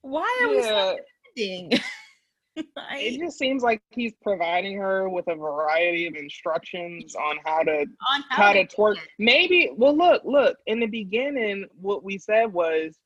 Why 0.01 0.39
are 0.43 0.49
we 0.49 0.57
Yeah. 0.57 0.95
standing? 1.37 1.79
It 2.57 3.17
just 3.17 3.39
seems 3.39 3.63
like 3.63 3.81
he's 3.91 4.11
providing 4.21 4.77
her 4.77 5.07
with 5.07 5.25
a 5.29 5.35
variety 5.35 6.05
of 6.07 6.15
instructions 6.15 7.15
on 7.15 7.37
how 7.45 7.63
to 7.63 7.85
on 8.09 8.23
how 8.29 8.51
to 8.51 8.65
do 8.65 8.75
twerk. 8.75 8.97
Maybe 9.19 9.71
well 9.77 9.95
look, 9.95 10.23
look, 10.25 10.57
in 10.67 10.81
the 10.81 10.87
beginning 10.87 11.65
what 11.79 12.03
we 12.03 12.17
said 12.17 12.51
was 12.51 12.97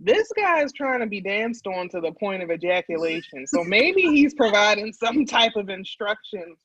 this 0.00 0.28
guy 0.36 0.62
is 0.62 0.72
trying 0.72 1.00
to 1.00 1.06
be 1.06 1.20
danced 1.20 1.66
on 1.66 1.88
to 1.90 2.00
the 2.00 2.12
point 2.12 2.42
of 2.42 2.50
ejaculation. 2.50 3.46
So 3.46 3.62
maybe 3.62 4.02
he's 4.02 4.34
providing 4.34 4.92
some 4.92 5.26
type 5.26 5.52
of 5.56 5.68
instructions. 5.68 6.56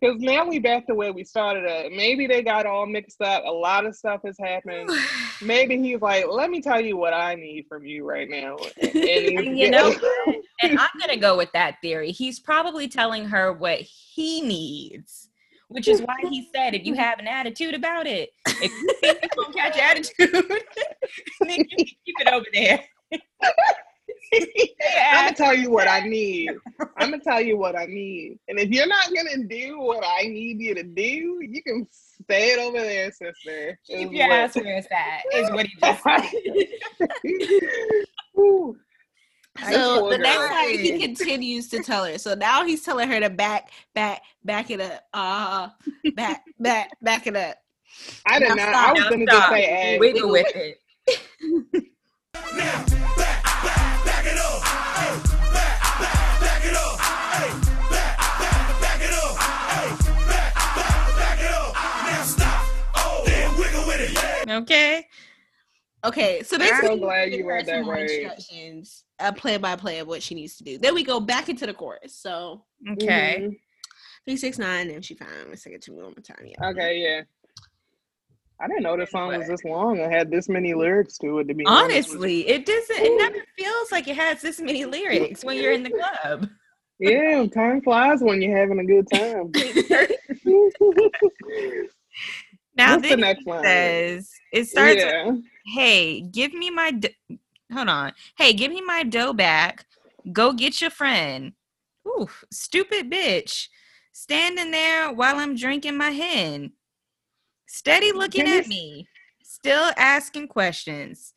Because 0.00 0.18
now 0.20 0.46
we 0.46 0.58
back 0.58 0.86
to 0.86 0.94
where 0.94 1.12
we 1.12 1.24
started 1.24 1.66
at. 1.66 1.92
Maybe 1.92 2.26
they 2.26 2.42
got 2.42 2.64
all 2.64 2.86
mixed 2.86 3.20
up. 3.20 3.44
A 3.44 3.50
lot 3.50 3.84
of 3.84 3.94
stuff 3.94 4.22
has 4.24 4.36
happened. 4.38 4.90
Maybe 5.42 5.76
he's 5.76 6.00
like, 6.00 6.24
let 6.26 6.48
me 6.48 6.62
tell 6.62 6.80
you 6.80 6.96
what 6.96 7.12
I 7.12 7.34
need 7.34 7.66
from 7.68 7.84
you 7.84 8.04
right 8.04 8.28
now. 8.28 8.56
And 8.80 8.96
And 8.96 9.58
you 9.58 9.70
know 9.70 9.94
and 10.62 10.78
I'm 10.78 10.88
gonna 10.98 11.18
go 11.18 11.36
with 11.36 11.52
that 11.52 11.76
theory. 11.82 12.12
He's 12.12 12.40
probably 12.40 12.88
telling 12.88 13.26
her 13.26 13.52
what 13.52 13.80
he 13.80 14.40
needs, 14.40 15.29
which 15.70 15.86
is 15.86 16.02
why 16.02 16.16
he 16.28 16.48
said, 16.54 16.74
if 16.74 16.84
you 16.84 16.94
have 16.94 17.18
an 17.20 17.28
attitude 17.28 17.74
about 17.74 18.06
it, 18.06 18.30
if 18.46 18.72
you 18.72 18.88
think 19.00 19.22
you 19.22 19.28
won't 19.36 19.54
catch 19.54 19.78
attitude, 19.78 20.32
then 21.40 21.50
you 21.50 21.64
can 21.64 21.78
keep 21.78 21.96
it 22.06 22.28
over 22.28 22.46
there. 22.52 22.84
I'm 24.32 25.24
gonna 25.24 25.36
tell 25.36 25.54
you 25.54 25.70
what 25.70 25.88
I 25.88 26.00
need. 26.00 26.50
I'm 26.98 27.10
gonna 27.10 27.22
tell 27.22 27.40
you 27.40 27.56
what 27.56 27.76
I 27.76 27.86
need. 27.86 28.38
And 28.48 28.58
if 28.58 28.70
you're 28.70 28.86
not 28.86 29.14
gonna 29.14 29.44
do 29.44 29.80
what 29.80 30.04
I 30.04 30.22
need 30.22 30.60
you 30.60 30.74
to 30.74 30.82
do, 30.82 31.38
you 31.40 31.62
can 31.62 31.86
stay 31.90 32.50
it 32.50 32.58
over 32.58 32.78
there, 32.78 33.12
sister. 33.12 33.78
Keep 33.86 34.12
your 34.12 34.30
ass 34.30 34.56
where 34.56 34.78
it's 34.78 34.88
at, 34.90 35.22
is 35.34 35.50
what 35.50 35.66
he 35.66 35.74
just 35.80 36.02
said. 36.02 36.22
Whew. 39.64 39.74
So 39.74 40.10
the 40.10 40.18
next 40.18 40.48
time 40.48 40.68
he 40.78 40.98
continues 41.06 41.68
to 41.68 41.82
tell 41.82 42.04
her. 42.04 42.18
So 42.18 42.34
now 42.34 42.64
he's 42.64 42.82
telling 42.82 43.08
her 43.08 43.20
to 43.20 43.30
back, 43.30 43.70
back, 43.94 44.22
back 44.44 44.70
it 44.70 44.80
up. 44.80 45.04
Uh 45.12 45.68
back, 46.14 46.44
back, 46.58 46.90
back 47.02 47.26
it 47.26 47.36
up. 47.36 47.56
I 48.26 48.38
did 48.38 48.48
Now 48.48 48.54
not. 48.54 48.68
stop. 48.68 48.88
I 48.88 48.92
was 48.92 49.04
gonna 49.10 49.24
stop. 49.26 49.36
just 49.40 49.50
say 49.52 49.94
ass. 49.94 50.00
Wiggle 50.00 50.30
with 50.30 50.46
it. 50.56 50.78
Now, 52.54 52.84
back, 53.16 53.42
back, 53.42 54.04
back 54.04 54.26
it 54.26 54.38
up. 54.38 54.62
Hey, 54.62 55.16
back, 55.52 55.80
back, 56.00 56.40
back 56.40 56.64
it 56.64 56.76
up. 56.76 57.00
Hey, 57.00 57.50
back, 57.90 58.18
back, 58.38 58.80
back 58.80 59.02
it 59.02 59.12
up. 59.12 59.36
Hey, 59.70 59.88
back, 60.26 60.54
back, 60.54 61.16
back 61.16 61.40
it 61.40 61.52
up. 61.52 61.74
Now 61.74 62.22
stop. 62.22 63.26
Then 63.26 63.58
wiggle 63.58 63.86
with 63.86 64.00
it. 64.00 64.50
Okay. 64.50 65.06
Okay, 66.02 66.42
so 66.42 66.56
basically, 66.56 66.88
I'm 66.88 66.94
so 66.94 67.04
glad 67.04 67.32
you 67.32 67.46
read 67.46 67.66
that 67.66 67.80
some 67.84 67.90
right. 67.90 68.08
Instructions, 68.08 69.04
a 69.20 69.32
play 69.32 69.56
by 69.58 69.76
play 69.76 69.98
of 69.98 70.08
what 70.08 70.22
she 70.22 70.34
needs 70.34 70.56
to 70.56 70.64
do. 70.64 70.78
Then 70.78 70.94
we 70.94 71.04
go 71.04 71.20
back 71.20 71.48
into 71.48 71.66
the 71.66 71.74
chorus. 71.74 72.14
So 72.16 72.64
Okay. 72.92 73.38
Mhm. 73.40 73.56
three, 74.24 74.36
six, 74.36 74.58
nine, 74.58 74.90
and 74.90 75.04
she 75.04 75.14
found. 75.14 75.48
Let's 75.48 75.62
take 75.62 75.74
it 75.74 75.82
to 75.82 75.92
me 75.92 75.98
one 75.98 76.14
more 76.16 76.22
time. 76.22 76.44
Yeah. 76.46 76.68
Okay, 76.70 76.98
yeah. 76.98 77.22
I 78.62 78.68
didn't 78.68 78.82
know 78.82 78.96
the 78.96 79.06
song 79.06 79.36
was 79.36 79.48
this 79.48 79.64
long. 79.64 79.98
It 79.98 80.10
had 80.10 80.30
this 80.30 80.48
many 80.48 80.74
lyrics 80.74 81.16
to 81.18 81.38
it. 81.38 81.48
To 81.48 81.54
be 81.54 81.64
honest. 81.64 82.10
Honestly, 82.10 82.46
it 82.46 82.66
doesn't. 82.66 82.96
It 82.98 83.16
never 83.16 83.38
feels 83.58 83.90
like 83.92 84.06
it 84.06 84.16
has 84.16 84.42
this 84.42 84.60
many 84.60 84.84
lyrics 84.84 85.42
when 85.44 85.56
you're 85.56 85.72
in 85.72 85.82
the 85.82 85.90
club. 85.90 86.46
yeah, 86.98 87.46
time 87.54 87.80
flies 87.80 88.20
when 88.20 88.42
you're 88.42 88.56
having 88.56 88.78
a 88.80 88.84
good 88.84 89.08
time. 89.10 89.52
Now 92.76 92.96
What's 92.96 93.08
the 93.08 93.16
next 93.16 93.46
line? 93.46 93.64
says 93.64 94.30
it 94.52 94.64
starts. 94.66 95.04
with, 95.04 95.42
hey, 95.74 96.20
give 96.20 96.54
me 96.54 96.70
my. 96.70 96.92
D- 96.92 97.16
Hold 97.72 97.88
on. 97.88 98.12
Hey, 98.36 98.52
give 98.52 98.72
me 98.72 98.82
my 98.82 99.02
dough 99.02 99.32
back. 99.32 99.86
Go 100.32 100.52
get 100.52 100.80
your 100.80 100.90
friend. 100.90 101.52
Ooh, 102.06 102.28
stupid 102.50 103.10
bitch. 103.10 103.68
Standing 104.12 104.70
there 104.70 105.12
while 105.12 105.36
I'm 105.36 105.56
drinking 105.56 105.96
my 105.96 106.10
hen. 106.10 106.72
Steady 107.66 108.12
looking 108.12 108.48
at 108.48 108.66
me. 108.66 109.08
Still 109.42 109.92
asking 109.96 110.48
questions. 110.48 111.32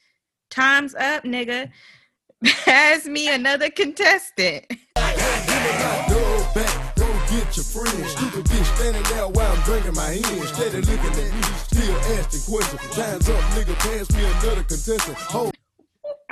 Time's 0.50 0.96
up, 0.96 1.24
nigga. 1.24 1.70
Pass 2.66 3.06
me 3.06 3.34
another 3.34 3.70
contestant. 3.70 4.66
Go 4.96 6.48
back, 6.56 6.96
go 6.96 7.08
get 7.30 7.56
your 7.56 7.64
friend. 7.64 8.06
Stupid 8.10 8.46
bitch 8.46 8.76
standing 8.76 9.04
there 9.04 9.28
while 9.28 9.52
I'm 9.52 9.62
drinking 9.64 9.94
my 9.94 10.12
hand. 10.12 10.48
Steady 10.48 10.82
looking 10.82 10.96
at 10.98 11.34
me, 11.34 11.42
still 11.68 11.96
asking 12.18 12.42
questions. 12.42 12.96
Time's 12.96 13.30
up, 13.30 13.42
nigga, 13.56 13.76
pass 13.80 14.12
me 14.16 14.26
another 14.26 14.64
contestant. 14.64 15.18
Hold 15.18 15.54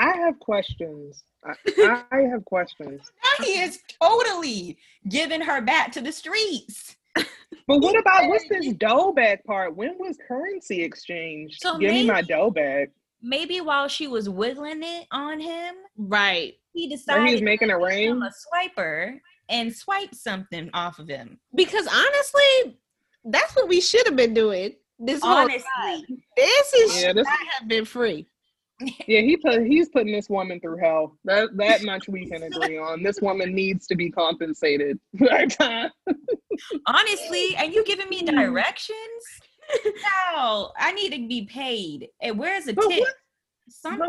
I 0.01 0.17
have 0.17 0.39
questions. 0.39 1.23
I, 1.45 2.03
I 2.11 2.21
have 2.21 2.43
questions. 2.45 3.01
Now 3.39 3.45
he 3.45 3.61
is 3.61 3.79
totally 4.01 4.77
giving 5.07 5.41
her 5.41 5.61
back 5.61 5.91
to 5.93 6.01
the 6.01 6.11
streets. 6.11 6.95
But 7.67 7.79
what 7.81 7.97
about 7.99 8.27
what's 8.27 8.47
this 8.49 8.73
dough 8.73 9.11
bag 9.13 9.43
part? 9.43 9.75
When 9.75 9.97
was 9.99 10.17
currency 10.27 10.81
exchange? 10.83 11.57
So 11.59 11.77
Give 11.77 11.91
me 11.91 12.05
my 12.07 12.21
dough 12.21 12.49
bag. 12.49 12.89
Maybe 13.21 13.61
while 13.61 13.87
she 13.87 14.07
was 14.07 14.27
wiggling 14.29 14.81
it 14.81 15.05
on 15.11 15.39
him, 15.39 15.75
Right. 15.97 16.55
he 16.73 16.87
decided 16.89 17.27
he 17.27 17.33
was 17.33 17.41
making 17.43 17.69
a 17.69 17.77
make 17.77 17.99
him 18.07 18.19
ring. 18.21 18.29
a 18.29 18.79
swiper 18.79 19.19
and 19.49 19.73
swipe 19.75 20.15
something 20.15 20.69
off 20.73 20.97
of 20.99 21.07
him. 21.07 21.37
Because 21.53 21.85
honestly, 21.87 22.79
that's 23.25 23.55
what 23.55 23.67
we 23.67 23.79
should 23.81 24.05
have 24.07 24.15
been 24.15 24.33
doing. 24.33 24.73
This 24.97 25.21
whole 25.21 25.47
time. 25.47 25.61
Honestly, 25.83 26.23
This 26.35 26.73
is 26.73 26.95
Yeah, 26.95 27.07
should 27.09 27.17
this- 27.17 27.25
not 27.25 27.47
have 27.59 27.67
been 27.67 27.85
free. 27.85 28.27
Yeah, 29.07 29.21
he 29.21 29.37
put 29.37 29.65
he's 29.65 29.89
putting 29.89 30.11
this 30.13 30.29
woman 30.29 30.59
through 30.59 30.77
hell. 30.77 31.17
That 31.25 31.49
that 31.57 31.83
much 31.83 32.07
we 32.07 32.25
can 32.27 32.43
agree 32.43 32.77
on. 32.77 33.03
This 33.03 33.19
woman 33.21 33.53
needs 33.53 33.87
to 33.87 33.95
be 33.95 34.09
compensated. 34.11 34.99
Right 35.19 35.49
time. 35.49 35.91
honestly, 36.87 37.55
and 37.57 37.73
you 37.73 37.83
giving 37.85 38.09
me 38.09 38.21
directions? 38.23 39.23
No, 40.33 40.71
I 40.77 40.91
need 40.91 41.13
to 41.13 41.27
be 41.29 41.45
paid. 41.45 42.09
And 42.21 42.37
where's 42.37 42.67
a 42.67 42.73
But 42.73 42.89
tip? 42.89 42.99
what- 42.99 43.13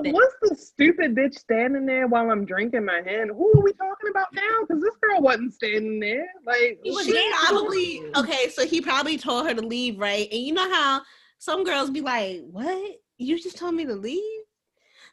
But 0.02 0.12
what's 0.12 0.34
the 0.42 0.56
stupid 0.56 1.14
bitch 1.14 1.34
standing 1.38 1.86
there 1.86 2.08
while 2.08 2.30
I'm 2.32 2.44
drinking 2.44 2.84
my 2.84 3.00
hand? 3.06 3.30
Who 3.30 3.52
are 3.56 3.62
we 3.62 3.72
talking 3.74 4.10
about 4.10 4.26
now? 4.34 4.62
Because 4.66 4.82
this 4.82 4.96
girl 5.00 5.20
wasn't 5.20 5.54
standing 5.54 6.00
there. 6.00 6.26
Like 6.44 6.80
He 6.82 6.90
was 6.90 7.06
She 7.06 7.12
dancing. 7.12 7.32
probably 7.46 8.02
okay, 8.16 8.48
so 8.48 8.66
he 8.66 8.80
probably 8.80 9.16
told 9.18 9.46
her 9.46 9.54
to 9.54 9.64
leave, 9.64 10.00
right? 10.00 10.26
And 10.32 10.40
you 10.40 10.52
know 10.52 10.68
how 10.72 11.02
some 11.38 11.62
girls 11.62 11.90
be 11.90 12.00
like, 12.00 12.40
What? 12.50 12.96
You 13.18 13.38
just 13.38 13.56
told 13.56 13.74
me 13.74 13.84
to 13.84 13.94
leave? 13.94 14.41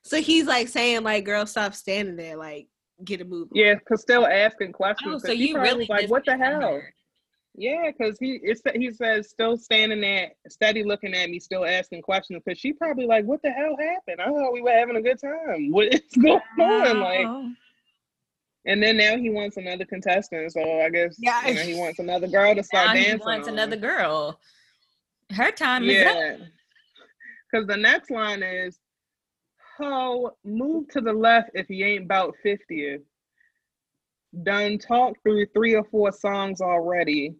So 0.04 0.22
he's 0.22 0.46
like 0.46 0.68
saying, 0.68 1.04
like, 1.04 1.26
girl, 1.26 1.46
stop 1.46 1.74
standing 1.76 2.16
there, 2.16 2.38
like, 2.38 2.68
get 3.04 3.22
a 3.22 3.26
move. 3.26 3.50
on." 3.52 3.58
Yeah, 3.58 3.76
cause 3.88 4.02
still 4.02 4.26
asking 4.26 4.70
oh, 4.70 4.74
questions. 4.78 5.24
Oh, 5.24 5.28
so 5.28 5.32
you 5.34 5.54
probably 5.56 5.72
really 5.72 5.86
like, 5.90 6.10
what 6.10 6.26
the 6.26 6.38
hell? 6.38 6.62
her. 6.62 6.94
Yeah, 7.56 7.92
because 7.92 8.18
he 8.20 8.40
it's, 8.44 8.62
he 8.76 8.92
says 8.92 9.30
still 9.30 9.58
standing 9.58 10.00
there, 10.02 10.32
steady 10.48 10.84
looking 10.84 11.14
at 11.14 11.30
me, 11.30 11.40
still 11.40 11.66
asking 11.66 12.04
questions. 12.04 12.42
Because 12.46 12.60
she 12.60 12.72
probably 12.74 13.06
like, 13.06 13.26
what 13.26 13.42
the 13.42 13.50
hell 13.52 13.76
happened? 13.78 14.22
I 14.22 14.26
thought 14.28 14.54
we 14.54 14.62
were 14.62 14.72
having 14.72 14.96
a 14.96 15.02
good 15.02 15.20
time. 15.20 15.72
What 15.72 15.94
is 15.94 16.02
going 16.22 16.40
on? 16.60 17.00
Like, 17.02 17.26
Oh. 17.28 17.50
and 18.66 18.82
then 18.82 18.96
now 18.98 19.18
he 19.18 19.30
wants 19.30 19.58
another 19.58 19.84
contestant. 19.84 20.54
So 20.54 20.62
I 20.82 20.90
guess 20.90 21.16
Yeah. 21.20 21.48
you 21.48 21.56
know, 21.56 21.62
he 21.62 21.76
wants 21.76 22.00
another 22.00 22.28
girl 22.28 22.56
to 22.56 22.64
start 22.64 22.90
Now 22.90 22.94
he 22.94 23.04
dancing. 23.06 23.26
wants 23.26 23.48
on. 23.48 23.54
another 23.56 23.76
girl. 23.78 24.40
Her 25.32 25.52
time 25.52 25.84
is 25.90 26.06
up. 26.06 26.16
Yeah. 26.16 26.38
Because 27.52 27.68
the 27.68 27.78
next 27.78 28.10
line 28.12 28.44
is, 28.44 28.80
Ho, 29.80 30.32
move 30.44 30.90
to 30.90 31.00
the 31.00 31.14
left 31.14 31.52
if 31.54 31.70
you 31.70 31.86
ain't 31.86 32.04
about 32.04 32.36
50. 32.44 32.98
Done 34.44 34.78
talked 34.78 35.24
through 35.24 35.46
three 35.54 35.74
or 35.74 35.86
four 35.86 36.12
songs 36.12 36.60
already. 36.60 37.36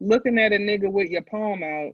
Looking 0.00 0.40
at 0.40 0.52
a 0.52 0.56
nigga 0.56 0.90
with 0.90 1.10
your 1.10 1.22
palm 1.22 1.62
out. 1.62 1.92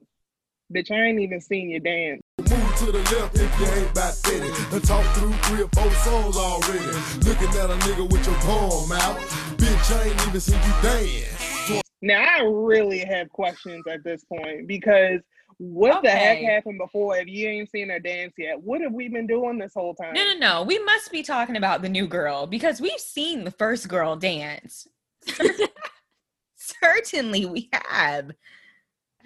Bitch, 0.73 0.91
I 0.91 1.09
ain't 1.09 1.21
even 1.21 1.43
seen 1.43 1.69
you 1.69 1.81
dance. 1.81 2.23
Move 2.39 2.77
to 2.79 2.87
the 2.87 2.99
left 3.15 3.37
if 3.37 3.61
you 3.61 3.67
ain't 3.67 3.91
about 3.91 4.15
50. 4.15 4.75
And 4.75 4.83
talk 4.83 5.05
through 5.15 5.33
three 5.33 5.63
or 5.63 5.69
four 5.75 5.91
songs 5.93 6.37
already. 6.39 6.87
Looking 7.29 7.49
at 7.61 7.71
a 7.71 7.77
nigga 7.85 8.11
with 8.11 8.27
your 8.27 8.37
palm 8.37 8.93
out. 8.93 9.19
Bitch, 9.59 9.95
I 9.95 10.09
ain't 10.09 10.29
even 10.29 10.41
seen 10.41 10.55
you 10.55 10.73
dance. 10.83 11.83
Now, 12.01 12.25
I 12.25 12.45
really 12.45 13.01
have 13.01 13.29
questions 13.31 13.87
at 13.87 14.03
this 14.05 14.25
point 14.25 14.67
because 14.69 15.21
what 15.59 16.03
the 16.03 16.11
heck 16.11 16.39
happened 16.41 16.79
before 16.79 17.17
if 17.17 17.27
you 17.29 17.49
ain't 17.49 17.71
seen 17.71 17.89
her 17.89 17.99
dance 17.99 18.35
yet? 18.37 18.61
What 18.61 18.81
have 18.83 18.93
we 18.93 19.09
been 19.09 19.27
doing 19.27 19.59
this 19.59 19.73
whole 19.75 19.95
time? 19.95 20.13
No, 20.15 20.25
no, 20.33 20.39
no. 20.39 20.63
We 20.63 20.79
must 20.85 21.11
be 21.11 21.23
talking 21.23 21.57
about 21.57 21.83
the 21.83 21.89
new 21.89 22.07
girl 22.07 22.47
because 22.47 22.81
we've 22.81 23.01
seen 23.01 23.45
the 23.45 23.51
first 23.51 23.89
girl 23.89 24.17
dance. 24.17 24.87
Certainly 26.57 27.47
we 27.47 27.69
have. 27.73 28.33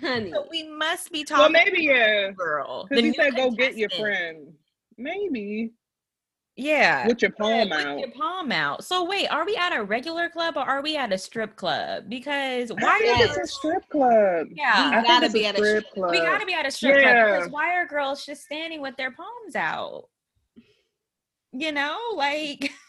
Honey. 0.01 0.31
But 0.31 0.49
we 0.51 0.68
must 0.68 1.11
be 1.12 1.24
talking 1.24 1.53
Well, 1.53 1.64
maybe, 1.64 1.83
yeah. 1.85 1.95
about 1.95 2.28
the 2.31 2.35
girl. 2.35 2.87
Because 2.89 3.03
he 3.05 3.09
new 3.11 3.14
said, 3.14 3.37
go 3.37 3.51
get 3.51 3.76
your 3.76 3.89
contestant. 3.89 4.01
friend. 4.01 4.53
Maybe. 4.97 5.70
Yeah. 6.61 7.07
With 7.07 7.23
your 7.23 7.33
palm 7.33 7.71
with 7.71 7.73
out. 7.73 7.99
your 7.99 8.11
palm 8.11 8.53
out. 8.53 8.85
So 8.85 9.05
wait, 9.05 9.29
are 9.29 9.47
we 9.47 9.57
at 9.57 9.75
a 9.75 9.83
regular 9.83 10.29
club 10.29 10.57
or 10.57 10.61
are 10.61 10.83
we 10.83 10.97
at 10.97 11.13
a 11.13 11.19
strip 11.19 11.57
club? 11.57 12.05
Because 12.09 12.71
I 12.71 12.75
why 12.75 12.99
think 12.99 13.21
are 13.21 13.25
it's 13.25 13.39
a 13.39 13.47
strip 13.47 13.89
club. 13.89 14.49
Yeah. 14.55 14.89
We 14.89 14.95
think 14.97 15.07
gotta 15.07 15.27
it's 15.27 15.35
be 15.35 15.47
at 15.47 15.55
a 15.55 15.59
strip 15.59 15.91
club. 15.93 16.11
we 16.11 16.19
gotta 16.19 16.47
be 16.47 16.55
at 16.55 16.67
a 16.67 16.71
strip 16.71 17.03
club 17.03 17.15
because 17.15 17.51
why 17.51 17.75
are 17.75 17.87
girls 17.87 18.27
just 18.27 18.43
standing 18.43 18.81
with 18.81 18.97
their 18.97 19.11
palms 19.11 19.57
out? 19.57 20.05
You 21.53 21.73
know, 21.73 21.99
like 22.15 22.71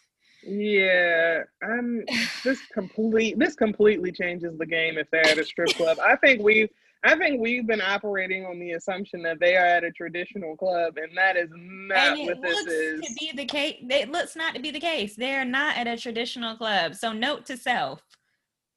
Yeah, 0.43 1.43
I'm. 1.63 2.03
This 2.43 2.59
complete. 2.73 3.37
This 3.37 3.55
completely 3.55 4.11
changes 4.11 4.57
the 4.57 4.65
game 4.65 4.97
if 4.97 5.07
they're 5.11 5.25
at 5.25 5.37
a 5.37 5.45
strip 5.45 5.69
club. 5.75 5.97
I 6.03 6.15
think 6.15 6.41
we. 6.41 6.67
I 7.03 7.15
think 7.17 7.41
we've 7.41 7.65
been 7.65 7.81
operating 7.81 8.45
on 8.45 8.59
the 8.59 8.73
assumption 8.73 9.23
that 9.23 9.39
they 9.39 9.55
are 9.55 9.65
at 9.65 9.83
a 9.83 9.91
traditional 9.91 10.55
club, 10.55 10.97
and 10.97 11.17
that 11.17 11.35
is 11.35 11.49
not 11.51 12.17
and 12.17 12.27
what 12.27 12.41
this 12.41 12.55
looks 12.55 12.71
is. 12.71 13.01
to 13.01 13.13
be 13.19 13.31
the 13.35 13.45
case. 13.45 13.77
It 13.89 14.11
looks 14.11 14.35
not 14.35 14.53
to 14.53 14.61
be 14.61 14.69
the 14.69 14.79
case. 14.79 15.15
They're 15.15 15.45
not 15.45 15.77
at 15.77 15.87
a 15.87 15.97
traditional 15.97 16.55
club. 16.55 16.93
So 16.95 17.11
note 17.11 17.47
to 17.47 17.57
self: 17.57 18.01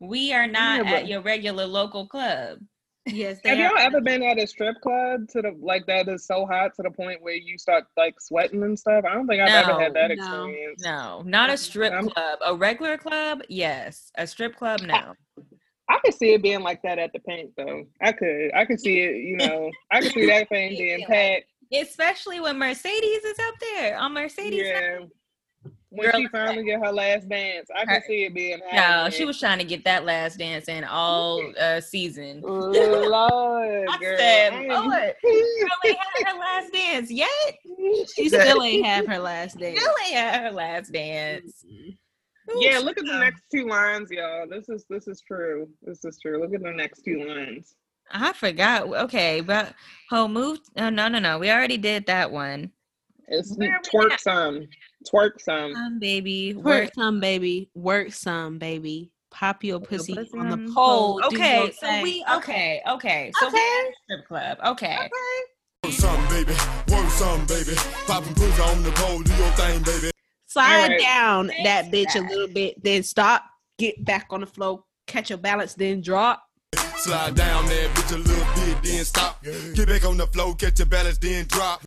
we 0.01 0.33
are 0.33 0.47
not 0.47 0.87
Yeah, 0.87 0.93
at 0.93 1.09
your 1.09 1.21
regular 1.21 1.67
local 1.67 2.07
club. 2.07 2.61
Yes, 3.07 3.41
Have 3.45 3.59
y'all 3.59 3.77
ever 3.79 4.01
been 4.01 4.23
at 4.23 4.39
a 4.39 4.47
strip 4.47 4.81
club 4.81 5.29
to 5.33 5.43
the 5.43 5.55
like 5.61 5.85
that 5.89 6.09
is 6.09 6.25
so 6.27 6.47
hot 6.47 6.75
to 6.77 6.83
the 6.83 6.91
point 6.91 7.21
where 7.21 7.35
you 7.35 7.59
start 7.59 7.85
like 7.99 8.19
sweating 8.19 8.63
and 8.63 8.79
stuff? 8.79 9.05
I 9.05 9.13
don't 9.13 9.27
think 9.27 9.43
I've 9.43 9.69
ever 9.69 9.79
had 9.79 9.93
No, 9.93 10.01
that 10.01 10.09
no, 10.09 10.15
experience. 10.15 10.83
No, 10.83 11.23
not 11.27 11.51
a 11.51 11.59
strip 11.59 11.93
I'm- 11.93 12.09
club. 12.09 12.39
A 12.47 12.55
regular 12.55 12.97
club, 12.97 13.43
yes. 13.51 14.11
A 14.15 14.27
strip 14.27 14.57
club, 14.57 14.81
no. 14.81 15.13
I 15.89 15.99
could 16.05 16.15
see 16.15 16.33
it 16.33 16.43
being 16.43 16.61
like 16.63 16.83
that 16.83 16.99
at 16.99 17.13
the 17.13 17.19
Pynk 17.19 17.51
though. 17.57 17.85
I 18.01 18.13
could. 18.13 18.53
I 18.55 18.65
could 18.65 18.81
see 18.81 19.01
it. 19.01 19.17
You 19.17 19.37
know, 19.37 19.71
I 19.91 20.01
could 20.01 20.13
see 20.13 20.27
that 20.27 20.49
thing 20.49 20.77
being 20.77 21.05
packed. 21.09 21.47
Especially 21.73 22.41
when 22.41 22.59
Mercedes 22.59 23.25
is 23.25 23.39
up 23.39 23.55
there 23.61 23.99
on 23.99 24.13
Mercedes. 24.13 24.67
Yeah. 24.67 25.01
When 25.91 26.11
Girl, 26.11 26.21
she 26.21 26.27
finally 26.29 26.65
get 26.65 26.81
her 26.85 26.91
last 26.91 27.29
dance, 27.29 27.69
I 27.75 27.81
Her- 27.81 28.01
can 28.01 28.03
see 28.09 28.25
it 28.25 28.35
being 28.35 28.61
No, 28.73 29.09
she 29.11 29.25
was 29.25 29.39
trying 29.39 29.59
to 29.59 29.65
get 29.65 29.85
that 29.85 30.05
last 30.05 30.39
dance 30.39 30.69
in 30.69 30.83
all 30.83 31.53
uh, 31.61 31.81
season. 31.81 32.41
Lord, 32.45 33.89
I 33.89 33.99
girl. 34.01 34.19
said, 34.19 34.53
Lord, 34.67 34.91
Girl 35.23 35.69
ain't 35.87 35.97
had 35.97 36.27
her 36.27 36.39
last 36.41 36.73
dance 36.73 37.11
yet. 37.13 37.29
She 38.17 38.29
still 38.29 38.61
ain't 38.63 38.85
have 38.85 39.07
her 39.07 39.21
last 39.21 39.57
day. 39.57 39.77
Still 39.77 39.95
ain't 40.05 40.17
had 40.17 40.43
her 40.43 40.51
last 40.51 40.93
dance. 40.93 41.65
Yeah, 42.57 42.79
look 42.79 42.99
at 42.99 43.05
the 43.05 43.19
next 43.19 43.43
two 43.53 43.67
lines, 43.67 44.11
y'all. 44.11 44.47
This 44.49 44.69
is 44.69 44.85
this 44.91 45.09
is 45.09 45.23
true. 45.27 45.69
This 45.83 46.05
is 46.05 46.19
true. 46.21 46.41
Look 46.41 46.55
at 46.55 46.63
the 46.63 46.73
next 46.73 47.03
two 47.03 47.25
lines. 47.27 47.75
I 48.11 48.33
forgot. 48.35 48.87
Okay, 49.05 49.41
but 49.41 49.75
oh, 50.13 50.29
move. 50.29 50.59
Oh, 50.77 50.91
no, 50.91 51.09
no, 51.09 51.19
no. 51.19 51.39
We 51.39 51.51
already 51.51 51.79
did 51.79 52.07
that 52.07 52.31
one. 52.31 52.71
It's 53.29 53.57
Where 53.57 53.71
are 53.71 53.81
we 53.83 53.89
twerk 54.09 54.19
some. 54.21 54.67
Twerk 55.11 55.41
some. 55.41 55.75
Um, 55.75 55.99
baby, 55.99 56.55
Work 56.55 56.65
work. 56.65 56.91
some, 56.95 57.21
baby. 57.21 57.71
Work 57.75 58.13
some, 58.13 58.59
baby. 58.59 59.11
Pop 59.31 59.65
your 59.65 59.81
pussy 59.81 60.15
pussy 60.15 60.31
on 60.39 60.47
on 60.47 60.51
the 60.51 60.57
the 60.69 60.73
pole. 60.73 61.21
pole. 61.21 61.25
Okay, 61.33 61.73
so 61.81 61.87
thing. 61.87 62.03
we 62.03 62.25
okay, 62.37 62.83
okay. 62.89 63.33
So 63.41 63.47
we're 63.47 63.53
Okay. 63.57 63.87
at 63.89 63.95
strip 64.05 64.29
club. 64.29 64.59
Okay. 64.65 64.97
Okay. 65.85 65.91
something, 65.93 66.29
baby. 66.29 66.53
Work 66.89 67.11
something, 67.11 67.47
baby. 67.47 67.75
Popping 68.07 68.35
pussy 68.35 68.63
on 68.63 68.83
the 68.83 68.93
pole, 68.93 69.23
do 69.23 69.35
your 69.35 69.51
thing, 69.53 69.83
baby. 69.83 70.14
Slide 70.55 70.83
Alright. 70.85 71.01
down 71.01 71.49
Thanks, 71.49 71.65
that 71.65 71.91
bitch 71.91 72.15
a 72.15 72.21
little 72.21 72.47
bit, 72.47 72.81
then 72.85 73.03
stop, 73.03 73.43
get 73.77 74.05
back 74.05 74.27
on 74.31 74.41
the 74.41 74.47
flow, 74.47 74.85
catch 75.05 75.31
your 75.31 75.39
balance, 75.41 75.75
then 75.75 76.01
drop. 76.01 76.45
Slide 76.99 77.35
down 77.35 77.67
that 77.67 77.91
bitch 77.93 78.15
a 78.15 78.19
little 78.19 78.55
bit, 78.65 78.81
then 78.85 79.05
stop. 79.05 79.43
Get 79.43 79.89
back 79.89 80.05
on 80.05 80.17
the 80.17 80.29
flow, 80.29 80.55
catch 80.55 80.79
your 80.79 80.87
balance, 80.87 81.19
then 81.19 81.47
drop. 81.49 81.83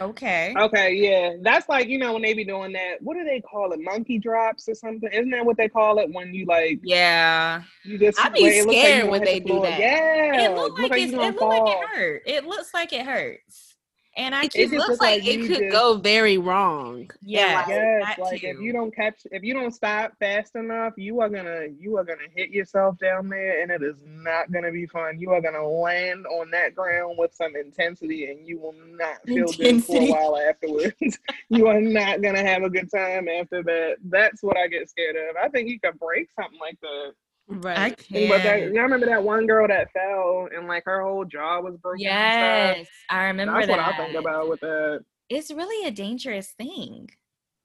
Okay. 0.00 0.52
Okay, 0.58 0.92
yeah, 0.94 1.36
that's 1.40 1.68
like 1.68 1.86
you 1.86 1.98
know 1.98 2.14
when 2.14 2.22
they 2.22 2.34
be 2.34 2.44
doing 2.44 2.72
that. 2.72 3.00
What 3.00 3.14
do 3.14 3.22
they 3.22 3.40
call 3.40 3.70
it? 3.70 3.78
Monkey 3.80 4.18
drops 4.18 4.68
or 4.68 4.74
something? 4.74 5.08
Isn't 5.12 5.30
that 5.30 5.46
what 5.46 5.56
they 5.56 5.68
call 5.68 6.00
it 6.00 6.12
when 6.12 6.34
you 6.34 6.46
like 6.46 6.80
Yeah. 6.82 7.62
you 7.84 7.96
just? 7.96 8.18
I 8.20 8.28
be 8.30 8.42
where 8.42 8.52
it 8.54 8.66
looks 8.66 8.74
like 8.76 8.86
scared 8.86 9.08
when 9.08 9.22
they 9.24 9.38
the 9.38 9.46
do 9.46 9.60
that. 9.62 9.78
Yeah, 9.78 10.50
It 10.50 10.54
looks 10.56 10.80
like, 10.80 10.90
you 11.00 11.04
it's, 11.04 11.12
it 11.12 11.38
gonna 11.38 11.62
like 11.64 11.76
it 11.76 11.88
hurt. 11.88 12.22
It 12.26 12.44
looks 12.44 12.74
like 12.74 12.92
it 12.92 13.06
hurts. 13.06 13.69
And 14.16 14.34
I 14.34 14.44
It 14.44 14.52
just 14.52 14.72
looks 14.72 15.00
like, 15.00 15.22
like 15.22 15.26
it 15.26 15.46
could 15.46 15.58
just- 15.60 15.72
go 15.72 15.94
very 15.96 16.36
wrong. 16.36 17.08
yeah, 17.22 17.58
like, 17.60 17.68
Yes, 17.68 18.18
like 18.18 18.44
if 18.44 18.58
you 18.60 18.72
don't 18.72 18.94
catch, 18.94 19.20
if 19.30 19.44
you 19.44 19.54
don't 19.54 19.70
stop 19.70 20.12
fast 20.18 20.56
enough, 20.56 20.94
you 20.96 21.20
are 21.20 21.28
gonna, 21.28 21.66
you 21.78 21.96
are 21.96 22.02
gonna 22.04 22.26
hit 22.34 22.50
yourself 22.50 22.98
down 22.98 23.28
there, 23.28 23.62
and 23.62 23.70
it 23.70 23.82
is 23.82 23.96
not 24.06 24.50
gonna 24.50 24.72
be 24.72 24.86
fun. 24.86 25.20
You 25.20 25.30
are 25.30 25.40
gonna 25.40 25.64
land 25.66 26.26
on 26.26 26.50
that 26.50 26.74
ground 26.74 27.18
with 27.18 27.32
some 27.34 27.54
intensity, 27.54 28.26
and 28.30 28.44
you 28.46 28.58
will 28.58 28.74
not 28.96 29.22
feel 29.24 29.46
good 29.46 29.84
for 29.84 29.96
a 30.02 30.10
while 30.10 30.36
afterwards. 30.36 30.94
you 31.48 31.68
are 31.68 31.80
not 31.80 32.20
gonna 32.20 32.42
have 32.42 32.64
a 32.64 32.70
good 32.70 32.90
time 32.90 33.28
after 33.28 33.62
that. 33.62 33.96
That's 34.04 34.42
what 34.42 34.56
I 34.56 34.66
get 34.66 34.90
scared 34.90 35.14
of. 35.16 35.36
I 35.36 35.48
think 35.50 35.68
you 35.68 35.78
could 35.78 35.98
break 36.00 36.30
something 36.32 36.58
like 36.60 36.78
that. 36.80 37.12
I 37.50 37.56
Right. 37.56 37.96
But 38.28 38.42
that, 38.44 38.60
y'all 38.72 38.84
remember 38.84 39.06
that 39.06 39.24
one 39.24 39.46
girl 39.46 39.66
that 39.66 39.92
fell 39.92 40.48
and 40.54 40.68
like 40.68 40.84
her 40.86 41.02
whole 41.02 41.24
jaw 41.24 41.60
was 41.60 41.76
broken? 41.76 42.00
Yes, 42.00 42.86
I 43.08 43.14
stuff? 43.14 43.22
remember 43.24 43.54
That's 43.54 43.66
that. 43.66 43.78
what 43.78 43.80
I 43.80 43.96
think 43.96 44.16
about 44.16 44.48
with 44.48 44.60
that. 44.60 45.04
It's 45.28 45.50
really 45.50 45.88
a 45.88 45.90
dangerous 45.90 46.52
thing. 46.52 47.10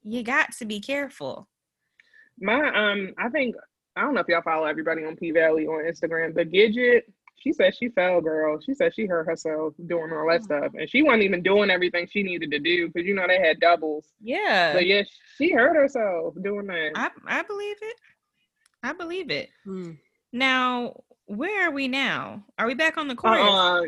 You 0.04 0.24
got 0.24 0.54
to 0.54 0.66
be 0.66 0.80
careful. 0.80 1.48
My 2.40 2.68
um, 2.70 3.14
I 3.20 3.30
think 3.30 3.56
I 3.96 4.02
don't 4.02 4.16
know 4.16 4.22
if 4.22 4.28
y'all 4.28 4.42
follow 4.42 4.66
everybody 4.66 5.04
on 5.04 5.16
P 5.16 5.32
Valley 5.32 5.68
on 5.68 5.86
Instagram. 5.86 6.34
The 6.34 6.46
Gidget, 6.46 7.04
she 7.38 7.54
said 7.54 7.76
she 7.76 7.90
fell, 7.90 8.22
girl. 8.22 8.60
She 8.66 8.74
said 8.74 8.94
she 8.96 9.06
hurt 9.06 9.28
herself 9.28 9.74
doing 9.86 10.12
all 10.12 10.28
that 10.30 10.44
stuff, 10.44 10.72
and 10.74 10.90
she 10.90 11.04
wasn't 11.04 11.24
even 11.24 11.44
doing 11.44 11.70
everything 11.70 12.08
she 12.12 12.24
needed 12.24 12.50
to 12.52 12.60
do 12.60 12.88
because 12.88 13.06
you 13.06 13.14
know 13.14 13.26
they 13.28 13.40
had 13.40 13.60
doubles. 13.60 14.08
Yeah. 14.20 14.74
But 14.74 14.88
yeah, 14.88 15.04
she 15.38 15.52
hurt 15.52 15.76
herself 15.76 16.34
doing 16.42 16.68
that. 16.68 16.92
I 16.96 17.10
I 17.28 17.44
believe 17.44 17.78
it. 17.82 17.96
I 18.86 18.94
believe 18.94 19.32
it. 19.32 19.50
Hmm. 19.64 19.92
Now, 20.32 21.02
where 21.26 21.68
are 21.68 21.72
we 21.72 21.88
now? 21.88 22.44
Are 22.60 22.68
we 22.68 22.76
back 22.76 22.98
on 22.98 23.08
the 23.08 23.16
chorus? 23.16 23.40
Uh, 23.42 23.82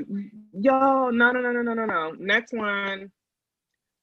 yo, 0.53 1.09
no, 1.09 1.31
no, 1.31 1.41
no, 1.41 1.51
no, 1.51 1.61
no, 1.61 1.73
no, 1.73 1.85
no. 1.85 2.11
Next 2.17 2.53
one, 2.53 3.11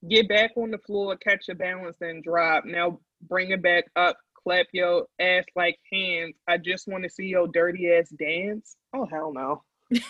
get 0.09 0.29
back 0.29 0.53
on 0.57 0.71
the 0.71 0.79
floor, 0.79 1.17
catch 1.17 1.49
your 1.49 1.57
balance, 1.57 1.97
and 2.01 2.23
drop. 2.23 2.65
Now 2.65 3.01
bring 3.29 3.51
it 3.51 3.63
back 3.63 3.85
up, 3.97 4.19
clap 4.41 4.67
your 4.73 5.07
ass 5.19 5.45
like 5.57 5.79
hands. 5.93 6.37
I 6.47 6.59
just 6.59 6.87
want 6.87 7.03
to 7.05 7.11
see 7.11 7.27
your 7.27 7.49
dirty 7.49 7.91
ass 7.93 8.11
dance. 8.11 8.77
Oh 8.95 9.07
hell 9.11 9.33
no. 9.33 9.63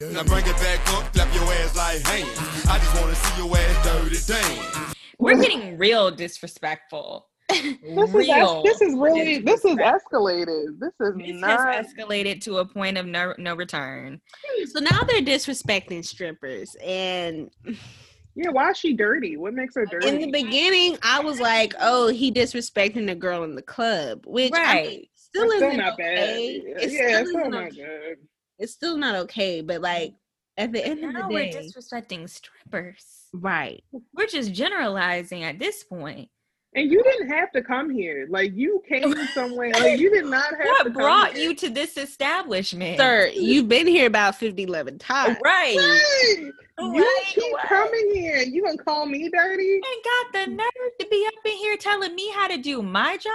Now 0.00 0.24
bring 0.24 0.44
it 0.46 0.56
back 0.56 0.80
up, 0.92 1.10
clap 1.14 1.32
your 1.34 1.44
ass 1.44 1.74
like 1.76 2.02
hands. 2.02 2.66
I 2.68 2.78
just 2.78 3.00
wanna 3.00 3.14
see 3.14 3.42
your 3.42 3.56
ass 3.56 3.86
dirty 3.86 4.16
dance. 4.26 4.94
We're 5.18 5.40
getting 5.40 5.78
real 5.78 6.10
disrespectful. 6.10 7.29
This 7.50 8.08
is 8.08 8.14
real. 8.14 8.62
es- 8.66 8.78
this 8.78 8.80
is 8.88 8.94
really 8.96 9.38
this 9.38 9.64
is 9.64 9.76
escalated. 9.76 10.78
This 10.78 10.92
is 11.00 11.14
This 11.16 11.40
not. 11.40 11.74
has 11.74 11.86
escalated 11.92 12.40
to 12.42 12.58
a 12.58 12.64
point 12.64 12.96
of 12.98 13.06
no 13.06 13.34
no 13.38 13.54
return. 13.54 14.20
Hmm, 14.44 14.64
so 14.66 14.80
now 14.80 15.02
they're 15.04 15.20
disrespecting 15.22 16.04
strippers. 16.04 16.76
And 16.84 17.50
Yeah, 18.36 18.50
why 18.50 18.70
is 18.70 18.78
she 18.78 18.94
dirty? 18.94 19.36
What 19.36 19.54
makes 19.54 19.74
her 19.74 19.84
dirty? 19.86 20.06
in 20.08 20.18
the 20.18 20.30
beginning, 20.30 20.96
I 21.02 21.18
was 21.20 21.40
like, 21.40 21.74
oh, 21.80 22.08
he 22.08 22.30
disrespecting 22.32 23.06
the 23.06 23.14
girl 23.16 23.42
in 23.42 23.56
the 23.56 23.60
club, 23.62 24.24
which 24.24 24.52
I 24.54 24.56
mean, 24.56 24.64
Right. 24.86 25.10
still 25.16 25.44
It's 25.46 25.54
isn't 25.56 25.68
still 25.72 25.78
not 25.84 25.92
okay. 25.94 26.60
bad. 26.60 26.82
It's 26.82 26.92
yeah, 26.94 27.00
still 27.08 27.18
it's 27.20 27.28
still 27.30 27.40
isn't 27.40 27.54
okay. 27.54 27.76
good. 27.76 28.16
It's 28.60 28.72
still 28.72 28.96
not 28.96 29.14
okay. 29.16 29.62
But 29.62 29.80
like 29.80 30.14
at 30.56 30.72
the 30.72 30.84
end 30.86 31.04
of 31.04 31.12
Now 31.12 31.26
the 31.28 31.34
we're 31.34 31.50
day, 31.50 31.58
disrespecting 31.68 32.28
strippers. 32.30 33.04
right. 33.32 33.82
We're 34.14 34.26
just 34.26 34.52
generalizing 34.52 35.42
at 35.42 35.58
this 35.58 35.82
point. 35.82 36.28
And 36.74 36.90
you 36.90 37.02
didn't 37.02 37.28
have 37.28 37.50
to 37.52 37.62
come 37.62 37.90
here. 37.90 38.26
Like 38.30 38.52
you 38.54 38.80
came 38.88 39.12
somewhere. 39.34 39.72
Like 39.72 39.98
you 39.98 40.08
did 40.10 40.26
not 40.26 40.50
have 40.50 40.58
to 40.60 40.64
What 40.68 40.82
come 40.84 40.92
brought 40.92 41.32
here. 41.32 41.50
you 41.50 41.54
to 41.56 41.68
this 41.68 41.96
establishment? 41.96 42.98
Sir, 42.98 43.28
you've 43.34 43.68
been 43.68 43.88
here 43.88 44.06
about 44.06 44.36
50, 44.36 44.62
11 44.62 44.98
times. 44.98 45.36
Right. 45.44 45.76
Right. 45.76 46.36
You 46.38 46.52
Right, 47.02 47.22
keep 47.26 47.52
right. 47.54 47.66
coming 47.66 48.10
here. 48.14 48.36
You 48.38 48.64
gonna 48.64 48.78
call 48.78 49.04
me 49.04 49.28
dirty? 49.28 49.74
And 49.74 49.82
got 49.82 50.32
the 50.32 50.46
nerve 50.52 50.92
to 51.00 51.06
be 51.10 51.26
up 51.26 51.44
in 51.44 51.52
here 51.58 51.76
telling 51.76 52.14
me 52.14 52.30
how 52.34 52.46
to 52.48 52.56
do 52.56 52.80
my 52.82 53.16
job, 53.18 53.32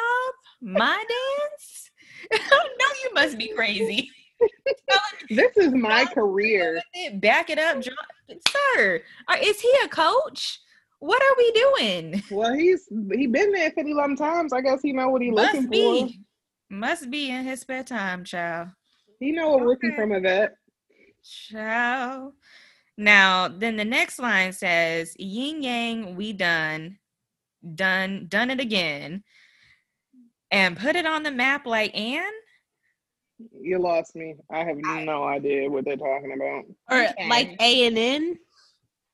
my 0.61 1.03
dance. 1.51 1.91
no, 2.31 2.57
you 3.03 3.13
must 3.13 3.37
be 3.37 3.49
crazy. 3.49 4.11
This 5.29 5.55
is 5.57 5.73
my 5.73 6.05
career. 6.05 6.81
back 7.15 7.49
it 7.49 7.57
up, 7.57 7.81
John. 7.81 7.95
Sir, 8.75 9.01
is 9.41 9.61
he 9.61 9.71
a 9.83 9.87
coach? 9.87 10.59
What 10.99 11.21
are 11.21 11.35
we 11.37 11.51
doing? 11.51 12.23
Well, 12.31 12.53
he's 12.53 12.87
he 13.13 13.27
been 13.27 13.51
there 13.51 13.71
50 13.71 13.91
11 13.91 14.15
times. 14.15 14.53
I 14.53 14.61
guess 14.61 14.81
he 14.81 14.93
know 14.93 15.09
what 15.09 15.21
he 15.21 15.31
Must 15.31 15.53
looking 15.53 15.67
for. 15.67 15.71
be. 15.71 16.19
Must 16.69 17.09
be 17.11 17.29
in 17.29 17.43
his 17.45 17.61
spare 17.61 17.83
time, 17.83 18.23
child. 18.23 18.69
He 19.19 19.31
know 19.31 19.55
a 19.55 19.63
rookie 19.63 19.87
Okay. 19.87 19.95
from 19.95 20.11
a 20.13 20.19
vet. 20.19 20.55
Child. 21.23 22.33
Now, 22.97 23.47
then 23.49 23.75
the 23.75 23.85
next 23.85 24.19
line 24.19 24.53
says, 24.53 25.13
Ying 25.19 25.61
Yang, 25.63 26.15
we 26.15 26.33
done, 26.33 26.97
done, 27.75 28.25
done 28.29 28.49
it 28.49 28.59
again. 28.59 29.23
And 30.51 30.77
put 30.77 30.95
it 30.95 31.05
on 31.05 31.23
the 31.23 31.31
map 31.31 31.65
like 31.65 31.95
Anne? 31.95 32.23
You 33.51 33.79
lost 33.79 34.15
me. 34.15 34.35
I 34.49 34.59
have 34.63 34.77
no 34.77 35.25
idea 35.25 35.69
what 35.69 35.83
they're 35.83 35.97
talking 35.97 36.31
about. 36.33 36.63
Or 36.89 37.03
Okay. 37.09 37.27
like 37.29 37.55
A 37.59 37.87
and 37.87 37.97
N. 37.97 38.37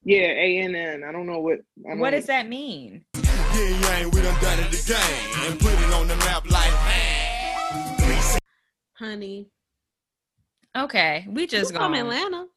Yeah, 0.04 0.28
A 0.28 0.58
N 0.64 0.74
N. 0.76 1.04
I 1.04 1.12
don't 1.12 1.28
know 1.28 1.40
what. 1.40 1.60
I 1.86 1.90
don't 1.90 2.00
What 2.00 2.12
does 2.12 2.26
that 2.26 2.50
mean? 2.50 3.06
Yeah, 3.14 4.00
yang, 4.00 4.10
we 4.10 4.22
done 4.22 4.42
done 4.42 4.60
it 4.60 4.84
again. 4.84 5.00
And 5.46 5.60
put 5.60 5.74
it 5.74 5.94
on 5.94 6.08
the 6.08 6.16
map 6.16 6.50
like 6.50 6.72
hands. 6.72 8.40
Honey. 8.94 9.48
Okay, 10.76 11.28
we 11.30 11.46
Just 11.46 11.72
just 11.72 11.76
from. 11.76 11.94
Atlanta. 11.94 12.48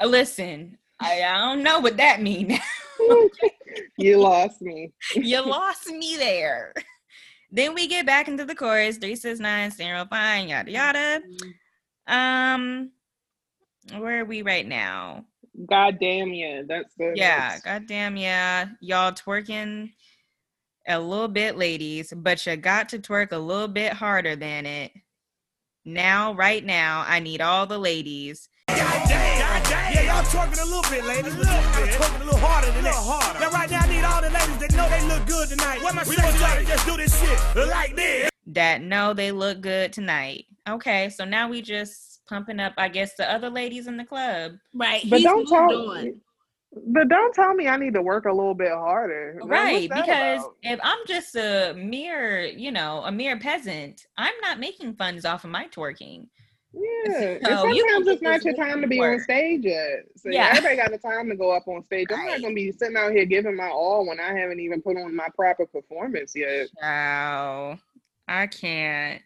Uh, 0.00 0.06
Listen, 0.06 0.78
I, 0.98 1.22
I 1.22 1.38
don't 1.38 1.62
know 1.62 1.80
what 1.80 1.98
that 1.98 2.22
means. 2.22 2.58
you 3.98 4.18
lost 4.18 4.62
me. 4.62 4.92
you 5.14 5.44
lost 5.44 5.86
me 5.86 6.16
there. 6.16 6.72
Then 7.50 7.74
we 7.74 7.88
get 7.88 8.06
back 8.06 8.28
into 8.28 8.46
the 8.46 8.54
chorus. 8.54 8.96
Three 8.96 9.16
six 9.16 9.38
nine 9.38 9.70
zero 9.70 10.06
fine 10.08 10.48
yada 10.48 10.70
yada. 10.70 11.22
Um, 12.06 12.92
where 13.98 14.20
are 14.20 14.24
we 14.24 14.40
right 14.42 14.66
now? 14.66 15.24
God 15.68 15.98
damn 16.00 16.32
yeah. 16.32 16.62
That's 16.66 16.94
the 16.96 17.12
Yeah, 17.16 17.38
that's- 17.38 17.62
goddamn 17.62 18.16
yeah, 18.16 18.68
y'all 18.80 19.12
twerking 19.12 19.90
a 20.88 20.98
little 20.98 21.28
bit, 21.28 21.56
ladies, 21.56 22.12
but 22.16 22.44
you 22.46 22.56
got 22.56 22.88
to 22.90 22.98
twerk 22.98 23.32
a 23.32 23.38
little 23.38 23.68
bit 23.68 23.92
harder 23.92 24.36
than 24.36 24.66
it. 24.66 24.92
Now, 25.84 26.34
right 26.34 26.64
now, 26.64 27.04
I 27.06 27.20
need 27.20 27.40
all 27.40 27.66
the 27.66 27.78
ladies. 27.78 28.48
God 28.68 28.76
damn. 29.08 29.30
Yeah, 29.70 30.02
y'all 30.02 30.24
twerking 30.24 30.60
a 30.60 30.64
little 30.64 30.82
bit, 30.90 31.04
ladies. 31.04 31.34
A 31.34 31.38
little 31.38 31.54
bit. 31.54 31.94
Twerking 31.94 32.20
a 32.20 32.24
little 32.24 32.40
harder 32.40 32.70
than 32.72 32.84
that. 32.84 32.94
harder. 32.94 33.40
Now, 33.40 33.50
right 33.50 33.70
now, 33.70 33.80
I 33.84 33.88
need 33.88 34.04
all 34.04 34.20
the 34.22 34.30
ladies 34.30 34.58
that 34.58 34.72
know 34.74 34.88
they 34.88 35.02
look 35.06 35.26
good 35.26 35.48
tonight. 35.48 35.82
What 35.82 35.94
my 35.94 36.04
we 36.08 36.16
gonna 36.16 36.32
try 36.38 36.58
to 36.58 36.64
just 36.64 36.86
do 36.86 36.96
this 36.96 37.18
shit 37.20 37.68
like 37.68 37.96
this. 37.96 38.30
that 38.48 38.82
know 38.82 39.14
they 39.14 39.32
look 39.32 39.60
good 39.60 39.92
tonight. 39.92 40.46
Okay, 40.68 41.08
so 41.10 41.24
now 41.24 41.48
we 41.48 41.62
just 41.62 42.09
pumping 42.30 42.60
up, 42.60 42.72
I 42.78 42.88
guess, 42.88 43.14
the 43.16 43.30
other 43.30 43.50
ladies 43.50 43.86
in 43.88 43.98
the 43.98 44.04
club. 44.04 44.52
Right. 44.72 45.02
But 45.10 45.18
He's 45.18 45.24
don't 45.24 45.38
moved 45.38 45.50
tell. 45.50 45.90
on. 45.90 46.20
But 46.86 47.08
don't 47.08 47.34
tell 47.34 47.52
me 47.52 47.66
I 47.66 47.76
need 47.76 47.94
to 47.94 48.02
work 48.02 48.26
a 48.26 48.32
little 48.32 48.54
bit 48.54 48.70
harder. 48.70 49.40
Right, 49.42 49.88
that 49.88 50.02
because 50.06 50.38
about? 50.40 50.54
if 50.62 50.78
I'm 50.84 50.98
just 51.08 51.34
a 51.34 51.74
mere, 51.76 52.42
you 52.44 52.70
know, 52.70 53.02
a 53.04 53.10
mere 53.10 53.38
peasant, 53.40 54.06
I'm 54.16 54.34
not 54.40 54.60
making 54.60 54.94
funds 54.94 55.24
off 55.24 55.42
of 55.42 55.50
my 55.50 55.66
twerking. 55.66 56.28
Yeah, 56.72 57.38
So 57.42 57.66
you 57.66 57.84
can 57.84 58.04
sometimes 58.04 58.04
get 58.04 58.12
it's 58.12 58.22
not 58.22 58.34
this 58.34 58.44
your 58.44 58.54
time 58.54 58.76
to 58.76 58.82
to 58.82 58.86
be 58.86 59.00
on 59.00 59.18
stage 59.18 59.64
yet. 59.64 60.04
So 60.14 60.30
Yeah. 60.30 60.50
everybody 60.50 60.76
got 60.76 60.92
the 60.92 60.98
time 60.98 61.28
to 61.30 61.34
go 61.34 61.50
up 61.50 61.66
on 61.66 61.82
stage. 61.84 62.06
I'm 62.12 62.24
not 62.26 62.40
gonna 62.40 62.54
be 62.54 62.70
sitting 62.70 62.96
out 62.96 63.10
here 63.10 63.24
giving 63.24 63.56
my 63.56 63.68
all 63.68 64.06
when 64.06 64.20
I 64.20 64.32
haven't 64.38 64.60
even 64.60 64.80
put 64.80 64.96
on 64.96 65.14
my 65.16 65.28
proper 65.34 65.66
performance 65.66 66.36
yet. 66.36 66.68
Wow, 66.80 67.80
I 68.28 68.46
can't. 68.46 69.20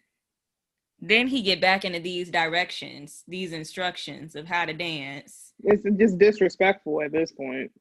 Then 1.07 1.27
he 1.27 1.43
get 1.43 1.61
back 1.61 1.85
into 1.85 1.99
these 1.99 2.31
directions, 2.31 3.23
these 3.27 3.53
instructions 3.53 4.35
of 4.35 4.47
how 4.47 4.65
to 4.65 4.73
dance. 4.73 5.53
It's 5.63 5.83
just 5.99 6.17
disrespectful 6.17 7.03
at 7.03 7.11
this 7.11 7.31
point. 7.31 7.71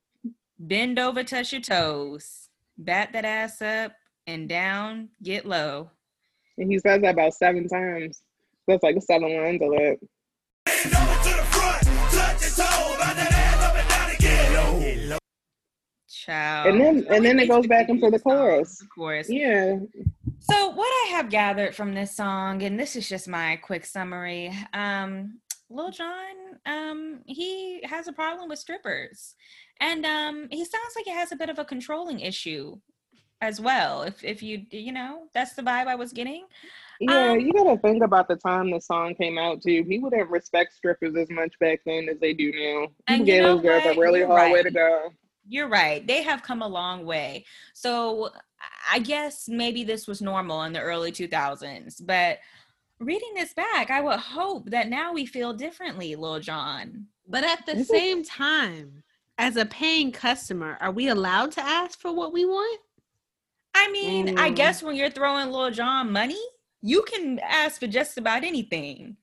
Bend 0.58 0.98
over, 0.98 1.24
touch 1.24 1.50
your 1.50 1.62
toes, 1.62 2.50
bat 2.76 3.14
that 3.14 3.24
ass 3.24 3.62
up 3.62 3.92
and 4.26 4.46
down, 4.46 5.08
get 5.22 5.46
low. 5.46 5.88
And 6.58 6.70
he 6.70 6.78
says 6.78 7.00
that 7.00 7.14
about 7.14 7.32
seven 7.32 7.66
times. 7.66 8.20
That's 8.68 8.82
like 8.82 9.00
seven 9.00 9.34
lines 9.34 9.62
of 9.62 9.72
it. 9.72 10.00
Child. 16.24 16.68
And 16.68 16.80
then 16.80 17.06
and 17.10 17.24
then 17.24 17.38
it 17.38 17.48
goes 17.48 17.66
back 17.66 17.88
into 17.90 18.10
the 18.10 18.18
chorus. 18.18 18.80
Of 18.80 18.88
course. 18.88 19.28
Yeah. 19.28 19.76
So 20.40 20.70
what 20.70 20.88
I 20.88 21.08
have 21.10 21.28
gathered 21.28 21.74
from 21.74 21.94
this 21.94 22.16
song, 22.16 22.62
and 22.62 22.78
this 22.78 22.96
is 22.96 23.08
just 23.08 23.28
my 23.28 23.56
quick 23.56 23.84
summary, 23.84 24.52
um, 24.72 25.40
Lil 25.68 25.90
Jon, 25.90 26.34
um, 26.66 27.20
he 27.26 27.80
has 27.84 28.08
a 28.08 28.12
problem 28.12 28.48
with 28.48 28.58
strippers. 28.58 29.34
And 29.80 30.06
um, 30.06 30.48
he 30.50 30.64
sounds 30.64 30.94
like 30.96 31.04
he 31.04 31.10
has 31.10 31.32
a 31.32 31.36
bit 31.36 31.50
of 31.50 31.58
a 31.58 31.64
controlling 31.64 32.20
issue 32.20 32.76
as 33.42 33.60
well. 33.60 34.02
If 34.02 34.24
if 34.24 34.42
you 34.42 34.62
you 34.70 34.92
know, 34.92 35.24
that's 35.34 35.52
the 35.52 35.62
vibe 35.62 35.88
I 35.88 35.94
was 35.94 36.12
getting. 36.12 36.46
Yeah, 37.00 37.32
Um, 37.32 37.40
you 37.40 37.52
gotta 37.52 37.76
think 37.78 38.02
about 38.02 38.28
the 38.28 38.36
time 38.36 38.70
the 38.70 38.80
song 38.80 39.14
came 39.14 39.36
out 39.36 39.60
too. 39.62 39.84
People 39.84 40.10
didn't 40.10 40.30
respect 40.30 40.72
strippers 40.74 41.16
as 41.16 41.28
much 41.28 41.52
back 41.58 41.80
then 41.84 42.08
as 42.08 42.18
they 42.20 42.32
do 42.32 42.52
now. 42.52 43.14
You 43.14 43.24
gave 43.24 43.42
those 43.42 43.62
girls 43.62 43.84
a 43.84 43.98
really 43.98 44.22
hard 44.22 44.52
way 44.52 44.62
to 44.62 44.70
go. 44.70 45.10
You're 45.46 45.68
right. 45.68 46.06
They 46.06 46.22
have 46.22 46.42
come 46.42 46.62
a 46.62 46.68
long 46.68 47.04
way. 47.04 47.44
So 47.74 48.30
I 48.90 48.98
guess 48.98 49.48
maybe 49.48 49.84
this 49.84 50.06
was 50.06 50.22
normal 50.22 50.62
in 50.62 50.72
the 50.72 50.80
early 50.80 51.12
2000s, 51.12 52.00
but 52.00 52.38
reading 52.98 53.32
this 53.34 53.52
back, 53.52 53.90
I 53.90 54.00
would 54.00 54.20
hope 54.20 54.70
that 54.70 54.88
now 54.88 55.12
we 55.12 55.26
feel 55.26 55.52
differently, 55.52 56.16
Lil 56.16 56.40
Jon. 56.40 57.06
But 57.28 57.44
at 57.44 57.66
the 57.66 57.84
same 57.84 58.24
time, 58.24 59.02
as 59.36 59.56
a 59.56 59.66
paying 59.66 60.12
customer, 60.12 60.78
are 60.80 60.92
we 60.92 61.08
allowed 61.08 61.52
to 61.52 61.60
ask 61.60 61.98
for 62.00 62.14
what 62.14 62.32
we 62.32 62.44
want? 62.44 62.80
I 63.74 63.90
mean, 63.90 64.30
I 64.36 64.50
Mm. 64.50 64.56
guess 64.56 64.82
when 64.82 64.96
you're 64.96 65.10
throwing 65.10 65.50
Lil 65.50 65.70
Jon 65.72 66.12
money, 66.12 66.40
you 66.80 67.02
can 67.02 67.38
ask 67.40 67.80
for 67.80 67.86
just 67.86 68.16
about 68.18 68.44
anything. 68.44 69.16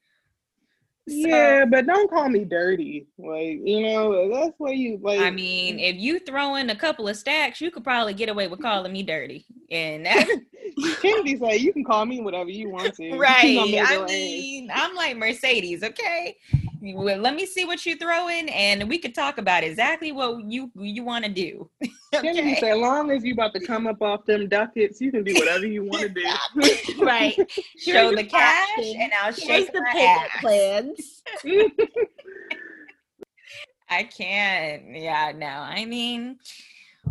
So, 1.12 1.28
yeah, 1.28 1.66
but 1.66 1.86
don't 1.86 2.09
call 2.09 2.30
me 2.30 2.45
dirty. 2.45 3.05
Like, 3.18 3.59
you 3.64 3.82
know, 3.82 4.30
that's 4.30 4.53
what 4.57 4.78
you 4.78 4.99
like. 5.01 5.20
I 5.20 5.30
mean, 5.30 5.78
if 5.80 5.97
you 5.97 6.20
throw 6.20 6.55
in 6.55 6.70
a 6.70 6.76
couple 6.76 7.07
of 7.07 7.18
stacks, 7.18 7.59
you 7.59 7.70
could 7.70 7.84
probably 7.84 8.14
get 8.14 8.30
away 8.30 8.47
with 8.47 8.62
calling 8.62 8.93
me 8.93 9.03
dirty. 9.03 9.45
And 9.70 10.05
that, 10.05 10.28
Kennedy 11.01 11.38
said 11.38 11.62
you 11.62 11.74
can 11.74 11.84
call 11.84 12.05
me 12.05 12.22
whatever 12.22 12.49
you 12.49 12.70
want 12.70 12.95
to. 12.95 13.18
Right. 13.18 13.55
gonna 13.55 13.72
make 13.72 13.82
it 13.82 14.01
I 14.01 14.05
mean, 14.05 14.70
I'm 14.74 14.95
like 14.95 15.18
Mercedes, 15.18 15.84
okay? 15.84 16.38
Well, 16.82 17.20
let 17.20 17.36
me 17.36 17.46
see 17.46 17.64
what 17.64 17.86
you 17.86 17.96
throw 17.96 18.28
in, 18.28 18.50
and 18.50 18.90
we 18.90 18.98
could 18.98 19.14
talk 19.14 19.38
about 19.38 19.64
exactly 19.64 20.12
what 20.12 20.44
you 20.50 20.72
you 20.76 21.04
want 21.04 21.26
to 21.26 21.32
do. 21.32 21.70
Okay? 22.14 22.58
said, 22.60 22.74
long 22.74 23.10
as 23.10 23.24
you 23.24 23.32
about 23.32 23.54
to 23.54 23.66
come 23.66 23.88
up 23.88 24.02
off 24.02 24.26
them 24.26 24.50
ducats, 24.50 25.00
you 25.00 25.14
can 25.14 25.24
do 25.24 25.34
whatever 25.34 25.66
you 25.66 25.86
want 25.86 26.02
to 26.02 26.10
do. 26.10 27.00
right. 27.02 27.34
Show 27.78 28.14
the 28.14 28.26
cash, 28.26 28.68
option. 28.78 28.96
and 29.00 29.14
I'll 29.14 29.32
Here's 29.32 29.38
shake 29.48 29.72
the 29.72 29.82
payment 29.94 30.32
plans. 30.42 31.24
I 33.90 34.04
can't. 34.04 34.94
Yeah, 34.94 35.32
no. 35.34 35.48
I 35.48 35.86
mean, 35.86 36.38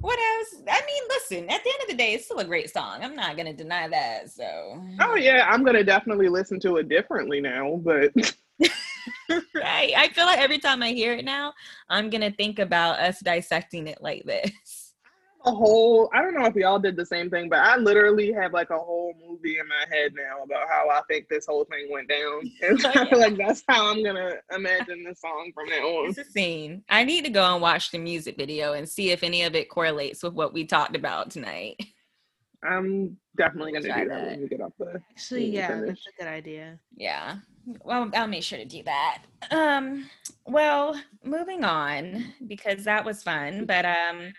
what 0.03 0.19
else? 0.19 0.63
I 0.71 0.83
mean, 0.85 1.03
listen, 1.09 1.49
at 1.49 1.65
the 1.65 1.71
end 1.71 1.83
of 1.85 1.89
the 1.89 1.97
day, 1.97 2.13
it's 2.13 2.27
still 2.27 2.41
a 2.41 2.45
great 2.45 2.71
song. 2.71 2.99
I'm 3.03 3.17
not 3.17 3.39
gonna 3.39 3.55
deny 3.55 3.89
that. 3.89 4.31
So 4.31 4.83
oh 5.01 5.15
yeah, 5.15 5.47
I'm 5.49 5.65
gonna 5.65 5.83
definitely 5.83 6.29
listen 6.29 6.61
to 6.61 6.77
it 6.77 6.91
differently 6.91 7.41
now, 7.41 7.81
but 7.83 8.13
right. 9.55 9.93
I 9.97 10.09
feel 10.15 10.27
like 10.27 10.39
every 10.39 10.59
time 10.59 10.83
I 10.83 10.91
hear 10.91 11.13
it 11.13 11.25
now, 11.25 11.53
I'm 11.89 12.11
gonna 12.11 12.31
think 12.31 12.59
about 12.59 12.99
us 13.01 13.21
dissecting 13.21 13.87
it 13.87 13.99
like 14.01 14.25
this. 14.25 14.51
a 15.47 15.51
whole 15.51 16.11
I 16.15 16.21
don't 16.21 16.35
know 16.35 16.45
if 16.45 16.55
y'all 16.55 16.79
did 16.79 16.97
the 16.97 17.07
same 17.07 17.31
thing, 17.31 17.49
but 17.49 17.61
I 17.61 17.77
literally 17.77 18.31
have 18.33 18.53
like 18.53 18.71
a 18.71 18.79
whole 18.79 19.15
movie 19.27 19.59
in 19.59 19.67
my 19.69 19.85
head 19.97 20.13
now 20.15 20.43
about 20.45 20.69
how 20.69 20.89
I 20.91 21.01
think 21.09 21.29
this 21.29 21.47
whole 21.47 21.65
thing 21.65 21.89
went 21.91 22.09
down. 22.09 22.43
And 22.63 22.85
Oh, 22.85 22.91
I 22.95 23.09
feel 23.09 23.19
like 23.21 23.37
that's 23.39 23.63
how 23.69 23.91
I'm 23.91 24.05
gonna 24.05 24.33
imagine 24.55 25.03
the 25.05 25.15
song 25.15 25.51
from 25.55 25.69
now 25.71 25.77
on. 25.87 26.11
It's 26.11 26.19
a 26.19 26.25
scene. 26.25 26.83
I 26.89 27.05
need 27.05 27.25
to 27.25 27.31
go 27.31 27.43
and 27.55 27.63
watch 27.63 27.91
the 27.91 27.99
music 27.99 28.37
video 28.37 28.75
and 28.75 28.89
see 28.89 29.11
if 29.13 29.23
any 29.23 29.43
of 29.45 29.55
it 29.55 29.69
correlates 29.71 30.23
with 30.23 30.35
what 30.35 30.53
we 30.53 30.65
talked 30.67 30.95
about 30.97 31.31
tonight. 31.31 31.77
I'm 32.63 33.17
definitely 33.39 33.73
gonna 33.73 33.85
do 33.85 33.89
that, 33.89 34.09
that. 34.09 34.27
when 34.27 34.41
we 34.43 34.49
get 34.49 34.61
off 34.61 34.73
the 34.79 35.01
Actually, 35.11 35.47
Yeah, 35.47 35.61
yeah, 35.61 35.69
finish. 35.69 35.87
that's 35.89 36.07
a 36.07 36.23
good 36.23 36.29
idea. 36.31 36.79
Yeah. 36.95 37.37
Well, 37.85 38.11
I'll 38.15 38.27
make 38.27 38.43
sure 38.43 38.59
to 38.59 38.65
do 38.65 38.83
that. 38.85 39.23
Um, 39.51 40.09
well, 40.47 41.01
moving 41.25 41.65
on 41.65 42.33
because 42.47 42.85
that 42.85 43.05
was 43.05 43.23
fun, 43.23 43.67
but 43.67 43.85
um 43.85 44.33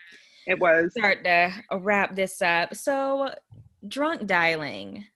it 0.46 0.58
was. 0.58 0.92
start 0.92 1.24
to 1.24 1.52
wrap 1.72 2.14
this 2.16 2.42
up. 2.42 2.74
So, 2.74 3.32
drunk 3.86 4.26
dialing. 4.26 5.06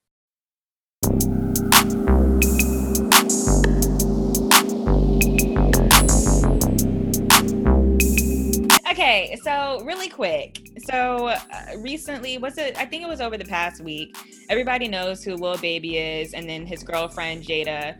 Okay, 8.98 9.38
so 9.42 9.82
really 9.84 10.08
quick. 10.08 10.70
So 10.78 11.26
uh, 11.26 11.38
recently, 11.80 12.38
was 12.38 12.56
it? 12.56 12.78
I 12.78 12.86
think 12.86 13.02
it 13.02 13.06
was 13.06 13.20
over 13.20 13.36
the 13.36 13.44
past 13.44 13.82
week. 13.82 14.16
Everybody 14.48 14.88
knows 14.88 15.22
who 15.22 15.34
Lil 15.34 15.58
Baby 15.58 15.98
is, 15.98 16.32
and 16.32 16.48
then 16.48 16.64
his 16.64 16.82
girlfriend 16.82 17.44
Jada. 17.44 17.98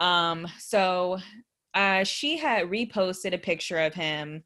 Um, 0.00 0.46
so 0.58 1.18
uh, 1.72 2.04
she 2.04 2.36
had 2.36 2.68
reposted 2.68 3.32
a 3.32 3.38
picture 3.38 3.78
of 3.78 3.94
him 3.94 4.44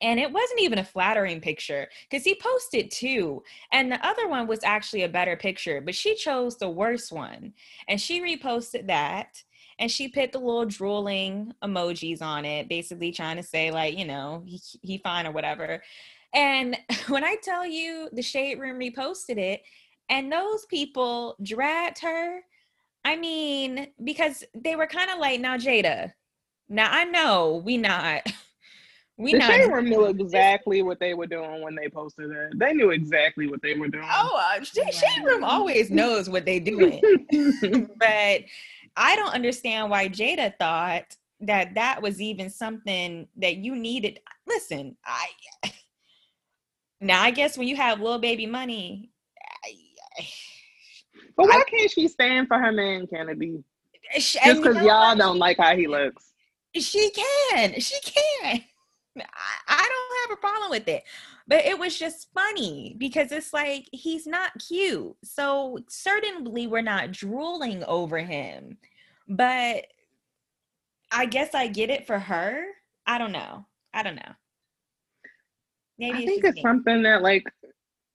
and 0.00 0.18
it 0.18 0.32
wasn't 0.32 0.60
even 0.60 0.80
a 0.80 0.84
flattering 0.84 1.40
picture 1.40 1.88
because 2.10 2.24
he 2.24 2.34
posted 2.34 2.90
two 2.90 3.40
and 3.70 3.92
the 3.92 4.04
other 4.04 4.26
one 4.26 4.48
was 4.48 4.64
actually 4.64 5.04
a 5.04 5.08
better 5.08 5.36
picture 5.36 5.80
but 5.80 5.94
she 5.94 6.16
chose 6.16 6.56
the 6.56 6.68
worst 6.68 7.12
one 7.12 7.52
and 7.86 8.00
she 8.00 8.20
reposted 8.20 8.88
that 8.88 9.42
and 9.78 9.90
she 9.90 10.08
put 10.08 10.32
the 10.32 10.38
little 10.38 10.64
drooling 10.64 11.52
emojis 11.62 12.22
on 12.22 12.44
it 12.44 12.68
basically 12.68 13.12
trying 13.12 13.36
to 13.36 13.42
say 13.42 13.70
like 13.70 13.98
you 13.98 14.04
know 14.04 14.42
he, 14.46 14.60
he 14.82 14.98
fine 14.98 15.26
or 15.26 15.32
whatever 15.32 15.82
and 16.34 16.76
when 17.08 17.24
i 17.24 17.36
tell 17.42 17.66
you 17.66 18.08
the 18.12 18.22
shade 18.22 18.58
room 18.58 18.78
reposted 18.78 19.38
it 19.38 19.62
and 20.08 20.30
those 20.30 20.66
people 20.66 21.36
dragged 21.42 21.98
her 22.00 22.40
i 23.04 23.16
mean 23.16 23.88
because 24.02 24.44
they 24.54 24.76
were 24.76 24.86
kind 24.86 25.10
of 25.10 25.18
like 25.18 25.40
now 25.40 25.56
jada 25.56 26.12
now 26.68 26.88
i 26.90 27.04
know 27.04 27.62
we 27.64 27.76
not 27.76 28.22
we 29.16 29.32
The 29.32 29.38
not 29.38 29.50
shade 29.52 29.72
room 29.72 29.84
knew 29.86 30.04
exactly 30.06 30.82
what 30.82 30.98
they 30.98 31.14
were 31.14 31.26
doing 31.26 31.62
when 31.62 31.74
they 31.74 31.88
posted 31.88 32.30
it. 32.30 32.58
They 32.58 32.72
knew 32.72 32.90
exactly 32.90 33.46
what 33.46 33.62
they 33.62 33.74
were 33.74 33.86
doing. 33.88 34.08
Oh, 34.10 34.56
uh, 34.58 34.64
Shade 34.64 35.24
Room 35.24 35.44
always 35.44 35.90
knows 35.90 36.28
what 36.28 36.44
they're 36.44 36.58
doing. 36.58 37.00
but 37.96 38.40
I 38.96 39.16
don't 39.16 39.34
understand 39.34 39.90
why 39.90 40.08
Jada 40.08 40.52
thought 40.58 41.16
that 41.40 41.74
that 41.74 42.00
was 42.02 42.20
even 42.20 42.50
something 42.50 43.28
that 43.36 43.56
you 43.56 43.76
needed. 43.76 44.20
Listen, 44.46 44.96
I 45.04 45.72
now 47.00 47.22
I 47.22 47.30
guess 47.30 47.58
when 47.58 47.68
you 47.68 47.76
have 47.76 48.00
Lil 48.00 48.18
Baby 48.18 48.46
money, 48.46 49.10
I, 49.64 50.26
but 51.36 51.46
why 51.46 51.62
can't 51.70 51.90
she 51.90 52.08
stand 52.08 52.48
for 52.48 52.58
her 52.58 52.72
man, 52.72 53.06
Kennedy? 53.06 53.62
I, 54.14 54.18
sh- 54.18 54.36
Just 54.44 54.56
you 54.56 54.62
because 54.62 54.76
know 54.76 54.82
y'all 54.84 55.16
don't 55.16 55.38
like 55.38 55.58
how 55.58 55.76
he 55.76 55.86
looks. 55.86 56.32
she 56.76 57.10
can 57.10 57.80
she 57.80 58.00
can 58.00 58.62
I, 59.18 59.22
I 59.68 59.88
don't 59.88 60.30
have 60.30 60.38
a 60.38 60.40
problem 60.40 60.70
with 60.70 60.88
it 60.88 61.04
but 61.46 61.64
it 61.64 61.78
was 61.78 61.98
just 61.98 62.28
funny 62.32 62.96
because 62.98 63.30
it's 63.32 63.52
like 63.52 63.88
he's 63.92 64.26
not 64.26 64.52
cute. 64.66 65.14
So 65.22 65.78
certainly 65.88 66.66
we're 66.66 66.82
not 66.82 67.12
drooling 67.12 67.84
over 67.84 68.18
him. 68.18 68.78
But 69.28 69.86
i 71.10 71.26
guess 71.26 71.54
i 71.54 71.66
get 71.66 71.90
it 71.90 72.06
for 72.06 72.18
her. 72.18 72.64
I 73.06 73.18
don't 73.18 73.32
know. 73.32 73.66
I 73.92 74.02
don't 74.02 74.16
know. 74.16 74.32
Maybe 75.98 76.18
I 76.18 76.20
it's 76.22 76.26
think 76.26 76.44
it's 76.44 76.56
me. 76.56 76.62
something 76.62 77.02
that 77.02 77.22
like 77.22 77.44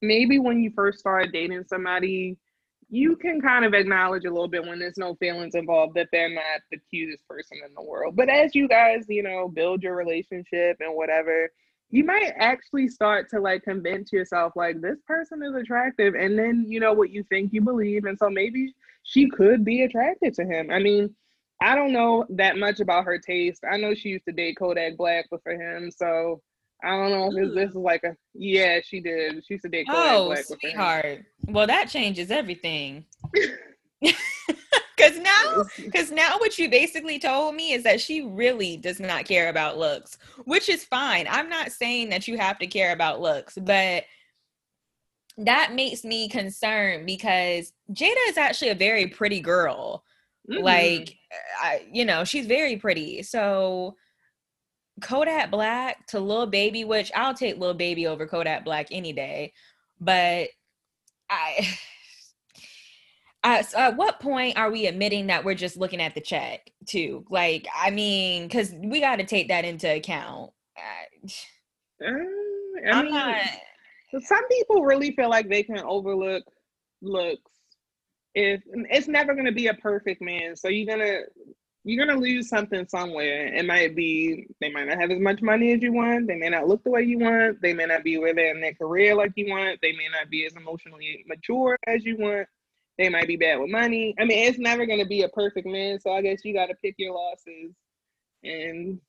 maybe 0.01 0.39
when 0.39 0.61
you 0.61 0.71
first 0.75 0.99
start 0.99 1.31
dating 1.31 1.63
somebody, 1.67 2.37
you 2.89 3.15
can 3.15 3.39
kind 3.39 3.65
of 3.65 3.73
acknowledge 3.73 4.25
a 4.25 4.31
little 4.31 4.47
bit 4.47 4.65
when 4.65 4.79
there's 4.79 4.97
no 4.97 5.15
feelings 5.15 5.55
involved 5.55 5.93
that 5.95 6.07
they're 6.11 6.33
not 6.33 6.61
the 6.71 6.79
cutest 6.89 7.25
person 7.27 7.57
in 7.65 7.73
the 7.75 7.83
world. 7.83 8.15
But 8.15 8.29
as 8.29 8.55
you 8.55 8.67
guys, 8.67 9.05
you 9.07 9.21
know, 9.23 9.47
build 9.47 9.83
your 9.83 9.95
relationship 9.95 10.77
and 10.79 10.95
whatever, 10.95 11.49
you 11.91 12.03
might 12.03 12.33
actually 12.37 12.87
start 12.87 13.29
to 13.29 13.39
like 13.39 13.63
convince 13.63 14.11
yourself 14.13 14.53
like 14.55 14.79
this 14.81 14.99
person 15.07 15.41
is 15.43 15.55
attractive 15.55 16.13
and 16.13 16.37
then 16.37 16.65
you 16.67 16.79
know 16.79 16.93
what 16.93 17.09
you 17.09 17.23
think 17.29 17.51
you 17.51 17.61
believe 17.61 18.05
and 18.05 18.17
so 18.17 18.29
maybe 18.29 18.73
she 19.03 19.29
could 19.29 19.65
be 19.65 19.83
attracted 19.83 20.33
to 20.35 20.45
him. 20.45 20.69
I 20.71 20.79
mean, 20.79 21.15
I 21.61 21.75
don't 21.75 21.91
know 21.91 22.25
that 22.29 22.57
much 22.57 22.79
about 22.79 23.05
her 23.05 23.17
taste. 23.17 23.63
I 23.69 23.77
know 23.77 23.93
she 23.93 24.09
used 24.09 24.25
to 24.25 24.31
date 24.31 24.57
Kodak 24.57 24.97
Black 24.97 25.29
before 25.29 25.53
him, 25.53 25.91
so 25.91 26.41
I 26.83 26.89
don't 26.91 27.09
know 27.11 27.43
if 27.43 27.55
this 27.55 27.71
is 27.71 27.75
like 27.75 28.03
a 28.03 28.15
yeah, 28.33 28.79
she 28.83 29.01
did. 29.01 29.43
She 29.45 29.55
used 29.55 29.63
to 29.63 29.69
date 29.69 29.87
Kodak 29.87 30.11
oh 30.11 30.25
Black 30.27 30.47
before 30.47 30.55
him. 30.55 30.59
sweetheart 30.71 31.25
well 31.47 31.67
that 31.67 31.89
changes 31.89 32.31
everything 32.31 33.05
because 34.01 35.17
now 35.17 35.63
Because 35.77 36.11
now 36.11 36.37
what 36.37 36.57
you 36.57 36.69
basically 36.69 37.19
told 37.19 37.55
me 37.55 37.73
is 37.73 37.83
that 37.83 38.01
she 38.01 38.21
really 38.21 38.77
does 38.77 38.99
not 38.99 39.25
care 39.25 39.49
about 39.49 39.77
looks, 39.77 40.17
which 40.45 40.69
is 40.69 40.85
fine. 40.85 41.27
I'm 41.29 41.49
not 41.49 41.71
saying 41.71 42.09
that 42.09 42.27
you 42.27 42.37
have 42.37 42.59
to 42.59 42.67
care 42.67 42.93
about 42.93 43.21
looks, 43.21 43.57
but 43.61 44.03
that 45.37 45.73
makes 45.73 46.03
me 46.03 46.27
concerned 46.27 47.05
because 47.05 47.71
Jada 47.93 48.15
is 48.27 48.37
actually 48.37 48.69
a 48.69 48.75
very 48.75 49.07
pretty 49.07 49.39
girl. 49.39 50.03
Mhm. 50.49 50.63
Like, 50.63 51.17
I, 51.61 51.85
you 51.91 52.03
know, 52.05 52.23
she's 52.25 52.45
very 52.45 52.75
pretty. 52.75 53.23
So 53.23 53.95
Kodak 55.01 55.49
Black 55.51 56.07
to 56.07 56.19
Lil 56.19 56.47
Baby, 56.47 56.83
which 56.83 57.11
I'll 57.15 57.33
take 57.33 57.57
Lil 57.57 57.73
Baby 57.73 58.05
over 58.07 58.27
Kodak 58.27 58.65
Black 58.65 58.87
any 58.91 59.13
day, 59.13 59.53
but 59.99 60.49
I. 61.29 61.77
Uh, 63.43 63.63
so 63.63 63.77
at 63.77 63.95
what 63.95 64.19
point 64.19 64.57
are 64.57 64.69
we 64.69 64.85
admitting 64.87 65.27
that 65.27 65.45
we're 65.45 65.55
just 65.55 65.77
looking 65.77 66.01
at 66.01 66.13
the 66.13 66.21
check 66.21 66.71
too? 66.85 67.25
Like, 67.29 67.67
I 67.75 67.89
mean, 67.89 68.43
because 68.47 68.73
we 68.73 68.99
got 68.99 69.17
to 69.17 69.25
take 69.25 69.47
that 69.47 69.63
into 69.63 69.93
account. 69.93 70.51
Uh, 72.05 72.09
I 72.85 72.89
I'm 72.91 73.05
mean, 73.05 73.13
not. 73.13 73.37
some 74.21 74.45
people 74.49 74.83
really 74.83 75.11
feel 75.15 75.29
like 75.29 75.49
they 75.49 75.63
can 75.63 75.79
overlook 75.79 76.43
looks. 77.01 77.51
If 78.35 78.61
it's 78.65 79.07
never 79.07 79.33
going 79.33 79.45
to 79.45 79.51
be 79.51 79.67
a 79.67 79.73
perfect 79.73 80.21
man, 80.21 80.55
so 80.55 80.67
you're 80.67 80.85
gonna 80.85 81.21
you're 81.83 82.05
gonna 82.05 82.19
lose 82.19 82.47
something 82.47 82.85
somewhere. 82.87 83.53
It 83.53 83.65
might 83.65 83.95
be 83.95 84.47
they 84.61 84.71
might 84.71 84.87
not 84.87 84.99
have 84.99 85.11
as 85.11 85.19
much 85.19 85.41
money 85.41 85.73
as 85.73 85.81
you 85.81 85.93
want. 85.93 86.27
They 86.27 86.35
may 86.35 86.49
not 86.49 86.67
look 86.67 86.83
the 86.83 86.91
way 86.91 87.03
you 87.03 87.19
want. 87.19 87.61
They 87.61 87.73
may 87.73 87.85
not 87.85 88.03
be 88.03 88.17
where 88.17 88.33
they're 88.33 88.53
in 88.53 88.61
their 88.61 88.75
career 88.75 89.15
like 89.15 89.31
you 89.35 89.49
want. 89.49 89.79
They 89.81 89.93
may 89.93 90.07
not 90.11 90.29
be 90.29 90.45
as 90.45 90.55
emotionally 90.55 91.25
mature 91.27 91.77
as 91.87 92.05
you 92.05 92.17
want. 92.17 92.47
They 92.99 93.07
might 93.07 93.29
be 93.29 93.37
bad 93.37 93.61
with 93.61 93.69
money. 93.69 94.13
I 94.19 94.25
mean, 94.25 94.49
it's 94.49 94.59
never 94.59 94.85
going 94.85 94.99
to 94.99 95.05
be 95.05 95.21
a 95.21 95.29
perfect 95.29 95.65
man. 95.65 96.01
So 96.01 96.11
I 96.11 96.21
guess 96.21 96.43
you 96.43 96.53
got 96.53 96.65
to 96.65 96.75
pick 96.75 96.95
your 96.97 97.13
losses. 97.13 97.73
And 98.43 98.99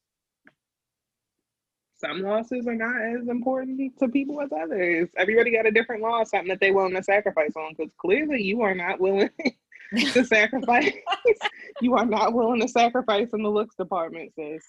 some 1.97 2.23
losses 2.23 2.69
are 2.69 2.77
not 2.77 2.95
as 3.03 3.27
important 3.27 3.99
to 3.99 4.09
people 4.09 4.41
as 4.41 4.51
others. 4.53 5.09
Everybody 5.17 5.51
got 5.51 5.67
a 5.67 5.73
different 5.73 6.03
loss, 6.03 6.31
something 6.31 6.51
that 6.51 6.61
they're 6.61 6.73
willing 6.73 6.95
to 6.95 7.03
sacrifice 7.03 7.57
on. 7.57 7.75
Because 7.77 7.93
clearly, 8.01 8.41
you 8.41 8.63
are 8.63 8.77
not 8.77 9.01
willing 9.01 9.29
to 10.13 10.25
sacrifice. 10.25 10.93
you 11.81 11.95
are 11.97 12.07
not 12.07 12.33
willing 12.33 12.61
to 12.61 12.69
sacrifice 12.69 13.31
in 13.33 13.43
the 13.43 13.51
looks 13.51 13.75
department, 13.75 14.33
sis. 14.37 14.63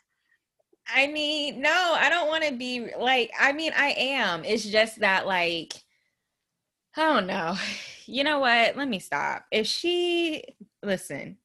I 0.91 1.05
mean, 1.05 1.61
no, 1.61 1.95
I 1.95 2.09
don't 2.09 2.27
want 2.27 2.43
to 2.45 2.55
be 2.55 2.89
like, 2.97 3.29
I 3.39 3.51
mean, 3.51 3.71
I 3.77 3.91
am. 3.91 4.43
It's 4.43 4.65
just 4.65 5.01
that, 5.01 5.27
like, 5.27 5.75
I 6.95 7.21
don't. 7.25 7.59
You 8.05 8.23
know 8.23 8.39
what? 8.39 8.75
Let 8.75 8.87
me 8.87 8.99
stop. 8.99 9.45
If 9.51 9.67
she, 9.67 10.43
listen, 10.83 11.37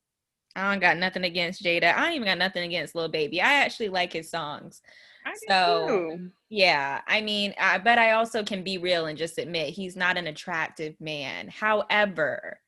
I 0.54 0.70
don't 0.70 0.80
got 0.80 0.96
nothing 0.96 1.24
against 1.24 1.62
Jada. 1.62 1.94
I 1.94 2.04
don't 2.04 2.14
even 2.14 2.26
got 2.26 2.38
nothing 2.38 2.64
against 2.64 2.94
Lil 2.94 3.08
Baby. 3.08 3.40
I 3.40 3.54
actually 3.54 3.90
like 3.90 4.12
his 4.12 4.30
songs. 4.30 4.80
I 5.24 5.34
So. 5.48 6.18
Yeah, 6.48 7.00
I 7.08 7.22
mean, 7.22 7.54
I, 7.60 7.78
but 7.78 7.98
I 7.98 8.12
also 8.12 8.44
can 8.44 8.62
be 8.62 8.78
real 8.78 9.06
and 9.06 9.18
just 9.18 9.38
admit 9.38 9.70
he's 9.70 9.96
not 9.96 10.16
an 10.16 10.28
attractive 10.28 10.94
man. 11.00 11.48
However, 11.48 12.60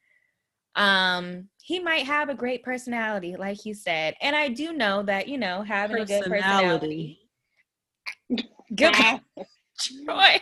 um, 0.75 1.49
he 1.63 1.79
might 1.79 2.07
have 2.07 2.29
a 2.29 2.35
great 2.35 2.65
personality, 2.65 3.37
like 3.37 3.65
you 3.65 3.75
said, 3.75 4.15
and 4.21 4.35
I 4.35 4.49
do 4.49 4.73
know 4.73 5.03
that 5.05 5.29
you 5.29 5.39
know 5.39 5.63
having 5.63 6.01
a 6.01 6.07
good 6.07 6.25
personality. 6.25 7.19
Good, 8.75 8.95
Troy. 10.07 10.41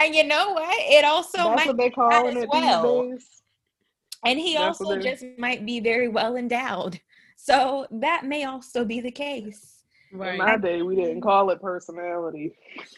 And 0.00 0.14
you 0.14 0.24
know 0.24 0.50
what? 0.52 0.76
It 0.80 1.04
also 1.04 1.38
That's 1.38 1.56
might, 1.56 1.66
what 1.68 1.76
they 1.76 1.90
calling 1.90 2.36
as 2.36 2.46
well. 2.50 3.02
these 3.02 3.12
days. 3.18 3.42
and 4.24 4.38
he 4.38 4.54
that's 4.54 4.80
also 4.80 4.98
just 4.98 5.24
might 5.38 5.64
be 5.66 5.80
very 5.80 6.08
well 6.08 6.36
endowed. 6.36 7.00
So 7.36 7.86
that 7.90 8.24
may 8.24 8.44
also 8.44 8.84
be 8.84 9.00
the 9.00 9.10
case. 9.10 9.76
In 10.12 10.18
my 10.38 10.56
day, 10.56 10.82
we 10.82 10.96
didn't 10.96 11.20
call 11.20 11.50
it 11.50 11.60
personality. 11.62 12.52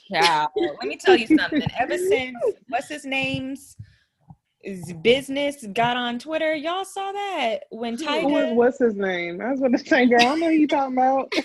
Yeah. 0.08 0.46
Let 0.56 0.82
me 0.82 0.96
tell 0.96 1.16
you 1.16 1.26
something. 1.38 1.62
Ever 1.78 1.98
since 1.98 2.36
what's 2.68 2.88
his 2.88 3.04
name's 3.04 3.76
his 4.62 4.92
business 5.02 5.66
got 5.72 5.96
on 5.96 6.18
Twitter, 6.18 6.54
y'all 6.54 6.84
saw 6.84 7.12
that 7.12 7.64
when 7.70 7.98
Who 7.98 8.38
is, 8.38 8.54
what's 8.56 8.78
his 8.78 8.94
name? 8.94 9.40
I 9.40 9.50
was 9.50 9.60
going 9.60 9.72
to 9.72 9.78
say, 9.78 10.06
girl, 10.06 10.22
I 10.22 10.36
know 10.36 10.46
who 10.46 10.52
you 10.52 10.68
talking 10.68 10.94
about. 10.96 11.32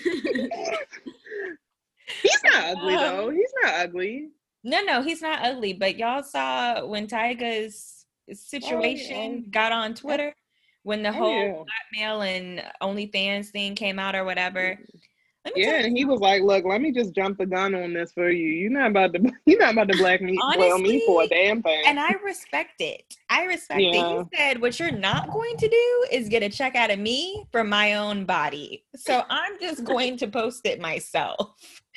He's 2.22 2.40
not 2.44 2.76
ugly 2.76 2.94
Um, 2.94 3.00
though. 3.00 3.30
He's 3.30 3.52
not 3.62 3.74
ugly. 3.74 4.28
No, 4.68 4.82
no, 4.82 5.02
he's 5.02 5.22
not 5.22 5.40
ugly. 5.42 5.72
But 5.72 5.96
y'all 5.96 6.22
saw 6.22 6.84
when 6.84 7.06
Tyga's 7.06 8.04
situation 8.32 9.44
oh. 9.46 9.50
got 9.50 9.72
on 9.72 9.94
Twitter 9.94 10.34
when 10.82 11.02
the 11.02 11.08
Oh, 11.10 11.12
whole 11.12 11.46
yeah. 11.46 11.62
blackmail 11.92 12.22
and 12.22 12.62
OnlyFans 12.82 13.48
thing 13.48 13.74
came 13.74 13.98
out 13.98 14.14
or 14.14 14.24
whatever. 14.24 14.78
Mm-hmm. 14.80 14.98
Me 15.46 15.52
Yeah, 15.56 15.76
and 15.76 15.96
he 15.96 16.04
was 16.04 16.20
like, 16.20 16.42
"Look, 16.42 16.66
let 16.66 16.82
me 16.82 16.92
just 16.92 17.14
jump 17.14 17.38
the 17.38 17.46
gun 17.46 17.74
on 17.74 17.94
this 17.94 18.12
for 18.12 18.28
you. 18.30 18.48
You're 18.48 18.70
not 18.70 18.90
about 18.90 19.14
to, 19.14 19.32
you're 19.46 19.58
not 19.58 19.72
about 19.72 19.88
to 19.88 19.96
black 19.96 20.20
me, 20.20 20.38
blail 20.56 20.78
me 20.78 21.02
for 21.06 21.22
a 21.22 21.28
damn 21.28 21.62
thing." 21.62 21.82
and 21.86 21.98
I 21.98 22.10
respect 22.22 22.80
it. 22.80 23.16
I 23.30 23.44
respect 23.44 23.80
Yeah. 23.80 24.20
it. 24.20 24.26
He 24.30 24.36
said, 24.36 24.60
"What 24.60 24.78
you're 24.78 24.90
not 24.90 25.30
going 25.30 25.56
to 25.56 25.68
do 25.68 26.06
is 26.12 26.28
get 26.28 26.42
a 26.42 26.50
check 26.50 26.74
out 26.74 26.90
of 26.90 26.98
me 26.98 27.46
for 27.50 27.64
my 27.64 27.94
own 27.94 28.26
body. 28.26 28.84
So 28.96 29.22
I'm 29.30 29.58
just 29.58 29.84
going 29.84 30.18
to 30.18 30.26
post 30.28 30.66
it 30.66 30.80
myself." 30.80 31.54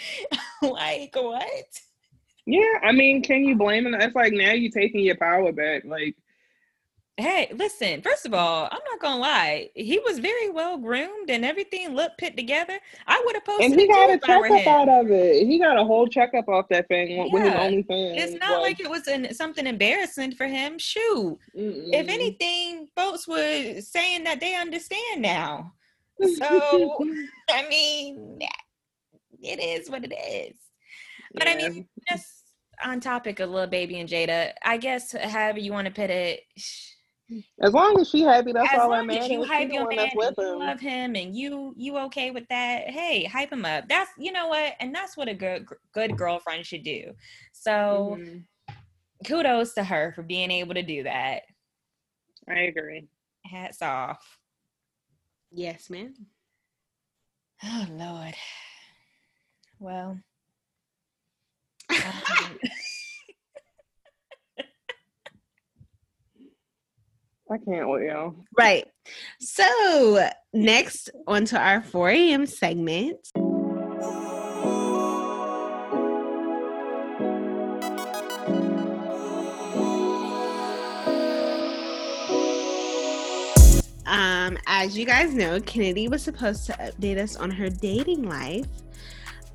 like 0.61 1.13
what? 1.15 1.81
Yeah, 2.45 2.79
I 2.83 2.91
mean, 2.91 3.21
can 3.21 3.43
you 3.43 3.55
blame 3.55 3.85
him? 3.87 3.93
It's 3.95 4.15
like 4.15 4.33
now 4.33 4.51
you're 4.51 4.71
taking 4.71 5.01
your 5.01 5.17
power 5.17 5.51
back. 5.51 5.83
Like, 5.85 6.15
Hey, 7.17 7.51
listen. 7.53 8.01
First 8.01 8.25
of 8.25 8.33
all, 8.33 8.67
I'm 8.71 8.79
not 8.89 8.99
gonna 8.99 9.21
lie. 9.21 9.69
He 9.75 9.99
was 9.99 10.17
very 10.17 10.49
well 10.49 10.77
groomed 10.77 11.29
and 11.29 11.45
everything 11.45 11.93
looked 11.93 12.17
put 12.17 12.35
together. 12.35 12.79
I 13.05 13.21
would 13.23 13.35
have 13.35 13.45
posted 13.45 13.71
and 13.71 13.79
he 13.79 13.87
got 13.87 14.09
a 14.09 14.13
if 14.13 14.21
checkup 14.21 14.65
out 14.65 14.89
of 14.89 15.11
it. 15.11 15.45
He 15.45 15.59
got 15.59 15.77
a 15.77 15.83
whole 15.83 16.07
checkup 16.07 16.47
off 16.47 16.67
that 16.69 16.87
thing 16.87 17.17
with- 17.17 17.33
with 17.33 17.43
his 17.43 17.51
Yeah. 17.51 17.69
OnlyFans. 17.69 18.17
It's 18.17 18.39
not 18.39 18.61
like 18.61 18.79
it 18.79 18.89
was 18.89 19.07
an, 19.07 19.33
something 19.35 19.67
embarrassing 19.67 20.31
for 20.31 20.47
him. 20.47 20.79
Shoot. 20.79 21.37
If 21.53 22.07
mm-mm. 22.07 22.09
anything, 22.09 22.87
folks 22.95 23.27
were 23.27 23.81
saying 23.81 24.23
that 24.23 24.39
they 24.39 24.55
understand 24.55 25.21
now. 25.21 25.73
So 26.37 27.05
I 27.49 27.67
mean, 27.67 28.39
it 29.41 29.59
is 29.59 29.89
what 29.89 30.03
it 30.05 30.13
is. 30.13 30.55
But 31.33 31.47
I 31.47 31.55
mean, 31.55 31.87
just 32.09 32.25
on 32.83 32.99
topic 32.99 33.39
of 33.39 33.49
Lil 33.49 33.67
Baby 33.67 33.99
and 33.99 34.09
Jada, 34.09 34.53
I 34.63 34.77
guess 34.77 35.11
however 35.11 35.59
you 35.59 35.71
want 35.71 35.87
to 35.87 35.93
put 35.93 36.09
it, 36.09 36.41
as 37.61 37.73
long 37.73 37.99
as 37.99 38.09
she 38.09 38.21
happy, 38.21 38.51
that's 38.51 38.73
as 38.73 38.81
all 38.81 38.89
that 38.89 38.97
long 38.97 39.07
matters. 39.07 39.25
as 39.25 39.31
you 39.31 39.43
She 39.43 39.47
hype 39.49 39.71
your 39.71 39.85
one 39.85 39.95
man, 39.95 39.97
that's 39.97 40.11
and 40.11 40.17
with 40.17 40.37
you 40.37 40.45
him. 40.45 40.59
love 40.59 40.79
him, 40.79 41.15
and 41.15 41.35
you 41.35 41.73
you 41.77 41.97
okay 41.99 42.31
with 42.31 42.47
that, 42.49 42.89
hey, 42.89 43.23
hype 43.23 43.51
him 43.53 43.65
up. 43.65 43.87
That's 43.87 44.11
you 44.17 44.31
know 44.31 44.47
what, 44.47 44.73
and 44.79 44.93
that's 44.93 45.15
what 45.15 45.29
a 45.29 45.33
good 45.33 45.65
good 45.93 46.17
girlfriend 46.17 46.65
should 46.65 46.83
do. 46.83 47.13
So 47.53 48.17
Mhm. 48.19 48.45
kudos 49.25 49.73
to 49.75 49.83
her 49.83 50.11
for 50.15 50.23
being 50.23 50.51
able 50.51 50.73
to 50.73 50.83
do 50.83 51.03
that. 51.03 51.43
I 52.49 52.59
agree. 52.61 53.07
Hats 53.45 53.81
off. 53.81 54.37
Yes, 55.51 55.89
ma'am. 55.89 56.13
Oh 57.63 57.85
Lord. 57.91 58.35
Well. 59.79 60.19
I 67.51 67.57
can't 67.57 67.89
wait, 67.89 68.07
y'all. 68.07 68.35
Right. 68.57 68.87
So 69.39 70.29
next 70.53 71.09
on 71.27 71.43
to 71.45 71.59
our 71.59 71.81
4 71.81 72.09
a.m. 72.09 72.45
segment. 72.45 73.17
Um, 84.05 84.57
as 84.65 84.97
you 84.97 85.05
guys 85.05 85.33
know, 85.33 85.59
Kennedy 85.61 86.07
was 86.07 86.23
supposed 86.23 86.65
to 86.67 86.73
update 86.73 87.17
us 87.17 87.35
on 87.35 87.51
her 87.51 87.69
dating 87.69 88.23
life. 88.23 88.65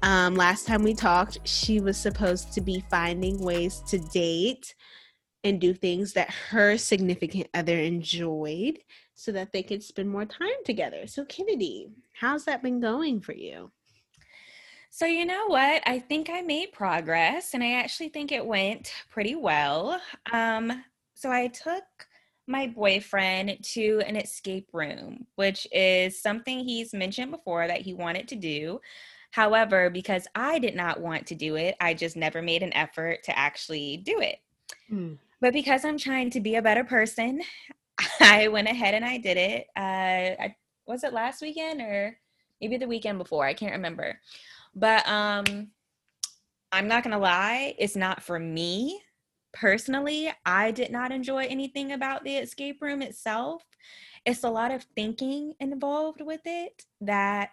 Um, 0.06 0.36
last 0.36 0.68
time 0.68 0.84
we 0.84 0.94
talked, 0.94 1.40
she 1.42 1.80
was 1.80 1.96
supposed 1.96 2.52
to 2.52 2.60
be 2.60 2.84
finding 2.88 3.40
ways 3.40 3.80
to 3.88 3.98
date 3.98 4.76
and 5.42 5.60
do 5.60 5.74
things 5.74 6.12
that 6.12 6.30
her 6.30 6.78
significant 6.78 7.48
other 7.54 7.76
enjoyed 7.76 8.78
so 9.16 9.32
that 9.32 9.52
they 9.52 9.64
could 9.64 9.82
spend 9.82 10.08
more 10.08 10.24
time 10.24 10.62
together. 10.64 11.08
So, 11.08 11.24
Kennedy, 11.24 11.88
how's 12.12 12.44
that 12.44 12.62
been 12.62 12.78
going 12.78 13.20
for 13.20 13.32
you? 13.32 13.72
So, 14.90 15.06
you 15.06 15.24
know 15.24 15.48
what? 15.48 15.82
I 15.86 15.98
think 15.98 16.30
I 16.30 16.40
made 16.40 16.70
progress 16.70 17.54
and 17.54 17.64
I 17.64 17.72
actually 17.72 18.10
think 18.10 18.30
it 18.30 18.46
went 18.46 18.92
pretty 19.10 19.34
well. 19.34 20.00
Um, 20.32 20.84
so, 21.14 21.32
I 21.32 21.48
took 21.48 21.82
my 22.46 22.68
boyfriend 22.68 23.58
to 23.60 24.04
an 24.06 24.14
escape 24.14 24.68
room, 24.72 25.26
which 25.34 25.66
is 25.72 26.22
something 26.22 26.60
he's 26.60 26.94
mentioned 26.94 27.32
before 27.32 27.66
that 27.66 27.80
he 27.80 27.92
wanted 27.92 28.28
to 28.28 28.36
do. 28.36 28.80
However, 29.36 29.90
because 29.90 30.26
I 30.34 30.58
did 30.58 30.74
not 30.74 30.98
want 30.98 31.26
to 31.26 31.34
do 31.34 31.56
it, 31.56 31.76
I 31.78 31.92
just 31.92 32.16
never 32.16 32.40
made 32.40 32.62
an 32.62 32.72
effort 32.72 33.22
to 33.24 33.38
actually 33.38 33.98
do 33.98 34.18
it. 34.20 34.38
Mm. 34.90 35.18
But 35.42 35.52
because 35.52 35.84
I'm 35.84 35.98
trying 35.98 36.30
to 36.30 36.40
be 36.40 36.54
a 36.54 36.62
better 36.62 36.84
person, 36.84 37.42
I 38.20 38.48
went 38.48 38.66
ahead 38.66 38.94
and 38.94 39.04
I 39.04 39.18
did 39.18 39.36
it. 39.36 39.66
Uh, 39.76 40.40
I, 40.42 40.56
was 40.86 41.04
it 41.04 41.12
last 41.12 41.42
weekend 41.42 41.82
or 41.82 42.16
maybe 42.62 42.78
the 42.78 42.88
weekend 42.88 43.18
before? 43.18 43.44
I 43.44 43.52
can't 43.52 43.74
remember. 43.74 44.18
But 44.74 45.06
um, 45.06 45.68
I'm 46.72 46.88
not 46.88 47.04
gonna 47.04 47.18
lie, 47.18 47.74
it's 47.78 47.94
not 47.94 48.22
for 48.22 48.38
me 48.38 49.02
personally. 49.52 50.32
I 50.46 50.70
did 50.70 50.90
not 50.90 51.12
enjoy 51.12 51.44
anything 51.44 51.92
about 51.92 52.24
the 52.24 52.38
escape 52.38 52.80
room 52.80 53.02
itself. 53.02 53.64
It's 54.24 54.44
a 54.44 54.50
lot 54.50 54.70
of 54.70 54.86
thinking 54.96 55.52
involved 55.60 56.22
with 56.22 56.40
it 56.46 56.86
that 57.02 57.52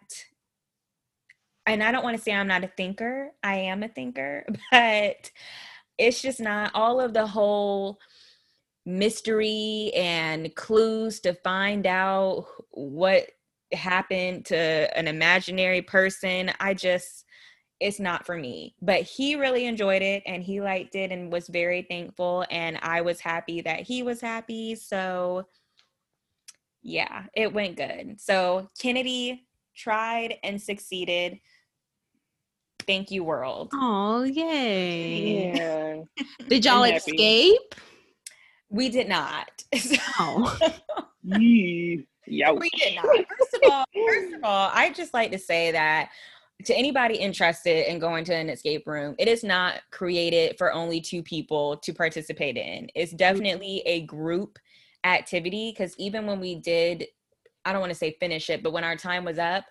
and 1.65 1.83
I 1.83 1.91
don't 1.91 2.03
want 2.03 2.17
to 2.17 2.23
say 2.23 2.33
I'm 2.33 2.47
not 2.47 2.63
a 2.63 2.71
thinker. 2.75 3.31
I 3.43 3.55
am 3.55 3.83
a 3.83 3.87
thinker, 3.87 4.45
but 4.71 5.31
it's 5.97 6.21
just 6.21 6.39
not 6.39 6.71
all 6.73 6.99
of 6.99 7.13
the 7.13 7.27
whole 7.27 7.99
mystery 8.85 9.91
and 9.95 10.53
clues 10.55 11.19
to 11.21 11.33
find 11.35 11.87
out 11.87 12.45
what 12.71 13.27
happened 13.71 14.45
to 14.45 14.97
an 14.97 15.07
imaginary 15.07 15.81
person. 15.81 16.51
I 16.59 16.73
just 16.73 17.25
it's 17.79 17.99
not 17.99 18.25
for 18.25 18.37
me. 18.37 18.75
But 18.81 19.01
he 19.01 19.35
really 19.35 19.65
enjoyed 19.65 20.01
it 20.01 20.23
and 20.25 20.41
he 20.41 20.61
liked 20.61 20.95
it 20.95 21.11
and 21.11 21.31
was 21.31 21.49
very 21.49 21.81
thankful 21.81 22.45
and 22.49 22.79
I 22.81 23.01
was 23.01 23.19
happy 23.19 23.61
that 23.61 23.81
he 23.81 24.03
was 24.03 24.21
happy. 24.21 24.75
So 24.75 25.47
yeah, 26.81 27.25
it 27.35 27.53
went 27.53 27.77
good. 27.77 28.21
So 28.21 28.69
Kennedy 28.79 29.47
tried 29.75 30.35
and 30.43 30.61
succeeded. 30.61 31.39
Thank 32.85 33.11
you, 33.11 33.23
world. 33.23 33.69
Oh, 33.73 34.23
yay. 34.23 35.53
Yeah. 35.55 36.25
Did 36.47 36.65
y'all 36.65 36.83
I'm 36.83 36.93
happy. 36.93 37.11
escape? 37.11 37.75
We 38.69 38.89
did 38.89 39.07
not. 39.07 39.49
Oh. 40.19 40.57
Yee. 41.23 42.05
Youch. 42.29 42.59
we 42.59 42.69
did 42.71 42.95
not. 42.95 43.05
First 43.05 43.53
of 43.63 43.71
all, 43.71 43.85
first 44.07 44.33
of 44.35 44.43
all, 44.43 44.69
I 44.73 44.91
just 44.91 45.13
like 45.13 45.31
to 45.31 45.39
say 45.39 45.71
that 45.71 46.09
to 46.65 46.75
anybody 46.75 47.15
interested 47.15 47.89
in 47.91 47.99
going 47.99 48.23
to 48.25 48.35
an 48.35 48.49
escape 48.49 48.87
room, 48.87 49.15
it 49.19 49.27
is 49.27 49.43
not 49.43 49.81
created 49.91 50.57
for 50.57 50.73
only 50.73 51.01
two 51.01 51.23
people 51.23 51.77
to 51.77 51.93
participate 51.93 52.57
in. 52.57 52.89
It's 52.95 53.11
definitely 53.11 53.81
a 53.85 54.01
group 54.01 54.59
activity 55.03 55.71
because 55.71 55.95
even 55.97 56.25
when 56.25 56.39
we 56.39 56.55
did, 56.55 57.05
I 57.65 57.71
don't 57.71 57.81
want 57.81 57.91
to 57.91 57.97
say 57.97 58.15
finish 58.19 58.49
it, 58.49 58.63
but 58.63 58.73
when 58.73 58.83
our 58.83 58.95
time 58.95 59.25
was 59.25 59.39
up, 59.39 59.65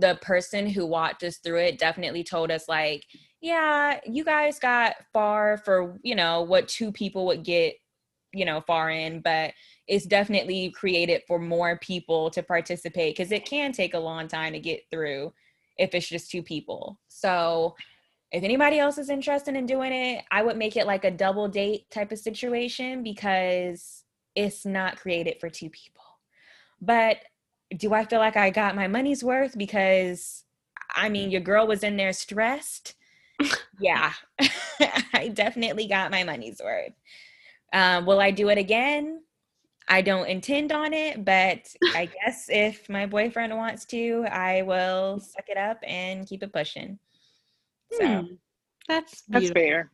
the 0.00 0.18
person 0.22 0.66
who 0.66 0.86
walked 0.86 1.22
us 1.22 1.38
through 1.38 1.60
it 1.60 1.78
definitely 1.78 2.24
told 2.24 2.50
us 2.50 2.68
like, 2.68 3.04
yeah, 3.40 4.00
you 4.06 4.24
guys 4.24 4.58
got 4.58 4.94
far 5.12 5.58
for, 5.58 5.98
you 6.02 6.14
know, 6.14 6.42
what 6.42 6.68
two 6.68 6.92
people 6.92 7.26
would 7.26 7.44
get, 7.44 7.74
you 8.32 8.44
know, 8.44 8.60
far 8.66 8.90
in, 8.90 9.20
but 9.20 9.52
it's 9.86 10.06
definitely 10.06 10.70
created 10.70 11.22
for 11.26 11.38
more 11.38 11.78
people 11.78 12.30
to 12.30 12.42
participate 12.42 13.16
because 13.16 13.32
it 13.32 13.46
can 13.46 13.72
take 13.72 13.94
a 13.94 13.98
long 13.98 14.28
time 14.28 14.52
to 14.52 14.60
get 14.60 14.82
through 14.90 15.32
if 15.78 15.94
it's 15.94 16.08
just 16.08 16.30
two 16.30 16.42
people. 16.42 16.98
So 17.08 17.74
if 18.30 18.44
anybody 18.44 18.78
else 18.78 18.98
is 18.98 19.10
interested 19.10 19.56
in 19.56 19.66
doing 19.66 19.92
it, 19.92 20.24
I 20.30 20.42
would 20.42 20.56
make 20.56 20.76
it 20.76 20.86
like 20.86 21.04
a 21.04 21.10
double 21.10 21.48
date 21.48 21.90
type 21.90 22.12
of 22.12 22.18
situation 22.18 23.02
because 23.02 24.04
it's 24.36 24.64
not 24.64 24.98
created 24.98 25.38
for 25.40 25.50
two 25.50 25.70
people. 25.70 26.04
But 26.80 27.16
do 27.76 27.94
I 27.94 28.04
feel 28.04 28.18
like 28.18 28.36
I 28.36 28.50
got 28.50 28.74
my 28.76 28.88
money's 28.88 29.24
worth? 29.24 29.56
Because 29.56 30.44
I 30.94 31.08
mean, 31.08 31.30
your 31.30 31.40
girl 31.40 31.66
was 31.66 31.82
in 31.84 31.96
there 31.96 32.12
stressed. 32.12 32.94
yeah, 33.78 34.12
I 35.14 35.28
definitely 35.32 35.86
got 35.86 36.10
my 36.10 36.24
money's 36.24 36.60
worth. 36.62 36.92
Um, 37.72 38.06
will 38.06 38.20
I 38.20 38.30
do 38.30 38.48
it 38.48 38.58
again? 38.58 39.22
I 39.88 40.02
don't 40.02 40.28
intend 40.28 40.72
on 40.72 40.92
it, 40.94 41.24
but 41.24 41.74
I 41.94 42.06
guess 42.24 42.46
if 42.48 42.88
my 42.88 43.06
boyfriend 43.06 43.56
wants 43.56 43.84
to, 43.86 44.24
I 44.30 44.62
will 44.62 45.20
suck 45.20 45.48
it 45.48 45.56
up 45.56 45.78
and 45.84 46.26
keep 46.26 46.42
it 46.42 46.52
pushing. 46.52 46.98
So, 47.90 48.04
Hmm. 48.06 48.34
That's 48.88 49.22
That's 49.28 49.50
fair. 49.50 49.90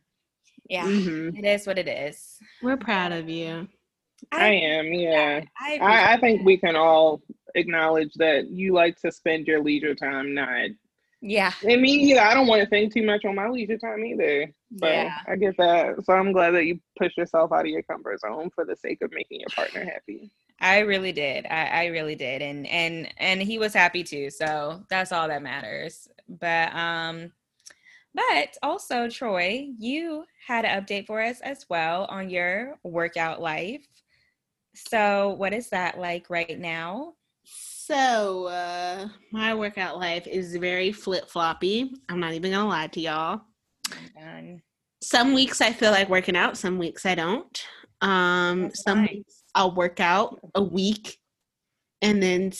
yeah, 0.69 0.87
hmm 0.87 1.29
it 1.33 1.45
is 1.45 1.67
what 1.67 1.77
it 1.77 1.87
is. 1.87 2.39
We're 2.61 2.77
proud 2.77 3.11
of 3.11 3.29
you. 3.29 3.67
I 4.31 4.49
am, 4.49 4.91
yeah. 4.93 5.41
I. 5.59 5.77
I, 5.81 6.13
I 6.13 6.17
think 6.19 6.43
we 6.45 6.57
can 6.57 6.75
all 6.75 7.21
acknowledge 7.57 8.13
that 8.15 8.49
you 8.49 8.73
like 8.73 8.99
to 9.01 9.11
spend 9.11 9.47
your 9.47 9.61
leisure 9.61 9.95
time 9.95 10.33
not. 10.33 10.69
yeah, 11.21 11.51
And 11.67 11.81
me 11.81 11.91
either. 11.91 12.21
I 12.21 12.33
don't 12.33 12.47
want 12.47 12.61
to 12.61 12.69
think 12.69 12.93
too 12.93 13.03
much 13.03 13.25
on 13.25 13.35
my 13.35 13.49
leisure 13.49 13.77
time 13.77 14.05
either. 14.05 14.51
But 14.71 14.93
yeah. 14.93 15.17
I 15.27 15.35
get 15.35 15.57
that. 15.57 16.05
So 16.05 16.13
I'm 16.13 16.31
glad 16.31 16.51
that 16.51 16.65
you 16.65 16.79
push 16.97 17.15
yourself 17.17 17.51
out 17.51 17.61
of 17.61 17.67
your 17.67 17.83
comfort 17.83 18.19
zone 18.19 18.49
for 18.53 18.65
the 18.65 18.75
sake 18.75 18.99
of 19.01 19.11
making 19.11 19.41
your 19.41 19.49
partner 19.55 19.83
happy. 19.83 20.31
I 20.59 20.79
really 20.79 21.11
did. 21.11 21.45
I, 21.45 21.65
I 21.65 21.85
really 21.87 22.15
did, 22.15 22.41
and 22.41 22.65
and 22.67 23.13
and 23.17 23.41
he 23.41 23.59
was 23.59 23.73
happy 23.73 24.03
too. 24.03 24.31
So 24.31 24.83
that's 24.89 25.11
all 25.11 25.27
that 25.27 25.43
matters. 25.43 26.07
But 26.27 26.73
um, 26.75 27.31
but 28.15 28.57
also 28.63 29.07
Troy, 29.07 29.67
you 29.77 30.25
had 30.45 30.65
an 30.65 30.83
update 30.83 31.05
for 31.05 31.21
us 31.21 31.39
as 31.41 31.65
well 31.69 32.05
on 32.09 32.29
your 32.31 32.79
workout 32.83 33.39
life. 33.39 33.85
So 34.73 35.35
what 35.37 35.53
is 35.53 35.69
that 35.69 35.99
like 35.99 36.29
right 36.29 36.59
now? 36.59 37.13
So, 37.87 38.47
uh, 38.47 39.07
my 39.31 39.55
workout 39.55 39.97
life 39.97 40.27
is 40.27 40.57
very 40.57 40.91
flip 40.91 41.29
floppy. 41.29 41.89
I'm 42.09 42.19
not 42.19 42.33
even 42.33 42.51
gonna 42.51 42.67
lie 42.67 42.87
to 42.87 42.99
y'all. 42.99 43.41
And 44.17 44.59
Some 45.01 45.33
weeks 45.33 45.61
I 45.61 45.71
feel 45.71 45.91
like 45.91 46.09
working 46.09 46.35
out, 46.35 46.57
some 46.57 46.77
weeks 46.79 47.05
I 47.05 47.15
don't. 47.15 47.63
Um, 48.01 48.63
That's 48.63 48.83
some 48.83 49.01
nice. 49.03 49.11
weeks 49.11 49.43
I'll 49.55 49.73
work 49.73 50.01
out 50.01 50.37
a 50.53 50.61
week 50.61 51.17
and 52.01 52.21
then 52.21 52.51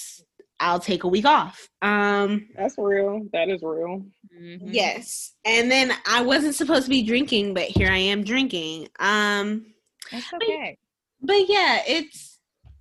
I'll 0.61 0.79
take 0.79 1.03
a 1.03 1.09
week 1.09 1.25
off. 1.25 1.67
Um, 1.81 2.47
That's 2.55 2.75
real. 2.77 3.27
That 3.33 3.49
is 3.49 3.61
real. 3.61 4.05
Mhm. 4.33 4.61
yes. 4.63 5.33
And 5.43 5.69
then 5.69 5.91
I 6.07 6.21
wasn't 6.21 6.55
supposed 6.55 6.85
to 6.85 6.89
be 6.89 7.03
drinking, 7.03 7.53
but 7.53 7.63
here 7.63 7.89
I 7.91 7.97
am 7.97 8.23
drinking. 8.23 8.87
Um, 8.99 9.65
that's 10.09 10.31
okay. 10.35 10.77
but 11.21 11.49
yeah, 11.49 11.81
it's 11.85 12.39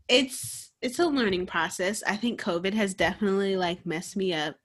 it's 0.08 0.65
it's 0.82 0.98
a 0.98 1.06
learning 1.06 1.46
process. 1.46 2.02
I 2.06 2.16
think 2.16 2.40
COVID 2.40 2.74
has 2.74 2.94
definitely 2.94 3.56
like 3.56 3.86
messed 3.86 4.16
me 4.16 4.32
up 4.34 4.56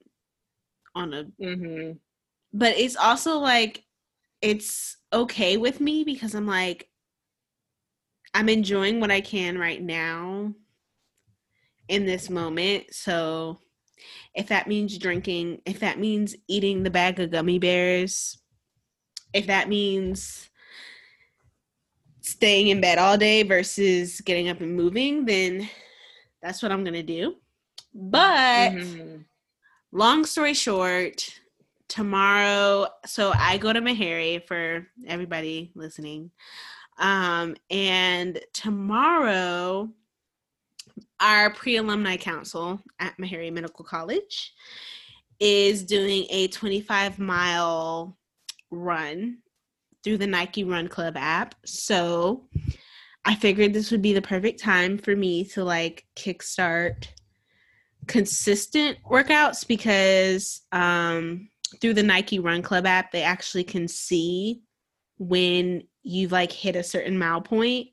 on 0.94 1.14
a 1.14 1.24
hmm 1.42 1.92
but 2.52 2.76
it's 2.76 2.96
also 2.96 3.38
like 3.38 3.84
it's 4.42 4.98
okay 5.12 5.56
with 5.56 5.80
me 5.80 6.04
because 6.04 6.34
I'm 6.34 6.46
like 6.46 6.88
I'm 8.34 8.48
enjoying 8.48 9.00
what 9.00 9.10
I 9.10 9.20
can 9.20 9.58
right 9.58 9.82
now 9.82 10.54
in 11.88 12.06
this 12.06 12.30
moment. 12.30 12.94
So 12.94 13.58
if 14.34 14.48
that 14.48 14.68
means 14.68 14.96
drinking, 14.96 15.60
if 15.66 15.80
that 15.80 15.98
means 15.98 16.34
eating 16.48 16.82
the 16.82 16.90
bag 16.90 17.20
of 17.20 17.30
gummy 17.30 17.58
bears, 17.58 18.38
if 19.34 19.46
that 19.46 19.68
means 19.68 20.48
staying 22.22 22.68
in 22.68 22.80
bed 22.80 22.98
all 22.98 23.18
day 23.18 23.42
versus 23.42 24.20
getting 24.22 24.48
up 24.48 24.60
and 24.60 24.74
moving, 24.74 25.26
then 25.26 25.68
that's 26.42 26.62
what 26.62 26.72
I'm 26.72 26.82
to 26.94 27.02
do. 27.02 27.36
But 27.94 28.72
Mhm. 28.72 29.24
long 29.92 30.24
story 30.24 30.54
short, 30.54 31.38
tomorrow, 31.88 32.88
so 33.04 33.32
I 33.36 33.58
go 33.58 33.72
to 33.72 33.80
Meharry 33.80 34.46
for 34.46 34.86
everybody 35.06 35.72
listening. 35.74 36.30
Um, 36.98 37.56
and 37.70 38.40
tomorrow, 38.52 39.92
our 41.20 41.52
pre 41.52 41.76
alumni 41.76 42.16
council 42.16 42.82
at 42.98 43.16
Meharry 43.18 43.52
Medical 43.52 43.84
College 43.84 44.54
is 45.38 45.82
doing 45.84 46.26
a 46.30 46.48
25 46.48 47.18
mile 47.18 48.16
run 48.70 49.38
through 50.02 50.18
the 50.18 50.26
Nike 50.26 50.64
Run 50.64 50.88
Club 50.88 51.16
app. 51.16 51.54
So 51.64 52.48
I 53.24 53.34
figured 53.36 53.72
this 53.72 53.90
would 53.90 54.02
be 54.02 54.12
the 54.12 54.22
perfect 54.22 54.60
time 54.60 54.98
for 54.98 55.14
me 55.14 55.44
to 55.50 55.64
like 55.64 56.04
kickstart 56.16 57.08
consistent 58.08 58.98
workouts 59.08 59.66
because 59.66 60.62
um 60.72 61.48
through 61.80 61.94
the 61.94 62.02
Nike 62.02 62.38
Run 62.38 62.62
Club 62.62 62.84
app 62.84 63.12
they 63.12 63.22
actually 63.22 63.64
can 63.64 63.86
see 63.88 64.62
when 65.18 65.84
you've 66.02 66.32
like 66.32 66.50
hit 66.52 66.74
a 66.76 66.82
certain 66.82 67.16
mile 67.16 67.40
point. 67.40 67.88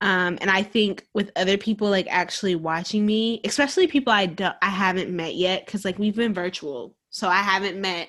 Um 0.00 0.36
and 0.40 0.50
I 0.50 0.62
think 0.62 1.06
with 1.14 1.30
other 1.36 1.56
people 1.56 1.88
like 1.88 2.08
actually 2.10 2.56
watching 2.56 3.06
me, 3.06 3.40
especially 3.44 3.86
people 3.86 4.12
I 4.12 4.26
don't 4.26 4.56
I 4.60 4.70
haven't 4.70 5.14
met 5.14 5.36
yet 5.36 5.66
cuz 5.66 5.84
like 5.84 5.98
we've 5.98 6.16
been 6.16 6.34
virtual. 6.34 6.96
So 7.10 7.28
I 7.28 7.42
haven't 7.42 7.80
met 7.80 8.08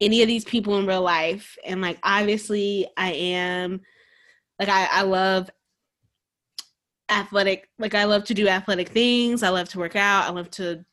any 0.00 0.22
of 0.22 0.28
these 0.28 0.44
people 0.44 0.78
in 0.78 0.86
real 0.86 1.02
life 1.02 1.56
and 1.64 1.80
like 1.80 1.98
obviously 2.02 2.86
I 2.96 3.12
am 3.12 3.80
like 4.60 4.68
I 4.68 4.86
I 4.90 5.02
love 5.02 5.50
athletic 7.08 7.68
like 7.78 7.94
i 7.94 8.04
love 8.04 8.24
to 8.24 8.34
do 8.34 8.48
athletic 8.48 8.88
things. 8.88 9.42
I 9.42 9.50
love 9.50 9.68
to 9.70 9.78
work 9.78 9.96
out. 9.96 10.24
I 10.24 10.30
love 10.30 10.50
to 10.52 10.84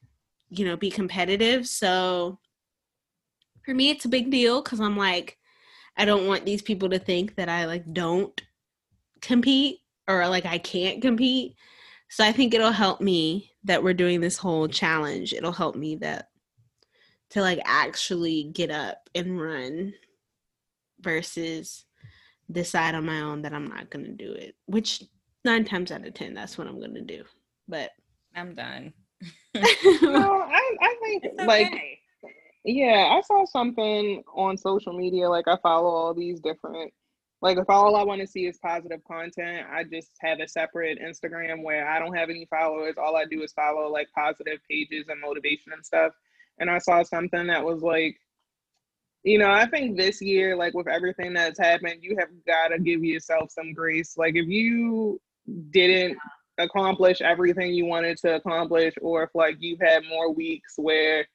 you 0.50 0.66
know 0.66 0.78
be 0.78 0.92
competitive. 0.92 1.68
So 1.68 2.40
for 3.66 3.74
me 3.74 3.90
it's 3.90 4.06
a 4.06 4.10
big 4.10 4.30
deal 4.30 4.62
because 4.62 4.80
i'm 4.80 4.98
like 4.98 5.38
i 5.98 6.06
don't 6.06 6.28
want 6.28 6.46
these 6.46 6.62
people 6.62 6.90
to 6.90 7.00
think 7.00 7.36
that 7.36 7.48
i 7.48 7.66
like 7.66 7.94
don't 7.94 8.42
compete 9.22 9.78
or 10.08 10.28
like 10.28 10.46
i 10.46 10.58
can't 10.58 11.02
compete. 11.02 11.56
So 12.10 12.24
i 12.24 12.32
think 12.32 12.54
it'll 12.54 12.72
help 12.72 13.02
me 13.02 13.52
that 13.64 13.84
we're 13.84 13.94
doing 13.94 14.20
this 14.20 14.38
whole 14.38 14.68
challenge. 14.68 15.34
It'll 15.34 15.54
help 15.54 15.76
me 15.76 15.96
that 15.98 16.30
to 17.34 17.42
like 17.42 17.60
actually 17.66 18.52
get 18.54 18.70
up 18.70 19.10
and 19.16 19.42
run 19.42 19.94
versus 21.00 21.86
decide 22.52 22.94
on 22.94 23.06
my 23.06 23.22
own 23.22 23.42
that 23.42 23.54
i'm 23.54 23.68
not 23.68 23.90
to 23.90 24.12
do 24.12 24.32
it 24.34 24.56
which 24.68 25.04
nine 25.46 25.66
times 25.66 25.92
out 25.92 26.06
of 26.06 26.14
ten 26.14 26.34
that's 26.34 26.58
what 26.58 26.68
i'm 26.68 26.80
gonna 26.80 27.02
do 27.02 27.24
but 27.68 27.92
I'm 28.36 28.56
done. 28.56 28.94
No, 30.02 30.42
I, 30.42 30.76
I 30.82 30.96
think 31.02 31.24
It's 31.24 31.44
like. 31.46 31.72
Yeah, 32.66 33.10
I 33.12 33.22
saw 33.22 33.46
something 33.46 34.24
on 34.36 34.58
social 34.58 34.94
media. 34.94 35.30
Like 35.30 35.48
I 35.48 35.58
follow 35.58 35.90
all 35.90 36.14
these 36.14 36.40
different. 36.40 36.94
Like 37.42 37.58
if 37.58 37.70
all 37.70 37.98
I 37.98 38.04
want 38.04 38.22
to 38.22 38.28
see 38.28 38.46
is 38.46 38.58
positive 38.58 39.02
content, 39.06 39.68
I 39.70 39.84
just 39.84 40.12
have 40.22 40.40
a 40.40 40.48
separate 40.48 40.98
Instagram 41.00 41.62
where 41.62 41.88
I 41.88 42.00
don't 42.00 42.16
have 42.16 42.30
any 42.30 42.48
followers. 42.50 42.96
All 42.98 43.18
I 43.18 43.26
do 43.26 43.44
is 43.44 43.52
follow 43.52 43.90
like 43.92 44.08
positive 44.16 44.60
pages 44.70 45.08
and 45.10 45.20
motivation 45.20 45.74
and 45.74 45.86
stuff. 45.86 46.14
And 46.60 46.70
I 46.70 46.78
saw 46.78 47.04
something 47.04 47.48
that 47.48 47.66
was 47.66 47.82
like, 47.82 48.18
you 49.24 49.38
know, 49.38 49.52
I 49.52 49.66
think 49.66 49.98
this 49.98 50.22
year, 50.22 50.56
like 50.56 50.74
with 50.74 50.88
everything 50.88 51.34
that's 51.34 51.60
happened, 51.60 52.00
you 52.02 52.16
have 52.18 52.30
got 52.48 52.70
to 52.70 52.80
give 52.80 53.04
yourself 53.04 53.52
some 53.52 53.74
grace. 53.74 54.18
Like 54.18 54.36
if 54.36 54.48
you 54.48 55.20
didn't 55.72 56.18
accomplish 56.58 57.22
everything 57.22 57.74
you 57.74 57.86
wanted 57.86 58.18
to 58.18 58.36
accomplish, 58.36 58.94
or 59.02 59.24
if 59.24 59.30
like 59.34 59.58
you've 59.60 59.82
had 59.82 60.04
more 60.10 60.32
weeks 60.32 60.74
where 60.78 61.26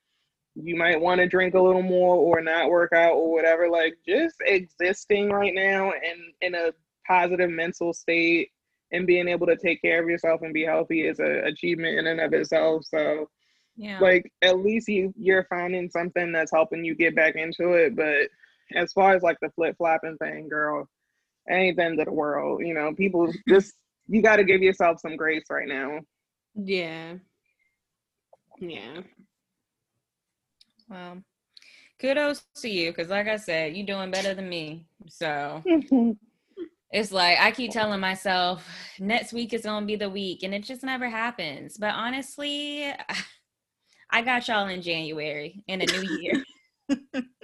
you 0.55 0.77
might 0.77 1.01
want 1.01 1.21
to 1.21 1.27
drink 1.27 1.55
a 1.55 1.61
little 1.61 1.83
more 1.83 2.17
or 2.17 2.41
not 2.41 2.71
work 2.71 2.93
out 2.93 3.13
or 3.13 3.33
whatever 3.33 3.69
like 3.69 3.95
just 4.07 4.37
existing 4.45 5.31
right 5.31 5.55
now 5.55 5.93
and 5.93 6.21
in 6.41 6.55
a 6.55 6.73
positive 7.07 7.51
mental 7.51 7.93
state 7.93 8.51
and 8.93 9.07
being 9.07 9.29
able 9.29 9.47
to 9.47 9.57
take 9.57 9.81
care 9.81 10.03
of 10.03 10.09
yourself 10.09 10.43
and 10.43 10.53
be 10.55 10.65
healthy 10.65 11.07
is 11.07 11.21
a 11.21 11.45
achievement 11.45 11.99
in 11.99 12.07
and 12.09 12.21
of 12.21 12.33
itself 12.33 12.85
so 12.85 13.29
Yeah. 13.77 14.01
like 14.01 14.33
at 14.43 14.59
least 14.59 14.89
you 14.89 15.15
you're 15.17 15.45
finding 15.45 15.89
something 15.91 16.33
that's 16.33 16.53
helping 16.53 16.85
you 16.85 16.95
get 16.95 17.15
back 17.15 17.37
into 17.37 17.75
it 17.75 17.95
but 17.95 18.29
as 18.75 18.93
far 18.93 19.15
as 19.15 19.23
like 19.23 19.39
the 19.41 19.51
flip-flopping 19.51 20.17
thing 20.17 20.49
girl 20.49 20.89
ain't 21.49 21.77
the 21.77 21.85
end 21.85 22.01
of 22.01 22.07
the 22.07 22.13
world 22.13 22.63
you 22.65 22.75
know 22.75 22.93
people 22.95 23.33
just 23.49 23.75
you 24.09 24.23
got 24.23 24.37
to 24.37 24.45
give 24.45 24.63
yourself 24.63 24.99
some 25.01 25.17
grace 25.17 25.45
right 25.51 25.69
now 25.69 26.01
Yeah. 26.55 27.15
Yeah. 28.61 29.03
well, 30.89 31.23
kudos 32.01 32.45
to 32.57 32.69
you 32.69 32.91
because, 32.91 33.09
like 33.09 33.29
I 33.29 33.37
said, 33.37 33.77
you're 33.77 33.87
doing 33.87 34.11
better 34.11 34.35
than 34.35 34.49
me. 34.49 34.87
So 35.09 35.63
it's 36.91 37.13
like 37.13 37.39
I 37.39 37.53
keep 37.53 37.71
telling 37.71 38.01
myself 38.01 38.67
next 38.99 39.33
week 39.33 39.53
is 39.53 39.63
gonna 39.63 39.87
be 39.87 39.97
the 39.97 40.11
week, 40.11 40.43
and 40.43 40.55
it 40.55 40.65
just 40.65 40.83
never 40.83 41.09
happens. 41.09 41.77
But 41.79 41.95
honestly, 41.95 42.93
I 44.11 44.23
got 44.23 44.49
y'all 44.49 44.69
in 44.69 44.83
January 44.83 45.63
in 45.69 45.83
a 45.83 45.87
new 45.87 46.03
year. 46.19 46.43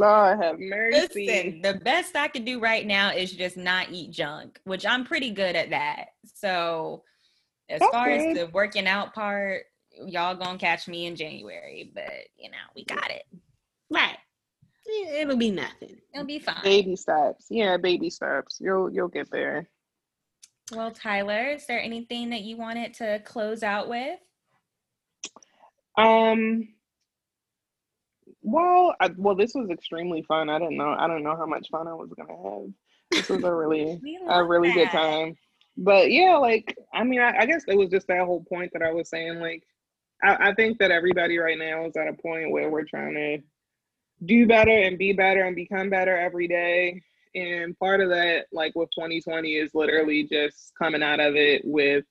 lord 0.00 0.42
have 0.42 0.58
mercy 0.58 1.26
Listen, 1.26 1.62
the 1.62 1.74
best 1.74 2.16
I 2.16 2.28
can 2.28 2.44
do 2.44 2.58
right 2.60 2.86
now 2.86 3.12
is 3.12 3.32
just 3.32 3.56
not 3.56 3.90
eat 3.90 4.10
junk, 4.10 4.58
which 4.64 4.84
I'm 4.86 5.04
pretty 5.04 5.30
good 5.30 5.54
at 5.56 5.70
that. 5.70 6.06
So, 6.34 7.04
as 7.68 7.80
That's 7.80 7.92
far 7.92 8.10
as 8.10 8.36
the 8.36 8.48
working 8.52 8.86
out 8.88 9.14
part, 9.14 9.64
y'all 10.06 10.34
gonna 10.34 10.58
catch 10.58 10.88
me 10.88 11.06
in 11.06 11.14
January, 11.16 11.90
but 11.94 12.10
you 12.36 12.50
know, 12.50 12.56
we 12.74 12.84
got 12.84 13.10
it. 13.10 13.24
Right. 13.90 14.16
It'll 15.12 15.36
be 15.36 15.50
nothing. 15.52 15.98
It'll 16.12 16.26
be 16.26 16.40
fine. 16.40 16.62
baby 16.64 16.96
steps 16.96 17.46
yeah 17.50 17.76
baby 17.76 18.10
steps 18.10 18.58
you'll 18.60 18.90
you'll 18.92 19.06
get 19.08 19.30
there 19.30 19.68
Well, 20.74 20.90
Tyler, 20.90 21.50
is 21.50 21.66
there 21.66 21.80
anything 21.80 22.30
that 22.30 22.42
you 22.42 22.56
wanted 22.56 22.94
to 22.94 23.20
close 23.24 23.62
out 23.62 23.88
with? 23.88 24.18
Um. 25.96 26.68
Well, 28.50 28.96
I, 29.00 29.10
well, 29.16 29.36
this 29.36 29.52
was 29.54 29.70
extremely 29.70 30.22
fun. 30.22 30.50
I 30.50 30.58
didn't 30.58 30.76
know. 30.76 30.96
I 30.98 31.06
don't 31.06 31.22
know 31.22 31.36
how 31.36 31.46
much 31.46 31.68
fun 31.70 31.86
I 31.86 31.94
was 31.94 32.10
gonna 32.16 32.36
have. 32.36 32.72
This 33.10 33.28
was 33.28 33.44
a 33.44 33.54
really, 33.54 34.00
a 34.28 34.44
really 34.44 34.72
good 34.72 34.88
time. 34.88 35.36
But 35.76 36.10
yeah, 36.10 36.36
like 36.36 36.76
I 36.92 37.04
mean, 37.04 37.20
I, 37.20 37.38
I 37.38 37.46
guess 37.46 37.64
it 37.68 37.76
was 37.76 37.90
just 37.90 38.08
that 38.08 38.26
whole 38.26 38.44
point 38.48 38.72
that 38.72 38.82
I 38.82 38.92
was 38.92 39.08
saying. 39.08 39.38
Like, 39.38 39.62
I, 40.22 40.50
I 40.50 40.54
think 40.54 40.78
that 40.78 40.90
everybody 40.90 41.38
right 41.38 41.58
now 41.58 41.86
is 41.86 41.96
at 41.96 42.08
a 42.08 42.12
point 42.12 42.50
where 42.50 42.70
we're 42.70 42.84
trying 42.84 43.14
to 43.14 43.38
do 44.24 44.46
better 44.46 44.70
and 44.70 44.98
be 44.98 45.12
better 45.12 45.44
and 45.44 45.54
become 45.54 45.88
better 45.88 46.16
every 46.16 46.48
day. 46.48 47.00
And 47.34 47.78
part 47.78 48.00
of 48.00 48.08
that, 48.10 48.46
like 48.52 48.74
with 48.74 48.90
2020, 48.98 49.54
is 49.54 49.70
literally 49.74 50.24
just 50.24 50.72
coming 50.76 51.02
out 51.02 51.20
of 51.20 51.36
it 51.36 51.62
with 51.64 52.04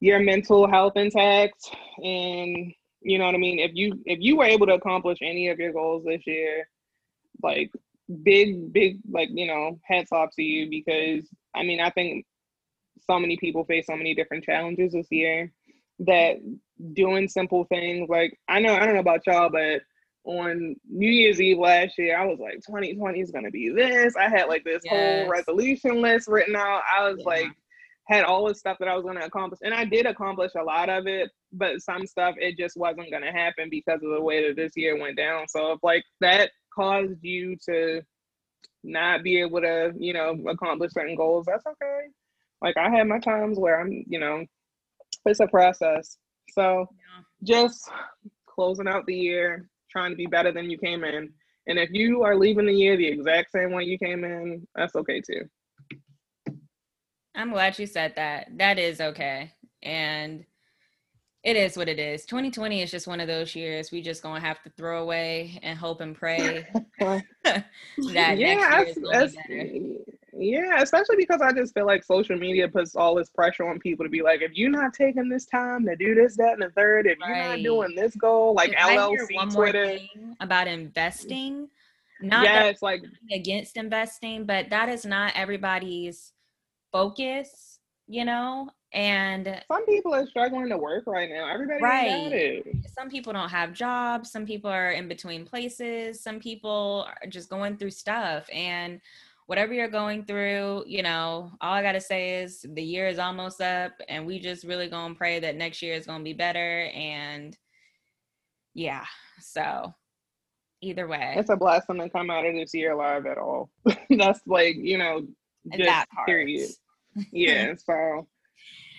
your 0.00 0.18
mental 0.18 0.68
health 0.68 0.94
intact 0.96 1.70
and 2.02 2.72
you 3.02 3.18
know 3.18 3.26
what 3.26 3.34
I 3.34 3.38
mean? 3.38 3.58
If 3.58 3.72
you 3.74 4.00
if 4.06 4.18
you 4.20 4.36
were 4.36 4.44
able 4.44 4.66
to 4.66 4.74
accomplish 4.74 5.18
any 5.22 5.48
of 5.48 5.58
your 5.58 5.72
goals 5.72 6.04
this 6.04 6.22
year, 6.26 6.68
like 7.42 7.70
big, 8.22 8.72
big, 8.72 8.98
like, 9.10 9.28
you 9.32 9.46
know, 9.46 9.78
hats 9.84 10.12
off 10.12 10.30
to 10.36 10.42
you 10.42 10.68
because 10.68 11.28
I 11.54 11.62
mean, 11.62 11.80
I 11.80 11.90
think 11.90 12.26
so 13.08 13.18
many 13.18 13.36
people 13.36 13.64
face 13.64 13.86
so 13.86 13.96
many 13.96 14.14
different 14.14 14.44
challenges 14.44 14.92
this 14.92 15.06
year 15.10 15.52
that 16.00 16.36
doing 16.94 17.28
simple 17.28 17.64
things 17.64 18.08
like 18.08 18.38
I 18.48 18.60
know 18.60 18.74
I 18.74 18.84
don't 18.86 18.94
know 18.94 19.00
about 19.00 19.26
y'all, 19.26 19.50
but 19.50 19.82
on 20.24 20.76
New 20.88 21.08
Year's 21.08 21.40
Eve 21.40 21.58
last 21.58 21.96
year, 21.96 22.18
I 22.18 22.26
was 22.26 22.38
like, 22.38 22.56
2020 22.66 23.20
is 23.20 23.30
gonna 23.30 23.50
be 23.50 23.70
this. 23.70 24.16
I 24.16 24.28
had 24.28 24.48
like 24.48 24.64
this 24.64 24.82
Yes. 24.84 24.92
whole 24.92 25.28
resolution 25.28 26.02
list 26.02 26.28
written 26.28 26.56
out. 26.56 26.82
I 26.90 27.08
was 27.08 27.18
Yeah. 27.20 27.26
like 27.26 27.46
had 28.08 28.24
all 28.24 28.46
the 28.48 28.54
stuff 28.54 28.76
that 28.80 28.88
I 28.88 28.94
was 28.96 29.04
going 29.04 29.16
to 29.16 29.24
accomplish, 29.24 29.60
and 29.62 29.72
I 29.72 29.84
did 29.84 30.04
accomplish 30.04 30.52
a 30.56 30.62
lot 30.62 30.88
of 30.88 31.06
it. 31.06 31.30
But 31.52 31.82
some 31.82 32.06
stuff 32.06 32.36
it 32.38 32.56
just 32.56 32.76
wasn't 32.76 33.10
going 33.10 33.24
to 33.24 33.32
happen 33.32 33.68
because 33.70 34.00
of 34.02 34.10
the 34.10 34.20
way 34.20 34.46
that 34.46 34.56
this 34.56 34.72
year 34.76 34.98
went 34.98 35.16
down. 35.16 35.48
So 35.48 35.72
if 35.72 35.80
like 35.82 36.04
that 36.20 36.50
caused 36.74 37.22
you 37.22 37.56
to 37.68 38.02
not 38.84 39.22
be 39.22 39.40
able 39.40 39.60
to, 39.60 39.92
you 39.98 40.12
know, 40.12 40.38
accomplish 40.48 40.92
certain 40.92 41.16
goals, 41.16 41.46
that's 41.46 41.66
okay. 41.66 42.06
Like 42.62 42.76
I 42.76 42.90
had 42.90 43.08
my 43.08 43.18
times 43.18 43.58
where 43.58 43.80
I'm, 43.80 44.04
you 44.06 44.20
know, 44.20 44.44
it's 45.26 45.40
a 45.40 45.46
process. 45.46 46.16
So 46.52 46.86
yeah. 46.90 47.22
just 47.42 47.88
closing 48.46 48.88
out 48.88 49.06
the 49.06 49.14
year, 49.14 49.68
trying 49.90 50.10
to 50.10 50.16
be 50.16 50.26
better 50.26 50.52
than 50.52 50.70
you 50.70 50.78
came 50.78 51.04
in. 51.04 51.32
And 51.66 51.78
if 51.78 51.90
you 51.92 52.22
are 52.22 52.36
leaving 52.36 52.66
the 52.66 52.72
year 52.72 52.96
the 52.96 53.06
exact 53.06 53.52
same 53.52 53.72
way 53.72 53.84
you 53.84 53.98
came 53.98 54.24
in, 54.24 54.66
that's 54.74 54.94
okay 54.96 55.20
too. 55.20 55.42
I'm 57.34 57.52
glad 57.52 57.78
you 57.78 57.86
said 57.86 58.14
that. 58.16 58.48
That 58.56 58.78
is 58.78 59.00
okay. 59.00 59.52
And 59.82 60.44
it 61.42 61.56
is 61.56 61.76
what 61.76 61.88
it 61.88 61.98
is. 61.98 62.24
2020 62.26 62.82
is 62.82 62.90
just 62.90 63.06
one 63.06 63.20
of 63.20 63.26
those 63.26 63.54
years 63.54 63.90
we 63.90 64.02
just 64.02 64.22
gonna 64.22 64.40
have 64.40 64.62
to 64.62 64.70
throw 64.76 65.02
away 65.02 65.58
and 65.62 65.78
hope 65.78 66.00
and 66.00 66.14
pray 66.14 66.66
that 67.00 67.64
next 67.96 68.38
year 68.38 68.58
yeah, 68.58 68.82
is 68.82 68.98
gonna 68.98 69.26
be 69.26 69.38
better. 69.48 69.98
yeah, 70.36 70.82
especially 70.82 71.16
because 71.16 71.40
I 71.40 71.52
just 71.52 71.72
feel 71.72 71.86
like 71.86 72.04
social 72.04 72.36
media 72.36 72.68
puts 72.68 72.94
all 72.94 73.14
this 73.14 73.30
pressure 73.30 73.66
on 73.66 73.78
people 73.78 74.04
to 74.04 74.10
be 74.10 74.22
like, 74.22 74.42
if 74.42 74.52
you're 74.54 74.70
not 74.70 74.92
taking 74.92 75.28
this 75.28 75.46
time 75.46 75.86
to 75.86 75.96
do 75.96 76.14
this, 76.14 76.36
that, 76.36 76.54
and 76.54 76.62
the 76.62 76.70
third, 76.70 77.06
if 77.06 77.18
you're 77.18 77.36
not 77.36 77.62
doing 77.62 77.94
this 77.94 78.14
goal, 78.16 78.54
like 78.54 78.72
If 78.72 78.76
LLC 78.76 79.54
Twitter, 79.54 79.98
about 80.40 80.66
investing, 80.66 81.68
not 82.20 82.44
that 82.44 82.66
yes, 82.66 82.82
like 82.82 83.02
against 83.32 83.78
investing, 83.78 84.44
but 84.44 84.68
that 84.68 84.90
is 84.90 85.06
not 85.06 85.32
everybody's 85.34 86.32
focus, 86.92 87.78
you 88.06 88.24
know. 88.26 88.68
And 88.92 89.62
some 89.68 89.86
people 89.86 90.14
are 90.14 90.26
struggling 90.26 90.68
to 90.68 90.76
work 90.78 91.04
right 91.06 91.30
now. 91.30 91.48
Everybody 91.48 91.82
Right. 91.82 92.32
it. 92.32 92.76
some 92.98 93.08
people 93.08 93.32
don't 93.32 93.48
have 93.48 93.72
jobs 93.72 94.30
some 94.32 94.44
people 94.44 94.70
are 94.70 94.90
in 94.90 95.06
between 95.08 95.44
places 95.44 96.20
some 96.20 96.40
people 96.40 97.06
are 97.08 97.28
just 97.28 97.48
going 97.48 97.76
through 97.76 97.90
stuff 97.90 98.46
and 98.52 99.00
whatever 99.46 99.72
you're 99.72 99.88
going 99.88 100.24
through 100.24 100.84
you 100.86 101.02
know 101.02 101.50
all 101.60 101.72
i 101.72 101.82
gotta 101.82 102.00
say 102.00 102.42
is 102.42 102.64
the 102.74 102.82
year 102.82 103.06
is 103.08 103.18
almost 103.18 103.60
up 103.60 103.92
and 104.08 104.26
we 104.26 104.38
just 104.38 104.64
really 104.64 104.88
gonna 104.88 105.14
pray 105.14 105.38
that 105.40 105.56
next 105.56 105.82
year 105.82 105.94
is 105.94 106.06
gonna 106.06 106.22
be 106.24 106.32
better 106.32 106.90
and 106.94 107.56
yeah 108.74 109.04
so 109.40 109.94
either 110.82 111.06
way 111.06 111.34
It's 111.36 111.50
a 111.50 111.56
blessing 111.56 111.98
to 111.98 112.08
come 112.10 112.30
out 112.30 112.46
of 112.46 112.54
this 112.54 112.72
year 112.74 112.92
alive 112.92 113.26
at 113.26 113.38
all. 113.38 113.70
That's 114.10 114.40
like, 114.46 114.76
you 114.76 114.98
know, 114.98 115.26
just 115.70 115.84
that 115.84 116.06
part. 116.14 116.26
period. 116.26 116.70
Yeah, 117.32 117.74
so 117.76 118.26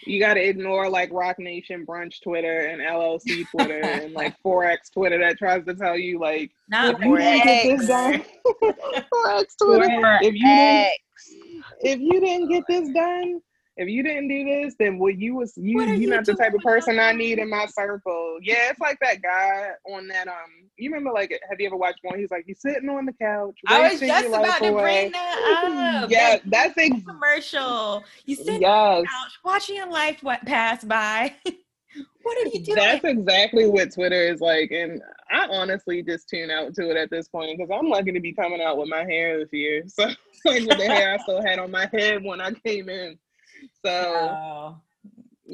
you 0.05 0.19
got 0.19 0.35
to 0.35 0.41
ignore 0.41 0.89
like 0.89 1.09
Roc 1.11 1.39
Nation 1.39 1.85
Brunch 1.85 2.21
Twitter 2.21 2.61
and 2.61 2.81
LLC 2.81 3.45
Twitter 3.49 3.83
and 3.83 4.13
like 4.13 4.35
Forex 4.45 4.91
Twitter 4.91 5.19
that 5.19 5.37
tries 5.37 5.65
to 5.65 5.75
tell 5.75 5.97
you 5.97 6.19
like 6.19 6.51
not 6.69 6.95
if 6.95 7.01
you 7.01 7.17
didn't 7.17 7.45
get 7.45 7.77
this 7.77 7.87
done, 7.87 8.23
Forex 8.63 9.45
Twitter. 9.61 10.19
If 10.21 10.33
you 10.35 10.45
didn't, 10.45 10.93
if 11.81 11.99
you 11.99 12.19
didn't 12.19 12.49
get 12.49 12.63
this 12.67 12.89
done, 12.89 13.41
if 13.81 13.89
you 13.89 14.03
didn't 14.03 14.27
do 14.27 14.45
this, 14.45 14.75
then 14.77 14.99
what 14.99 15.17
you 15.17 15.35
was 15.35 15.53
you 15.57 15.81
you 15.81 15.93
you 16.01 16.07
not 16.07 16.25
the 16.25 16.35
type 16.35 16.53
of 16.53 16.61
person 16.61 16.99
I 16.99 17.11
need 17.13 17.39
in 17.39 17.49
my 17.49 17.65
circle. 17.65 18.37
Yeah, 18.41 18.69
it's 18.69 18.79
like 18.79 18.97
that 19.01 19.21
guy 19.21 19.71
on 19.91 20.07
that 20.09 20.27
um. 20.27 20.35
You 20.77 20.89
remember 20.91 21.11
like 21.11 21.37
have 21.49 21.59
you 21.59 21.67
ever 21.67 21.75
watched 21.77 21.99
one? 22.03 22.19
He's 22.19 22.31
like 22.31 22.43
he's 22.45 22.61
sitting 22.61 22.89
on 22.89 23.05
the 23.05 23.13
couch. 23.13 23.57
i 23.67 23.91
was 23.91 23.99
just 23.99 24.27
about 24.27 24.61
to 24.61 24.71
bring 24.71 25.11
that 25.11 25.63
up 26.03 26.09
Yeah, 26.11 26.37
That 26.37 26.41
that's 26.45 26.73
ex- 26.77 27.05
commercial 27.05 28.03
you 28.25 28.35
sit 28.35 28.63
on 28.63 29.01
the 29.01 29.07
couch 29.07 29.31
watching 29.43 29.75
your 29.75 29.89
life 29.89 30.21
what 30.23 30.45
pass 30.45 30.83
by 30.83 31.33
what 32.23 32.37
are 32.37 32.49
you 32.49 32.63
doing 32.63 32.75
That's 32.77 33.03
exactly 33.03 33.67
what 33.67 33.93
Twitter 33.93 34.21
is 34.21 34.41
like, 34.41 34.71
and 34.71 35.01
I 35.29 35.47
honestly 35.49 36.01
just 36.03 36.29
tune 36.29 36.49
out 36.51 36.73
to 36.75 36.89
it 36.91 36.97
at 36.97 37.09
this 37.09 37.27
point 37.27 37.57
because 37.57 37.71
I'm 37.71 37.89
lucky 37.89 38.11
to 38.11 38.19
be 38.19 38.33
coming 38.33 38.61
out 38.61 38.77
with 38.77 38.89
my 38.89 39.03
hair 39.03 39.39
this 39.39 39.49
year. 39.51 39.83
So 39.93 40.49
like 40.49 40.65
with 40.67 40.77
the 40.79 40.85
hair 40.87 41.13
I 41.13 41.17
still 41.23 41.41
had 41.43 41.59
on 41.59 41.69
my 41.71 41.87
head 41.93 42.23
when 42.23 42.41
I 42.41 42.51
came 42.65 42.89
in. 42.89 43.17
So 43.83 43.91
oh 43.91 44.81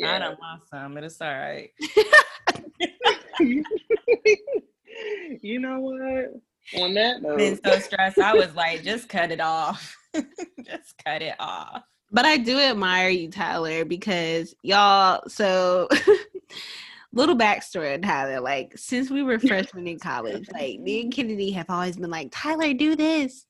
I 0.05 0.19
don't 0.19 0.39
want 0.39 0.61
some, 0.69 0.93
but 0.93 1.03
it's 1.03 1.19
all 1.21 1.27
right. 1.27 1.71
you 5.41 5.59
know 5.59 5.79
what? 5.79 6.81
On 6.81 6.93
that 6.95 7.25
I've 7.25 7.37
been 7.37 7.59
so 7.63 7.79
stressed. 7.79 8.19
I 8.19 8.33
was 8.33 8.53
like, 8.55 8.83
just 8.83 9.07
cut 9.09 9.31
it 9.31 9.39
off. 9.39 9.95
just 10.13 10.95
cut 11.05 11.21
it 11.21 11.35
off. 11.39 11.83
But 12.11 12.25
I 12.25 12.37
do 12.37 12.59
admire 12.59 13.09
you, 13.09 13.29
Tyler, 13.29 13.85
because 13.85 14.53
y'all. 14.63 15.21
So, 15.27 15.87
little 17.13 17.37
backstory 17.37 17.93
on 17.93 18.01
Tyler. 18.01 18.41
Like, 18.41 18.77
since 18.77 19.09
we 19.09 19.23
were 19.23 19.39
freshmen 19.39 19.87
in 19.87 19.99
college, 19.99 20.47
like 20.53 20.79
me 20.79 21.01
and 21.01 21.13
Kennedy 21.13 21.51
have 21.51 21.69
always 21.69 21.97
been 21.97 22.09
like, 22.09 22.29
Tyler, 22.31 22.73
do 22.73 22.95
this. 22.95 23.45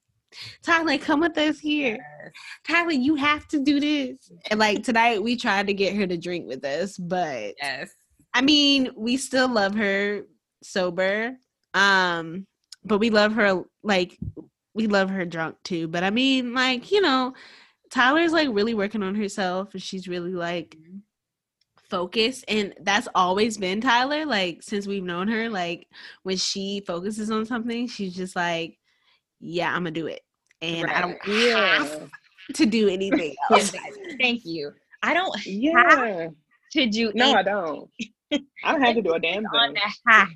Tyler, 0.63 0.97
come 0.97 1.21
with 1.21 1.37
us 1.37 1.59
here. 1.59 1.97
Tyler, 2.67 2.91
you 2.91 3.15
have 3.15 3.47
to 3.49 3.63
do 3.63 3.79
this. 3.79 4.31
And 4.49 4.59
like 4.59 4.83
tonight, 4.83 5.23
we 5.23 5.35
tried 5.35 5.67
to 5.67 5.73
get 5.73 5.95
her 5.95 6.05
to 6.07 6.17
drink 6.17 6.47
with 6.47 6.63
us, 6.65 6.97
but 6.97 7.55
Yes. 7.61 7.91
I 8.33 8.41
mean, 8.41 8.91
we 8.95 9.17
still 9.17 9.47
love 9.47 9.73
her 9.75 10.23
sober. 10.63 11.37
Um, 11.73 12.45
but 12.83 12.99
we 12.99 13.09
love 13.09 13.33
her 13.33 13.63
like 13.83 14.17
we 14.73 14.87
love 14.87 15.09
her 15.09 15.25
drunk 15.25 15.57
too. 15.63 15.87
But 15.87 16.03
I 16.03 16.09
mean, 16.09 16.53
like, 16.53 16.91
you 16.91 17.01
know, 17.01 17.33
Tyler's 17.89 18.31
like 18.31 18.49
really 18.51 18.73
working 18.73 19.03
on 19.03 19.15
herself 19.15 19.73
and 19.73 19.81
she's 19.81 20.07
really 20.07 20.33
like 20.33 20.77
focused 21.89 22.43
and 22.49 22.73
that's 22.81 23.07
always 23.15 23.57
been 23.57 23.79
Tyler 23.79 24.25
like 24.25 24.61
since 24.61 24.87
we've 24.87 25.05
known 25.05 25.29
her 25.29 25.49
like 25.49 25.87
when 26.23 26.35
she 26.35 26.83
focuses 26.85 27.31
on 27.31 27.45
something 27.45 27.87
she's 27.87 28.13
just 28.13 28.35
like 28.35 28.77
yeah 29.39 29.69
I'm 29.69 29.81
gonna 29.81 29.91
do 29.91 30.07
it 30.07 30.22
and 30.61 30.89
I 30.89 31.01
don't 31.01 31.18
yeah, 31.27 31.77
have 31.84 32.09
to 32.55 32.65
do 32.65 32.89
anything 32.89 33.35
else. 33.51 33.73
Thank 34.19 34.45
you. 34.45 34.72
I 35.03 35.14
don't 35.14 35.45
yeah. 35.45 36.30
to 36.72 36.85
do 36.88 37.11
No, 37.14 37.34
I 37.34 37.43
don't. 37.43 37.89
I 38.64 38.72
don't 38.72 38.81
have 38.85 38.95
to 38.95 39.01
do 39.01 39.14
a 39.14 39.19
damn 39.19 39.45
on 39.45 39.73
thing. 39.73 39.81
the 40.05 40.11
half. 40.11 40.30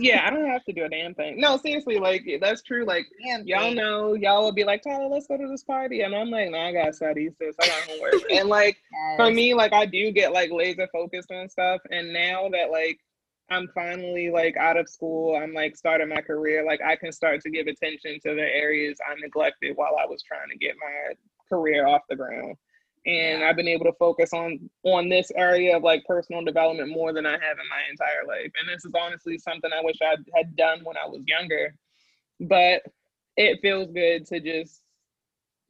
Yeah, 0.00 0.26
I 0.26 0.30
don't 0.30 0.46
have 0.46 0.64
to 0.64 0.72
do 0.72 0.84
a 0.84 0.88
damn 0.88 1.14
thing. 1.14 1.38
No, 1.38 1.56
seriously, 1.56 1.98
like 1.98 2.24
that's 2.40 2.62
true. 2.62 2.84
Like 2.84 3.06
damn 3.24 3.46
y'all 3.46 3.60
thing. 3.60 3.76
know, 3.76 4.14
y'all 4.14 4.42
will 4.42 4.52
be 4.52 4.64
like, 4.64 4.82
Tyler, 4.82 5.06
let's 5.06 5.28
go 5.28 5.36
to 5.36 5.46
this 5.46 5.62
party, 5.62 6.00
and 6.00 6.14
I'm 6.14 6.30
like, 6.30 6.50
nah, 6.50 6.68
I 6.68 6.72
got 6.72 6.94
studies, 6.96 7.32
sis. 7.38 7.54
I 7.60 7.66
got 7.68 7.82
homework. 7.82 8.14
and 8.32 8.48
like 8.48 8.78
for 9.16 9.30
me, 9.30 9.54
like 9.54 9.72
I 9.72 9.86
do 9.86 10.10
get 10.10 10.32
like 10.32 10.50
laser 10.50 10.88
focused 10.92 11.30
on 11.30 11.48
stuff, 11.48 11.80
and 11.90 12.12
now 12.12 12.48
that 12.48 12.70
like 12.72 12.98
I'm 13.52 13.68
finally 13.74 14.30
like 14.30 14.56
out 14.56 14.76
of 14.76 14.88
school, 14.88 15.36
I'm 15.36 15.52
like 15.52 15.76
starting 15.76 16.08
my 16.08 16.20
career, 16.22 16.64
like 16.64 16.80
I 16.82 16.96
can 16.96 17.12
start 17.12 17.40
to 17.42 17.50
give 17.50 17.66
attention 17.66 18.18
to 18.26 18.34
the 18.34 18.42
areas 18.42 18.98
I 19.08 19.14
neglected 19.20 19.76
while 19.76 19.96
I 20.02 20.06
was 20.06 20.22
trying 20.22 20.48
to 20.50 20.56
get 20.56 20.74
my 20.80 21.14
career 21.48 21.86
off 21.86 22.02
the 22.08 22.16
ground. 22.16 22.56
And 23.04 23.40
Yeah. 23.40 23.48
I've 23.48 23.56
been 23.56 23.68
able 23.68 23.84
to 23.86 23.92
focus 23.98 24.32
on 24.32 24.70
on 24.84 25.08
this 25.08 25.30
area 25.36 25.76
of 25.76 25.82
like 25.82 26.04
personal 26.04 26.44
development 26.44 26.90
more 26.90 27.12
than 27.12 27.26
I 27.26 27.32
have 27.32 27.58
in 27.58 27.68
my 27.68 27.82
entire 27.90 28.26
life. 28.26 28.52
And 28.58 28.68
this 28.68 28.84
is 28.84 28.92
honestly 28.98 29.38
something 29.38 29.70
I 29.72 29.82
wish 29.82 29.96
I 30.02 30.16
had 30.34 30.56
done 30.56 30.80
when 30.84 30.96
I 30.96 31.06
was 31.06 31.22
younger. 31.26 31.74
But 32.40 32.82
it 33.36 33.60
feels 33.60 33.90
good 33.92 34.26
to 34.26 34.40
just 34.40 34.81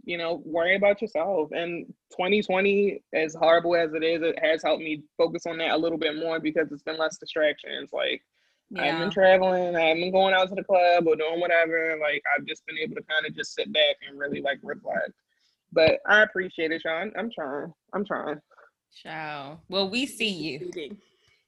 you 0.05 0.19
know, 0.19 0.43
worry 0.45 0.77
about 0.77 1.01
yourself. 1.01 1.51
And 1.53 1.87
2020, 2.13 3.03
as 3.15 3.35
horrible 3.35 3.77
as 3.77 3.93
it 3.95 4.03
is, 4.03 4.23
it 4.23 4.39
has 4.43 4.63
helped 4.63 4.83
me 4.83 5.03
focus 5.17 5.47
on 5.47 5.59
that 5.59 5.71
a 5.73 5.77
little 5.77 5.99
bit 5.99 6.17
more 6.17 6.41
because 6.41 6.71
it's 6.73 6.83
been 6.83 6.99
less 6.99 7.19
distractions. 7.19 7.91
Like 7.93 8.23
I've 8.77 8.99
been 8.99 9.11
traveling, 9.11 9.77
I 9.77 9.81
haven't 9.89 10.03
been 10.03 10.13
going 10.13 10.35
out 10.35 10.49
to 10.49 10.55
the 10.55 10.65
club 10.65 11.07
or 11.07 11.15
doing 11.17 11.41
whatever. 11.41 11.97
Like 12.01 12.23
I've 12.37 12.47
just 12.47 12.65
been 12.67 12.79
able 12.79 12.97
to 12.97 13.03
kind 13.03 13.27
of 13.27 13.35
just 13.35 13.55
sit 13.55 13.73
back 13.73 13.97
and 14.09 14.19
really 14.19 14.41
like 14.41 14.59
reflect. 14.63 15.13
But 15.73 16.01
I 16.07 16.23
appreciate 16.23 16.73
it, 16.73 16.83
Sean. 16.83 17.13
I'm 17.17 17.31
trying. 17.31 17.73
I'm 17.95 18.05
trying. 18.05 18.41
Show. 18.95 19.59
Well, 19.69 19.89
we 19.89 20.05
see 20.07 20.29
you 20.29 20.71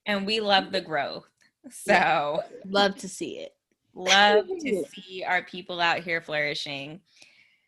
and 0.07 0.27
we 0.27 0.41
love 0.41 0.71
the 0.73 0.81
growth. 0.81 1.25
So 1.71 2.43
Love 2.67 2.95
to 2.97 3.09
see 3.09 3.39
it. 3.39 3.53
love 3.95 4.47
to 4.61 4.85
see 4.95 5.25
our 5.27 5.43
people 5.43 5.81
out 5.81 6.01
here 6.01 6.21
flourishing. 6.21 7.01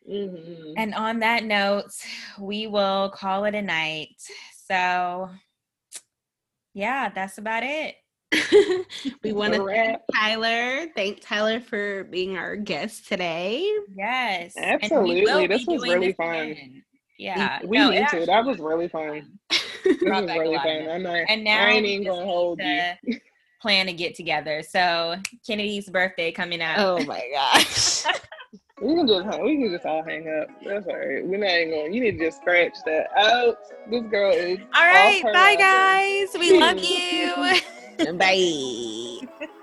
Mhm. 0.09 0.73
And 0.77 0.93
on 0.93 1.19
that 1.19 1.43
note, 1.43 1.91
we 2.39 2.67
will 2.67 3.09
call 3.09 3.45
it 3.45 3.55
a 3.55 3.61
night. 3.61 4.21
So 4.67 5.29
yeah, 6.73 7.09
that's 7.09 7.37
about 7.37 7.63
it. 7.63 7.95
we 9.23 9.31
want 9.31 9.53
to 9.53 9.65
thank. 9.65 9.99
Tyler. 10.13 10.87
Thank 10.95 11.21
Tyler 11.21 11.59
for 11.59 12.03
being 12.05 12.37
our 12.37 12.55
guest 12.55 13.07
today. 13.07 13.67
Yes. 13.95 14.53
Absolutely. 14.57 15.47
This 15.47 15.65
was 15.65 15.81
really 15.81 16.07
this 16.07 16.15
fun. 16.17 16.35
again. 16.35 16.83
Yeah. 17.17 17.59
We 17.63 17.77
no, 17.77 17.89
need 17.89 18.07
to. 18.09 18.25
That 18.25 18.45
was 18.45 18.59
really 18.59 18.89
fun. 18.89 19.39
This 19.83 19.97
Brought 20.03 20.23
was 20.27 20.37
really 20.37 20.57
fun. 20.57 20.89
I'm 20.89 21.03
not, 21.03 21.25
And 21.29 21.43
now 21.43 21.65
I 21.65 21.69
ain't 21.71 21.83
we 21.83 21.93
even 21.93 22.05
just 22.05 22.15
gonna 22.15 22.25
hold 22.25 22.61
you. 22.61 23.19
plan 23.61 23.87
to 23.87 23.93
get 23.93 24.13
together. 24.13 24.61
So 24.61 25.15
Kennedy's 25.45 25.89
birthday 25.89 26.31
coming 26.31 26.61
up. 26.61 26.77
Oh 26.77 27.03
my 27.05 27.23
gosh. 27.33 28.03
We 28.81 28.93
can 28.95 29.07
just 29.07 29.25
hang, 29.25 29.43
we 29.43 29.57
can 29.57 29.71
just 29.71 29.85
all 29.85 30.03
hang 30.03 30.27
up. 30.39 30.49
That's 30.63 30.85
all 30.87 30.97
right. 30.97 31.25
We're 31.25 31.37
not 31.39 31.49
even 31.49 31.69
going. 31.71 31.93
You 31.93 32.01
need 32.01 32.19
to 32.19 32.25
just 32.25 32.41
scratch 32.41 32.75
that 32.85 33.07
out. 33.17 33.57
This 33.89 34.03
girl 34.03 34.31
is 34.33 34.59
All 34.75 34.85
right, 34.85 35.17
off 35.17 35.23
her 35.23 35.33
bye 35.33 35.55
rocker. 35.59 35.63
guys. 35.63 36.27
We 36.39 36.59
love 36.59 36.79
you. 36.83 38.13
Bye. 38.17 39.47